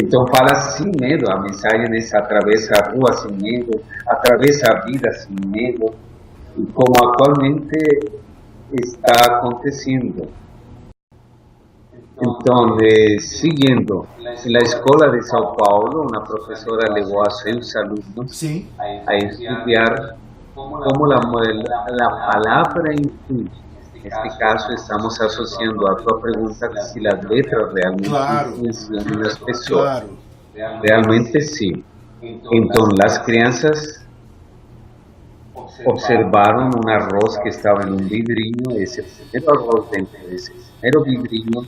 Então 0.03 0.27
fala 0.27 0.55
sem 0.57 0.91
medo, 0.99 1.31
a 1.31 1.39
mensagem 1.39 1.87
é 1.87 2.17
atravessa 2.17 2.75
a 2.75 2.91
rua 2.91 3.13
sem 3.13 3.33
medo, 3.33 3.81
atravessa 4.07 4.73
a 4.73 4.81
vida 4.87 5.13
sem 5.13 5.37
medo. 5.47 5.95
como 6.75 6.93
actualmente 7.09 7.79
está 8.73 9.37
aconteciendo. 9.37 10.29
Entonces, 12.23 13.39
siguiendo, 13.41 14.07
en 14.19 14.53
la 14.53 14.61
escuela 14.61 15.11
de 15.11 15.23
Sao 15.23 15.57
Paulo, 15.57 16.03
una 16.03 16.23
profesora 16.23 16.95
llevó 16.95 17.27
a 17.27 17.31
sus 17.31 17.75
alumnos 17.75 18.45
a 19.07 19.15
estudiar 19.17 20.17
cómo 20.55 21.07
la, 21.07 21.17
la 21.17 22.31
palabra 22.33 22.95
influye. 22.95 23.51
En 23.95 24.07
este 24.07 24.39
caso, 24.39 24.73
estamos 24.73 25.21
asociando 25.21 25.91
a 25.91 25.97
tu 25.97 26.21
pregunta 26.21 26.71
si 26.93 27.01
las 27.01 27.25
letras 27.25 27.73
realmente 27.73 28.67
influyen 28.69 29.15
en 29.15 29.23
las 29.23 29.39
personas. 29.39 30.05
Realmente 30.55 31.41
sí. 31.41 31.85
Entonces, 32.21 32.99
las 33.03 33.19
crianças 33.21 34.07
observaron 35.85 36.71
un 36.77 36.89
arroz 36.89 37.39
que 37.43 37.49
estaba 37.49 37.83
en 37.83 37.95
un 37.95 38.09
vidrinho, 38.09 38.77
ese 38.77 39.03
primer 39.03 39.49
arroz 39.49 39.91
dentro 39.91 40.21
de 40.29 40.37
ese 40.37 40.53
primer 40.81 41.05
vidrinho 41.05 41.63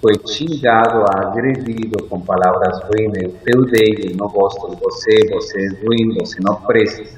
foi 0.00 0.14
xingado, 0.26 1.04
agredido 1.14 2.02
com 2.04 2.20
palavras 2.20 2.80
ruins, 2.82 3.12
eu 3.16 3.32
te 3.32 3.58
odeio, 3.58 4.16
não 4.16 4.28
gosto 4.28 4.70
de 4.70 4.76
você, 4.80 5.28
você 5.30 5.66
é 5.66 5.68
ruim, 5.84 6.14
você 6.18 6.38
não 6.42 6.54
presta. 6.56 7.16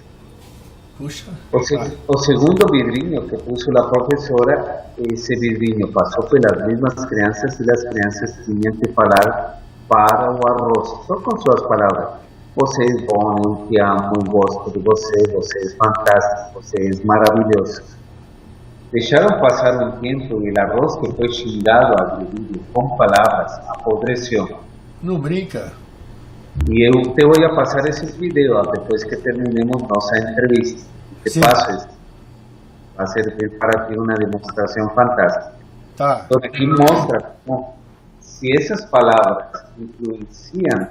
Puxa. 0.96 1.30
O, 1.52 1.60
se, 1.60 1.76
o, 2.08 2.18
segundo 2.18 2.72
vidrinho 2.72 3.22
que 3.28 3.36
puso 3.36 3.70
a 3.78 3.88
professora, 3.88 4.84
esse 5.12 5.34
vidrinho 5.36 5.92
passou 5.92 6.24
pelas 6.24 6.66
mesmas 6.66 7.04
crianças 7.04 7.60
e 7.60 7.70
as 7.70 7.84
crianças 7.84 8.44
tinham 8.44 8.74
que 8.74 8.92
falar 8.92 9.62
para 9.88 10.32
o 10.32 10.40
arroz, 10.48 10.88
só 11.06 11.14
com 11.20 11.38
suas 11.38 11.62
palavras. 11.62 12.18
Você 12.56 12.82
é 12.82 13.06
bom, 13.06 13.36
eu 13.44 13.68
te 13.68 13.80
amo, 13.80 14.12
eu 14.16 14.32
gosto 14.32 14.72
de 14.72 14.80
você, 14.80 15.32
você 15.32 15.66
é 15.66 15.76
fantástico, 15.76 16.60
você 16.60 16.76
é 16.76 17.06
maravilhoso. 17.06 17.97
Deixaram 18.92 19.40
passar 19.40 19.76
um 19.86 20.00
tempo 20.00 20.42
e 20.42 20.50
o 20.50 20.60
arroz 20.60 20.96
que 20.96 21.12
foi 21.12 21.28
xingado, 21.32 21.94
agredido, 22.00 22.60
com 22.72 22.96
palavras, 22.96 23.52
apodreceu. 23.68 24.60
Não 25.02 25.20
brinca. 25.20 25.72
E 26.68 26.88
eu 26.88 27.14
te 27.14 27.24
vou 27.24 27.54
passar 27.54 27.86
esses 27.86 28.16
vídeos 28.16 28.66
depois 28.72 29.04
que 29.04 29.16
terminemos 29.16 29.82
nossa 29.82 30.18
entrevista. 30.18 30.88
Te 31.22 31.30
Sim. 31.30 31.40
passo 31.40 31.70
isso. 31.72 31.88
Vai 32.96 33.06
servir 33.08 33.58
para 33.58 33.86
ti 33.86 33.98
uma 33.98 34.14
demonstração 34.14 34.88
fantástica. 34.90 35.52
Tá. 35.96 36.26
Então, 36.26 36.40
aqui 36.42 36.66
mostra 36.66 37.32
como, 37.46 37.74
se 38.20 38.50
essas 38.56 38.84
palavras 38.86 39.64
influenciam 39.78 40.88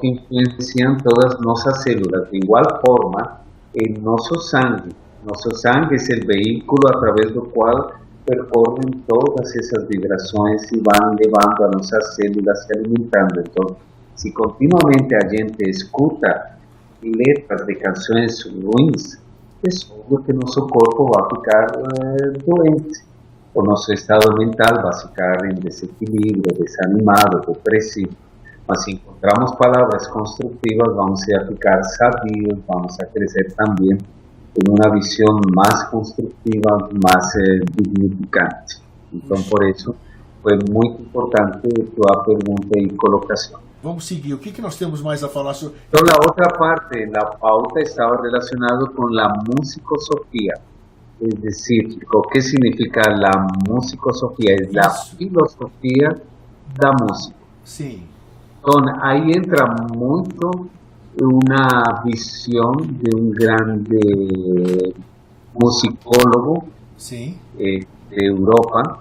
que 0.00 0.08
influencian 0.08 0.98
todas 0.98 1.38
nuestras 1.40 1.82
células. 1.82 2.30
De 2.30 2.38
igual 2.38 2.64
forma, 2.84 3.40
en 3.74 4.02
nuestro 4.02 4.40
sangre, 4.40 4.94
nuestro 5.24 5.54
sangre 5.56 5.96
es 5.96 6.08
el 6.10 6.26
vehículo 6.26 6.88
a 6.88 7.00
través 7.00 7.34
del 7.34 7.44
cual 7.52 7.86
percorren 8.24 9.04
todas 9.06 9.54
esas 9.56 9.88
vibraciones 9.88 10.70
y 10.72 10.80
van 10.80 11.16
llevando 11.16 11.64
a 11.64 11.70
nuestras 11.72 12.14
células 12.14 12.66
y 12.68 12.78
alimentando. 12.78 13.40
Entonces, 13.40 13.78
si 14.14 14.32
continuamente 14.32 15.16
a 15.16 15.28
gente 15.28 15.70
escucha 15.70 16.58
letras 17.02 17.66
de 17.66 17.78
canciones 17.78 18.50
ruins, 18.62 19.18
es 19.62 19.90
obvio 19.90 20.24
que 20.24 20.32
nuestro 20.32 20.66
cuerpo 20.66 21.10
va 21.10 21.26
a 21.26 21.36
ficar 21.36 21.66
eh, 21.76 22.42
doente, 22.46 23.00
o 23.54 23.62
nuestro 23.62 23.94
estado 23.94 24.36
mental 24.36 24.84
va 24.84 24.90
a 24.90 25.08
ficar 25.08 25.46
en 25.46 25.60
desequilibrio, 25.60 26.54
desanimado, 26.58 27.40
depresivo. 27.46 28.12
Mas 28.68 28.84
si 28.84 28.92
encontramos 28.92 29.56
palabras 29.56 30.06
constructivas, 30.08 30.94
vamos 30.94 31.22
a 31.22 31.46
ficar 31.46 31.82
sabios, 31.84 32.58
vamos 32.66 33.00
a 33.00 33.06
crecer 33.06 33.52
también 33.54 33.98
en 34.58 34.72
una 34.72 34.90
visión 34.92 35.40
más 35.54 35.84
constructiva, 35.84 36.88
más 37.04 37.34
eh, 37.36 37.60
dignificante. 37.76 38.74
Entonces, 39.12 39.48
por 39.48 39.64
eso 39.64 39.94
fue 40.42 40.58
muy 40.70 40.88
importante 40.88 41.68
tu 41.68 42.02
pregunta 42.24 42.78
y 42.78 42.88
colocación. 42.96 43.60
Vamos 43.82 44.04
seguir. 44.04 44.34
O 44.34 44.38
que, 44.38 44.50
que 44.50 44.60
nós 44.60 44.76
temos 44.76 45.00
mais 45.00 45.22
a 45.22 45.28
falar 45.28 45.54
sobre? 45.54 45.78
Então, 45.88 46.02
a 46.12 46.26
outra 46.26 46.48
parte 46.58 47.06
da 47.06 47.24
pauta 47.24 47.80
estava 47.80 48.20
relacionado 48.20 48.90
com 48.90 49.06
a 49.18 49.34
musicosofia. 49.46 50.54
Es 51.20 51.34
decir, 51.40 51.98
o 52.12 52.22
que 52.22 52.40
significa 52.40 53.02
a 53.08 53.46
musicosofia? 53.68 54.56
É 54.56 54.78
a 54.80 54.90
filosofia 54.90 56.20
da 56.76 56.92
música. 57.00 57.36
Sim. 57.64 58.02
Entonces, 58.58 58.94
ahí 59.00 59.32
entra 59.32 59.76
mucho 59.94 60.68
una 61.20 62.02
visión 62.04 62.98
de 63.02 63.14
un 63.14 63.30
grande 63.32 64.94
musicólogo 65.54 66.64
eh, 67.10 67.86
de 68.10 68.26
Europa. 68.26 69.00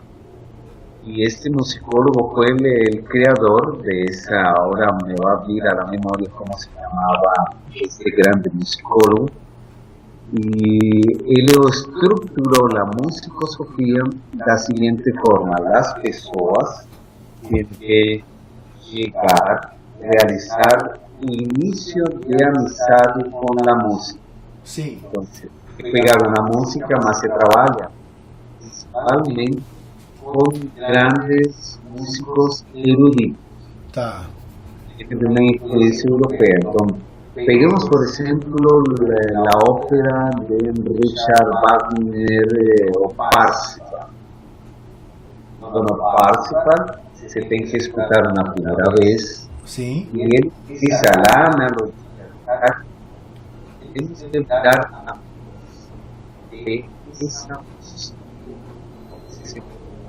Y 1.06 1.24
este 1.24 1.50
musicólogo 1.50 2.34
fue 2.34 2.48
el, 2.48 3.04
creador 3.06 3.82
de 3.82 4.04
esa, 4.04 4.52
ahora 4.52 4.98
me 5.06 5.14
va 5.16 5.32
a 5.32 5.42
abrir 5.42 5.64
a 5.66 5.76
la 5.76 5.86
memoria 5.86 6.30
cómo 6.36 6.58
se 6.58 6.70
llamaba 6.72 7.56
este 7.74 8.12
grande 8.12 8.50
musicólogo. 8.54 9.28
Y 10.34 11.40
él 11.40 11.46
estructuró 11.70 12.68
la 12.68 12.84
musicosofía 12.84 14.02
de 14.34 14.44
la 14.46 14.58
siguiente 14.58 15.12
forma: 15.24 15.56
las 15.60 15.94
personas 15.94 16.86
que 17.80 18.24
llegar, 18.92 19.78
realizar 20.02 21.07
inicio 21.22 22.04
de 22.28 22.46
amistad 22.46 23.32
con 23.32 23.58
la 23.66 23.76
música. 23.76 24.20
Sí. 24.64 25.02
Entonces, 25.04 25.50
pegar 25.78 26.28
una 26.28 26.42
música 26.44 26.98
más 26.98 27.20
se 27.20 27.28
trabaja, 27.28 27.90
principalmente 28.60 29.62
con 30.24 30.72
grandes 30.76 31.80
músicos 31.96 32.66
eruditos. 32.74 33.40
Tá. 33.94 34.28
De 34.98 35.26
una 35.26 35.44
influencia 35.44 36.10
europea. 36.10 36.58
Entonces, 36.62 36.98
peguemos, 37.34 37.88
por 37.90 38.06
ejemplo, 38.06 38.84
la, 39.00 39.42
la 39.42 39.52
ópera 39.70 40.30
de 40.50 40.72
Richard 40.72 41.50
Wagner 41.64 42.48
eh, 42.58 42.92
o 43.00 43.10
Parsifal. 43.10 44.08
Bueno, 45.62 45.98
Parsifal 45.98 47.02
se 47.14 47.42
tem 47.42 47.66
que 47.66 47.78
escutar 47.78 48.32
uma 48.32 48.54
primeira 48.54 48.84
vez. 49.00 49.47
Na 51.58 51.68
lógica, 51.68 52.86
temos 53.94 54.22
que 54.22 54.40
dar 54.44 54.80
a 55.06 55.18
essa 57.22 57.62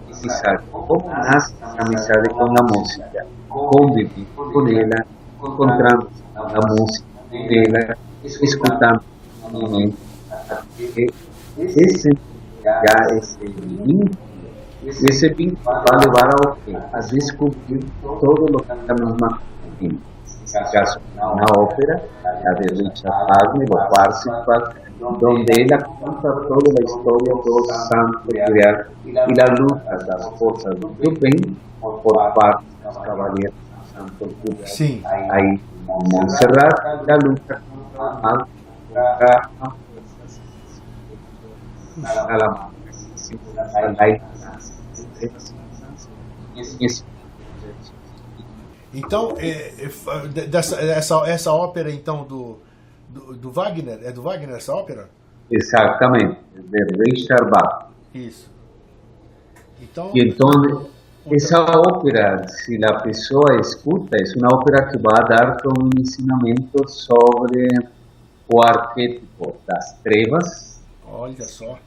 precisar 0.06 0.62
como 0.70 1.08
nasce 1.08 1.54
a 1.62 1.82
amizade 1.82 2.28
com 2.30 2.44
a 2.44 2.62
música, 2.62 3.26
conviver 3.48 4.26
com 4.36 4.68
ela, 4.68 5.06
encontrando 5.42 6.08
a 6.34 6.60
música 6.68 7.06
dela, 7.30 7.96
escutando 8.24 9.02
o 9.42 9.50
momento, 9.50 9.98
esse 11.58 12.10
já 12.62 12.82
esse 14.88 15.06
vínculo 15.06 15.10
ese 15.10 15.28
vínculo 15.30 15.70
va 15.70 15.82
a 15.92 16.00
llevar 16.00 16.30
a, 16.92 16.98
a 16.98 17.00
descubrir 17.00 17.84
todo 18.02 18.46
lo 18.48 18.58
que 18.58 18.72
estamos 18.72 19.16
En 19.80 20.00
este 20.44 20.58
caso, 20.72 21.00
una 21.16 21.44
ópera, 21.56 22.02
la 22.44 22.52
de 22.54 22.68
Richard 22.68 23.12
Wagner 23.28 23.68
o 23.70 23.94
Parsifal, 23.94 24.62
donde 25.20 25.52
él 25.56 25.68
cuenta 25.68 26.22
toda 26.22 26.72
la 26.76 26.84
historia 26.84 27.34
de 27.34 27.50
los 27.50 27.66
santos 27.88 28.22
real 28.26 28.86
y 29.04 29.12
la 29.12 29.46
lucha, 29.46 29.98
las 30.06 30.26
cosas 30.38 30.74
que 31.00 31.10
ven 31.20 31.56
por 31.80 32.34
parte 32.34 32.64
de 32.64 32.84
los 32.84 32.98
caballeros 32.98 33.54
santos 33.94 34.28
Sí. 34.64 35.02
Ahí, 35.30 35.44
en 35.44 35.60
Montserrat, 36.10 37.06
la 37.06 37.16
lucha 37.16 37.60
contra 37.96 39.48
a 42.04 42.36
la 42.36 42.68
então, 48.94 49.34
é, 49.38 49.74
é, 49.84 50.46
dessa, 50.46 50.76
essa, 50.80 51.22
essa 51.26 51.52
ópera 51.52 51.90
então 51.90 52.24
do, 52.24 52.58
do, 53.08 53.34
do, 53.34 53.50
Wagner, 53.50 54.00
é 54.02 54.12
do 54.12 54.22
Wagner 54.22 54.56
essa 54.56 54.74
ópera? 54.74 55.08
Exatamente, 55.50 56.38
de 56.54 57.12
Richard 57.12 57.50
Bach. 57.50 57.88
Isso. 58.14 58.50
Então, 59.80 60.10
e 60.14 60.20
então 60.20 60.88
essa 61.30 61.60
ópera, 61.60 62.48
se 62.48 62.80
a 62.84 63.00
pessoa 63.00 63.60
escuta, 63.60 64.16
é 64.16 64.38
uma 64.38 64.48
ópera 64.54 64.88
que 64.88 64.98
vai 64.98 65.28
dar 65.28 65.56
um 65.66 65.90
ensinamento 66.00 66.88
sobre 66.88 67.68
o 68.48 68.60
arquétipo 68.62 69.56
das 69.66 69.98
trevas, 70.02 70.82
Olha 71.06 71.44
só. 71.44 71.78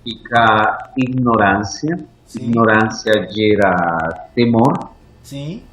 ignorância. 0.96 2.06
Sim. 2.32 2.46
Ignorância 2.46 3.28
gera 3.30 4.30
temor. 4.34 4.90
Sim. 5.24 5.64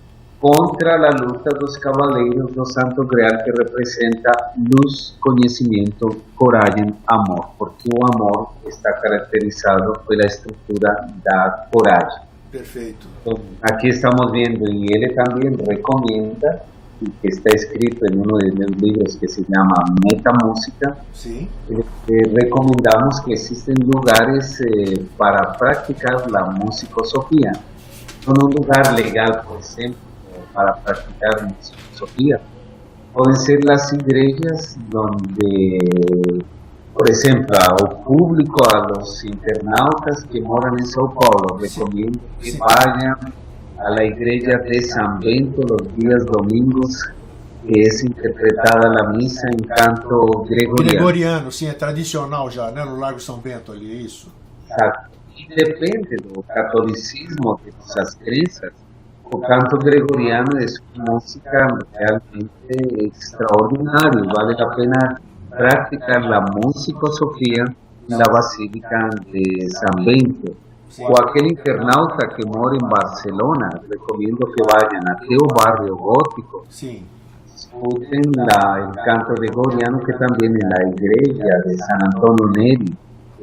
contra 0.41 0.95
a 0.95 1.11
luta 1.11 1.51
dos 1.51 1.77
cavaleiros 1.79 2.53
do 2.53 2.65
Santo 2.65 3.05
Graal 3.07 3.43
que 3.43 3.51
representa 3.51 4.31
luz, 4.57 5.17
conhecimento, 5.21 6.23
coragem, 6.37 6.95
amor, 7.07 7.51
porque 7.59 7.89
o 7.93 8.15
amor 8.15 8.53
está 8.67 8.93
caracterizado 8.95 9.93
pela 10.07 10.25
estrutura 10.25 11.09
da 11.25 11.67
coragem. 11.73 12.21
Perfeito. 12.53 13.07
Então, 13.21 13.39
aqui 13.63 13.89
estamos 13.89 14.31
vendo 14.31 14.71
e 14.71 14.87
ele 14.95 15.09
também 15.13 15.57
recomenda 15.69 16.63
y 17.01 17.11
que 17.11 17.29
está 17.29 17.51
escrito 17.51 18.07
en 18.07 18.21
uno 18.21 18.39
de 18.39 18.51
mis 18.53 18.83
libros 18.83 19.17
que 19.17 19.29
se 19.29 19.43
llama 19.43 19.75
Metamúsica, 20.03 20.99
sí. 21.13 21.49
eh, 21.71 21.85
eh, 22.09 22.31
recomendamos 22.35 23.21
que 23.21 23.35
existen 23.35 23.77
lugares 23.87 24.61
eh, 24.61 25.07
para 25.17 25.53
practicar 25.57 26.29
la 26.31 26.47
musicosofía. 26.47 27.53
No 28.27 28.47
un 28.47 28.53
lugar 28.53 28.99
legal, 28.99 29.43
por 29.47 29.61
ejemplo, 29.61 30.01
para 30.53 30.75
practicar 30.77 31.55
musicosofía. 31.57 32.41
Pueden 33.13 33.37
ser 33.37 33.65
las 33.65 33.93
iglesias 33.93 34.77
donde, 34.91 35.79
por 36.93 37.11
ejemplo, 37.11 37.57
al 37.57 38.03
público, 38.05 38.61
a 38.71 38.89
los 38.89 39.25
internautas 39.25 40.25
que 40.31 40.41
moran 40.41 40.79
en 40.79 40.87
Sao 40.87 41.15
Paulo, 41.15 41.59
recomiendo 41.59 42.21
que 42.41 42.59
vayan 42.59 43.17
a 43.79 43.91
la 43.91 44.05
iglesia 44.05 44.59
de 44.59 44.83
San 44.83 45.21
Bento 45.21 45.63
los 45.63 45.97
días 45.97 46.25
domingos, 46.27 47.05
que 47.67 47.83
es 47.83 48.03
interpretada 48.03 48.89
la 48.89 49.09
misa 49.11 49.49
em 49.49 49.67
canto 49.67 50.45
gregoriano. 50.49 50.91
Gregoriano, 50.91 51.53
sim, 51.53 51.69
é 51.69 51.73
tradicional 51.73 52.51
já, 52.51 52.71
né, 52.71 52.85
no 52.85 52.99
Largo 52.99 53.21
São 53.21 53.39
Bento 53.39 53.73
ali, 53.73 54.05
isso? 54.05 54.33
Exato. 54.65 55.11
E 55.37 55.55
depende 55.55 56.17
do 56.17 56.43
catolicismo, 56.43 57.61
de 57.65 57.71
nossas 57.71 58.15
crenças, 58.15 58.73
o 59.31 59.39
canto 59.39 59.79
gregoriano 59.79 60.59
é 60.59 60.67
uma 60.97 61.13
música 61.13 61.79
realmente 61.95 63.07
extraordinária. 63.07 64.25
Vale 64.35 64.61
a 64.61 64.67
pena 64.71 65.21
praticar 65.51 66.33
a 66.33 66.41
musicosofia 66.41 67.65
na 68.09 68.25
Basílica 68.25 69.11
de 69.27 69.69
San 69.71 70.05
Bento. 70.05 70.57
O 71.01 71.21
aquele 71.21 71.53
internauta 71.53 72.29
que 72.29 72.47
mora 72.47 72.75
em 72.75 72.89
Barcelona, 72.89 73.69
recomendo 73.91 74.39
que 74.39 74.63
vayam 74.65 75.03
até 75.09 75.37
o 75.37 75.47
barrio 75.47 75.97
gótico. 75.97 76.65
Sim. 76.71 77.05
Escutem 77.55 78.23
la, 78.37 78.79
el 78.79 79.05
canto 79.05 79.35
gregoriano 79.35 79.99
que 80.01 80.13
também 80.15 80.51
na 80.51 80.89
igreja 80.89 81.63
de 81.67 81.77
San 81.77 81.99
Antonio 82.07 82.53
Neri 82.57 82.97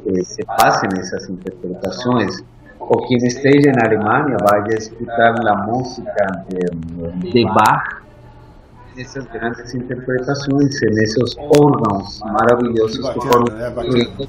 eh, 0.06 0.24
se 0.24 0.44
passem 0.44 0.88
essas 0.98 1.28
interpretações. 1.28 2.42
Ou 2.78 3.06
quem 3.06 3.18
esteja 3.18 3.72
na 3.72 3.86
Alemanha, 3.86 4.36
vaya 4.40 4.74
a 4.74 4.78
escutar 4.78 5.34
a 5.48 5.66
música 5.66 6.44
de, 6.48 7.30
de 7.30 7.44
Bach, 7.44 8.02
essas 8.96 9.26
grandes 9.26 9.74
interpretações, 9.74 10.80
nesses 10.80 11.36
órgãos 11.38 12.20
maravilhosos 12.20 12.98
que 13.10 14.28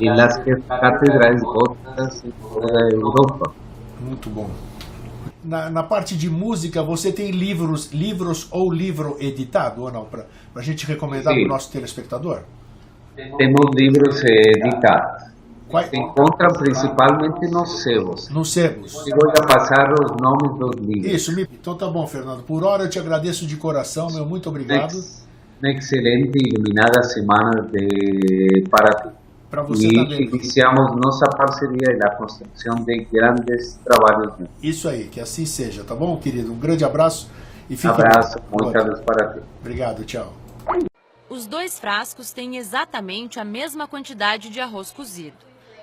em 0.00 0.08
las 0.08 0.38
catedrais 0.68 1.40
góticas 1.42 2.24
em 2.24 2.30
toda 2.30 2.66
a 2.66 2.90
Europa. 2.90 3.52
Muito 4.00 4.30
bom. 4.30 4.50
Na, 5.44 5.68
na, 5.70 5.82
parte 5.82 6.16
de 6.16 6.30
música, 6.30 6.82
você 6.82 7.12
tem 7.12 7.30
livros, 7.32 7.92
livros 7.92 8.46
ou 8.50 8.72
livro 8.72 9.16
editado 9.18 9.82
ou 9.82 9.90
não? 9.90 10.04
Para 10.04 10.26
a 10.54 10.62
gente 10.62 10.86
recomendar 10.86 11.34
para 11.34 11.44
o 11.44 11.48
nosso 11.48 11.70
telespectador? 11.70 12.42
Temos 13.16 13.70
livros 13.74 14.22
editados. 14.24 15.32
Qual... 15.68 15.82
Se 15.84 15.96
encontram 15.96 16.50
principalmente 16.52 17.50
nos 17.50 17.82
sebos. 17.82 18.28
Nos 18.28 18.52
sebos. 18.52 19.06
E 19.06 19.10
vou 19.10 19.32
passar 19.32 19.92
os 19.92 20.12
nomes 20.20 20.58
dos 20.58 20.76
livros. 20.86 21.12
Isso, 21.12 21.40
então 21.40 21.74
tá 21.76 21.88
bom, 21.88 22.06
Fernando. 22.06 22.42
Por 22.42 22.62
hora 22.62 22.84
eu 22.84 22.90
te 22.90 22.98
agradeço 22.98 23.46
de 23.46 23.56
coração, 23.56 24.08
meu 24.12 24.26
muito 24.26 24.48
obrigado. 24.48 24.92
Uma 25.62 25.72
excelente 25.72 26.38
e 26.38 26.48
iluminada 26.48 27.02
semana 27.02 27.68
de 27.72 28.64
Paraty. 28.70 29.21
Para 29.52 29.64
você 29.64 29.86
e 29.86 29.92
também. 29.92 30.22
iniciamos 30.22 30.96
nossa 30.96 31.26
parceria 31.28 31.94
na 31.98 32.16
construção 32.16 32.74
de 32.86 33.04
grandes 33.04 33.78
trabalhos. 33.84 34.32
Isso 34.62 34.88
aí, 34.88 35.08
que 35.08 35.20
assim 35.20 35.44
seja, 35.44 35.84
tá 35.84 35.94
bom, 35.94 36.16
querido? 36.16 36.50
Um 36.50 36.58
grande 36.58 36.86
abraço 36.86 37.30
e 37.68 37.76
fique 37.76 37.88
Abraço, 37.88 38.38
muita 38.50 38.82
luz 38.82 39.00
para 39.00 39.34
ti. 39.34 39.40
Obrigado, 39.60 40.06
tchau. 40.06 40.32
Os 41.28 41.46
dois 41.46 41.78
frascos 41.78 42.32
têm 42.32 42.56
exatamente 42.56 43.38
a 43.38 43.44
mesma 43.44 43.86
quantidade 43.86 44.48
de 44.48 44.58
arroz 44.58 44.90
cozido. 44.90 45.36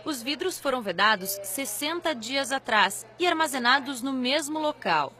Os 0.03 0.23
vidros 0.23 0.57
foram 0.57 0.81
vedados 0.81 1.37
60 1.43 2.15
dias 2.15 2.51
atrás 2.51 3.05
e 3.19 3.27
armazenados 3.27 4.01
no 4.01 4.11
mesmo 4.11 4.57
local. 4.57 5.13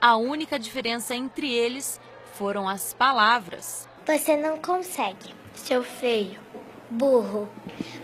A 0.00 0.16
única 0.16 0.60
diferença 0.60 1.12
entre 1.12 1.52
eles 1.52 2.00
foram 2.34 2.68
as 2.68 2.94
palavras. 2.94 3.88
Você 4.06 4.36
não 4.36 4.58
consegue. 4.58 5.34
Seu 5.56 5.82
feio. 5.82 6.45
Burro. 6.90 7.48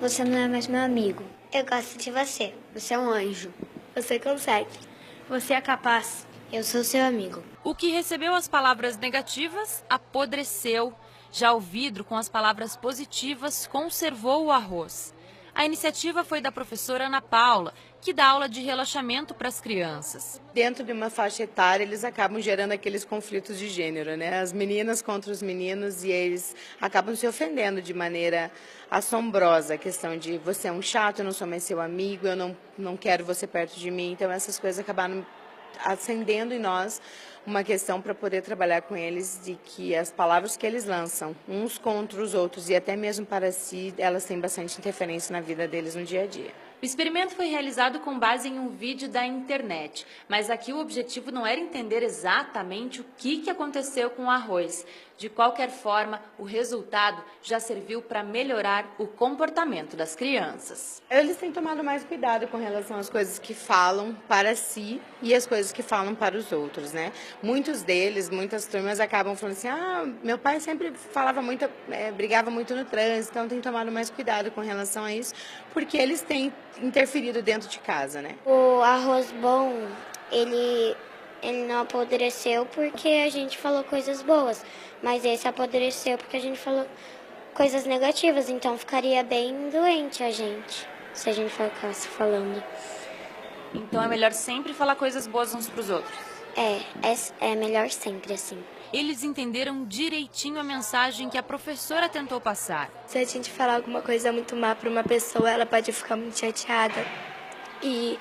Você 0.00 0.24
não 0.24 0.36
é 0.36 0.48
mais 0.48 0.66
meu 0.66 0.80
amigo. 0.80 1.22
Eu 1.52 1.64
gosto 1.64 1.98
de 1.98 2.10
você. 2.10 2.52
Você 2.74 2.94
é 2.94 2.98
um 2.98 3.10
anjo. 3.10 3.52
Você 3.94 4.18
consegue. 4.18 4.70
Você 5.28 5.54
é 5.54 5.60
capaz. 5.60 6.26
Eu 6.52 6.64
sou 6.64 6.82
seu 6.82 7.04
amigo. 7.04 7.42
O 7.62 7.74
que 7.74 7.90
recebeu 7.90 8.34
as 8.34 8.48
palavras 8.48 8.98
negativas 8.98 9.84
apodreceu. 9.88 10.92
Já 11.30 11.52
o 11.52 11.60
vidro, 11.60 12.04
com 12.04 12.16
as 12.16 12.28
palavras 12.28 12.76
positivas, 12.76 13.66
conservou 13.66 14.46
o 14.46 14.50
arroz. 14.50 15.14
A 15.54 15.66
iniciativa 15.66 16.24
foi 16.24 16.40
da 16.40 16.50
professora 16.50 17.06
Ana 17.06 17.20
Paula, 17.20 17.74
que 18.00 18.12
dá 18.12 18.28
aula 18.28 18.48
de 18.48 18.62
relaxamento 18.62 19.34
para 19.34 19.48
as 19.48 19.60
crianças. 19.60 20.40
Dentro 20.54 20.82
de 20.82 20.92
uma 20.92 21.10
faixa 21.10 21.42
etária, 21.42 21.84
eles 21.84 22.04
acabam 22.04 22.40
gerando 22.40 22.72
aqueles 22.72 23.04
conflitos 23.04 23.58
de 23.58 23.68
gênero, 23.68 24.16
né? 24.16 24.40
As 24.40 24.52
meninas 24.52 25.02
contra 25.02 25.30
os 25.30 25.42
meninos 25.42 26.04
e 26.04 26.10
eles 26.10 26.56
acabam 26.80 27.14
se 27.14 27.26
ofendendo 27.26 27.82
de 27.82 27.92
maneira 27.92 28.50
assombrosa. 28.90 29.74
A 29.74 29.78
questão 29.78 30.16
de 30.16 30.38
você 30.38 30.68
é 30.68 30.72
um 30.72 30.82
chato, 30.82 31.18
eu 31.18 31.24
não 31.24 31.32
sou 31.32 31.46
mais 31.46 31.62
seu 31.62 31.80
amigo, 31.80 32.26
eu 32.26 32.34
não, 32.34 32.56
não 32.78 32.96
quero 32.96 33.22
você 33.22 33.46
perto 33.46 33.78
de 33.78 33.90
mim. 33.90 34.12
Então, 34.12 34.32
essas 34.32 34.58
coisas 34.58 34.80
acabaram 34.80 35.24
acendendo 35.84 36.54
em 36.54 36.58
nós 36.58 37.00
uma 37.46 37.64
questão 37.64 38.00
para 38.00 38.14
poder 38.14 38.42
trabalhar 38.42 38.82
com 38.82 38.96
eles 38.96 39.40
de 39.44 39.58
que 39.64 39.94
as 39.94 40.10
palavras 40.10 40.56
que 40.56 40.66
eles 40.66 40.84
lançam 40.84 41.34
uns 41.48 41.78
contra 41.78 42.22
os 42.22 42.34
outros 42.34 42.68
e 42.68 42.74
até 42.74 42.96
mesmo 42.96 43.26
para 43.26 43.50
si, 43.50 43.92
elas 43.98 44.24
têm 44.24 44.38
bastante 44.38 44.78
interferência 44.78 45.32
na 45.32 45.40
vida 45.40 45.66
deles 45.66 45.94
no 45.94 46.04
dia 46.04 46.22
a 46.22 46.26
dia. 46.26 46.52
O 46.80 46.84
experimento 46.84 47.36
foi 47.36 47.46
realizado 47.46 48.00
com 48.00 48.18
base 48.18 48.48
em 48.48 48.58
um 48.58 48.68
vídeo 48.68 49.08
da 49.08 49.24
internet, 49.24 50.04
mas 50.28 50.50
aqui 50.50 50.72
o 50.72 50.80
objetivo 50.80 51.30
não 51.30 51.46
era 51.46 51.60
entender 51.60 52.02
exatamente 52.02 53.00
o 53.00 53.06
que, 53.16 53.38
que 53.38 53.50
aconteceu 53.50 54.10
com 54.10 54.24
o 54.24 54.30
arroz. 54.30 54.84
De 55.16 55.28
qualquer 55.28 55.70
forma, 55.70 56.20
o 56.38 56.42
resultado 56.42 57.22
já 57.42 57.60
serviu 57.60 58.02
para 58.02 58.22
melhorar 58.22 58.94
o 58.98 59.06
comportamento 59.06 59.96
das 59.96 60.16
crianças. 60.16 61.02
Eles 61.10 61.36
têm 61.36 61.52
tomado 61.52 61.84
mais 61.84 62.04
cuidado 62.04 62.48
com 62.48 62.56
relação 62.56 62.98
às 62.98 63.08
coisas 63.08 63.38
que 63.38 63.54
falam 63.54 64.16
para 64.26 64.56
si 64.56 65.00
e 65.20 65.34
as 65.34 65.46
coisas 65.46 65.72
que 65.72 65.82
falam 65.82 66.14
para 66.14 66.36
os 66.36 66.50
outros, 66.50 66.92
né? 66.92 67.12
Muitos 67.42 67.82
deles, 67.82 68.28
muitas 68.28 68.66
turmas 68.66 69.00
acabam 69.00 69.36
falando 69.36 69.56
assim: 69.56 69.68
ah, 69.68 70.04
meu 70.22 70.38
pai 70.38 70.60
sempre 70.60 70.92
falava 70.92 71.40
muito, 71.40 71.68
é, 71.90 72.10
brigava 72.10 72.50
muito 72.50 72.74
no 72.74 72.84
trânsito, 72.84 73.32
então 73.32 73.48
tem 73.48 73.60
tomado 73.60 73.92
mais 73.92 74.10
cuidado 74.10 74.50
com 74.50 74.60
relação 74.60 75.04
a 75.04 75.14
isso, 75.14 75.34
porque 75.72 75.96
eles 75.96 76.20
têm 76.22 76.52
interferido 76.80 77.42
dentro 77.42 77.68
de 77.68 77.78
casa, 77.78 78.20
né? 78.20 78.36
O 78.44 78.80
arroz 78.82 79.30
bom, 79.32 79.86
ele 80.30 80.96
ele 81.42 81.66
não 81.66 81.80
apodreceu 81.80 82.64
porque 82.66 83.08
a 83.26 83.28
gente 83.28 83.58
falou 83.58 83.82
coisas 83.82 84.22
boas, 84.22 84.64
mas 85.02 85.24
esse 85.24 85.48
apodreceu 85.48 86.16
porque 86.16 86.36
a 86.36 86.40
gente 86.40 86.58
falou 86.58 86.86
coisas 87.54 87.84
negativas, 87.84 88.48
então 88.48 88.78
ficaria 88.78 89.22
bem 89.22 89.68
doente 89.70 90.22
a 90.22 90.30
gente 90.30 90.86
se 91.12 91.28
a 91.28 91.32
gente 91.32 91.50
ficasse 91.50 92.08
falando. 92.08 92.62
Então 93.74 94.02
é 94.02 94.08
melhor 94.08 94.32
sempre 94.32 94.72
falar 94.72 94.96
coisas 94.96 95.26
boas 95.26 95.54
uns 95.54 95.68
para 95.68 95.80
os 95.80 95.90
outros. 95.90 96.14
É, 96.56 96.80
é, 97.02 97.52
é 97.52 97.56
melhor 97.56 97.88
sempre 97.90 98.34
assim. 98.34 98.62
Eles 98.92 99.22
entenderam 99.24 99.86
direitinho 99.86 100.60
a 100.60 100.62
mensagem 100.62 101.30
que 101.30 101.38
a 101.38 101.42
professora 101.42 102.10
tentou 102.10 102.38
passar. 102.40 102.90
Se 103.06 103.16
a 103.16 103.24
gente 103.24 103.50
falar 103.50 103.76
alguma 103.76 104.02
coisa 104.02 104.30
muito 104.30 104.54
má 104.54 104.74
para 104.74 104.90
uma 104.90 105.02
pessoa, 105.02 105.50
ela 105.50 105.64
pode 105.64 105.90
ficar 105.92 106.14
muito 106.16 106.38
chateada 106.38 107.04
e 107.82 108.18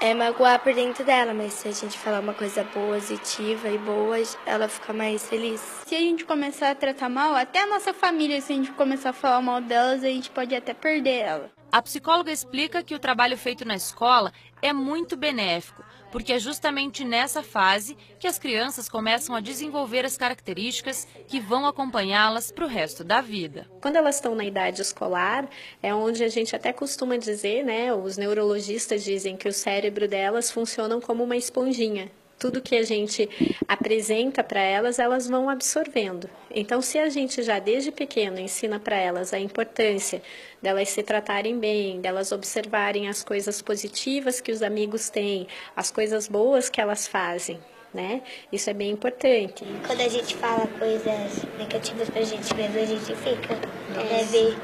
é, 0.00 0.14
magoar 0.14 0.58
por 0.60 0.72
dentro 0.72 1.04
dela, 1.04 1.34
mas 1.34 1.52
se 1.52 1.68
a 1.68 1.72
gente 1.72 1.98
falar 1.98 2.20
uma 2.20 2.32
coisa 2.32 2.64
positiva 2.64 3.68
e 3.68 3.76
boa, 3.76 4.16
ela 4.46 4.66
fica 4.66 4.92
mais 4.92 5.28
feliz. 5.28 5.60
Se 5.86 5.94
a 5.94 5.98
gente 5.98 6.24
começar 6.24 6.70
a 6.70 6.74
tratar 6.74 7.10
mal, 7.10 7.36
até 7.36 7.62
a 7.62 7.66
nossa 7.66 7.92
família, 7.92 8.40
se 8.40 8.52
a 8.52 8.56
gente 8.56 8.72
começar 8.72 9.10
a 9.10 9.12
falar 9.12 9.42
mal 9.42 9.60
delas, 9.60 10.02
a 10.02 10.08
gente 10.08 10.30
pode 10.30 10.54
até 10.54 10.72
perder 10.72 11.18
ela. 11.18 11.50
A 11.70 11.82
psicóloga 11.82 12.32
explica 12.32 12.82
que 12.82 12.94
o 12.94 12.98
trabalho 12.98 13.36
feito 13.36 13.64
na 13.64 13.76
escola 13.76 14.32
é 14.60 14.72
muito 14.72 15.16
benéfico, 15.16 15.84
porque 16.10 16.32
é 16.32 16.38
justamente 16.38 17.04
nessa 17.04 17.42
fase 17.42 17.96
que 18.18 18.26
as 18.26 18.38
crianças 18.38 18.88
começam 18.88 19.34
a 19.34 19.40
desenvolver 19.40 20.04
as 20.04 20.16
características 20.16 21.06
que 21.26 21.40
vão 21.40 21.66
acompanhá-las 21.66 22.50
para 22.50 22.64
o 22.64 22.68
resto 22.68 23.02
da 23.04 23.20
vida. 23.20 23.66
Quando 23.80 23.96
elas 23.96 24.16
estão 24.16 24.34
na 24.34 24.44
idade 24.44 24.82
escolar, 24.82 25.48
é 25.82 25.94
onde 25.94 26.22
a 26.24 26.28
gente 26.28 26.54
até 26.54 26.72
costuma 26.72 27.16
dizer, 27.16 27.64
né, 27.64 27.92
os 27.92 28.16
neurologistas 28.16 29.04
dizem 29.04 29.36
que 29.36 29.48
o 29.48 29.52
cérebro 29.52 30.06
delas 30.08 30.50
funciona 30.50 31.00
como 31.00 31.24
uma 31.24 31.36
esponjinha. 31.36 32.10
Tudo 32.40 32.62
que 32.62 32.74
a 32.74 32.82
gente 32.82 33.28
apresenta 33.68 34.42
para 34.42 34.62
elas, 34.62 34.98
elas 34.98 35.28
vão 35.28 35.50
absorvendo. 35.50 36.28
Então, 36.50 36.80
se 36.80 36.98
a 36.98 37.10
gente 37.10 37.42
já 37.42 37.58
desde 37.58 37.92
pequeno 37.92 38.40
ensina 38.40 38.80
para 38.80 38.96
elas 38.96 39.34
a 39.34 39.38
importância 39.38 40.22
delas 40.60 40.88
se 40.88 41.02
tratarem 41.02 41.58
bem, 41.58 42.00
delas 42.00 42.32
observarem 42.32 43.08
as 43.08 43.22
coisas 43.22 43.60
positivas 43.60 44.40
que 44.40 44.50
os 44.50 44.62
amigos 44.62 45.10
têm, 45.10 45.46
as 45.76 45.90
coisas 45.90 46.26
boas 46.26 46.70
que 46.70 46.80
elas 46.80 47.06
fazem, 47.06 47.60
né? 47.92 48.22
Isso 48.50 48.70
é 48.70 48.72
bem 48.72 48.90
importante. 48.90 49.62
Quando 49.86 50.00
a 50.00 50.08
gente 50.08 50.34
fala 50.36 50.66
coisas 50.78 51.44
negativas 51.58 52.08
pra 52.08 52.22
gente 52.22 52.54
mesmo, 52.54 52.78
a 52.78 52.86
gente 52.86 53.14
fica. 53.16 53.54
É, 54.00 54.24
ver 54.24 54.56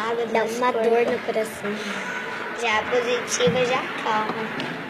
água 0.00 0.24
dá 0.26 0.44
uma 0.44 0.72
dor 0.72 1.12
no 1.12 1.18
coração. 1.26 1.70
Já 2.58 2.78
a 2.78 2.82
positiva 2.90 3.64
já 3.66 3.82
calma. 4.02 4.87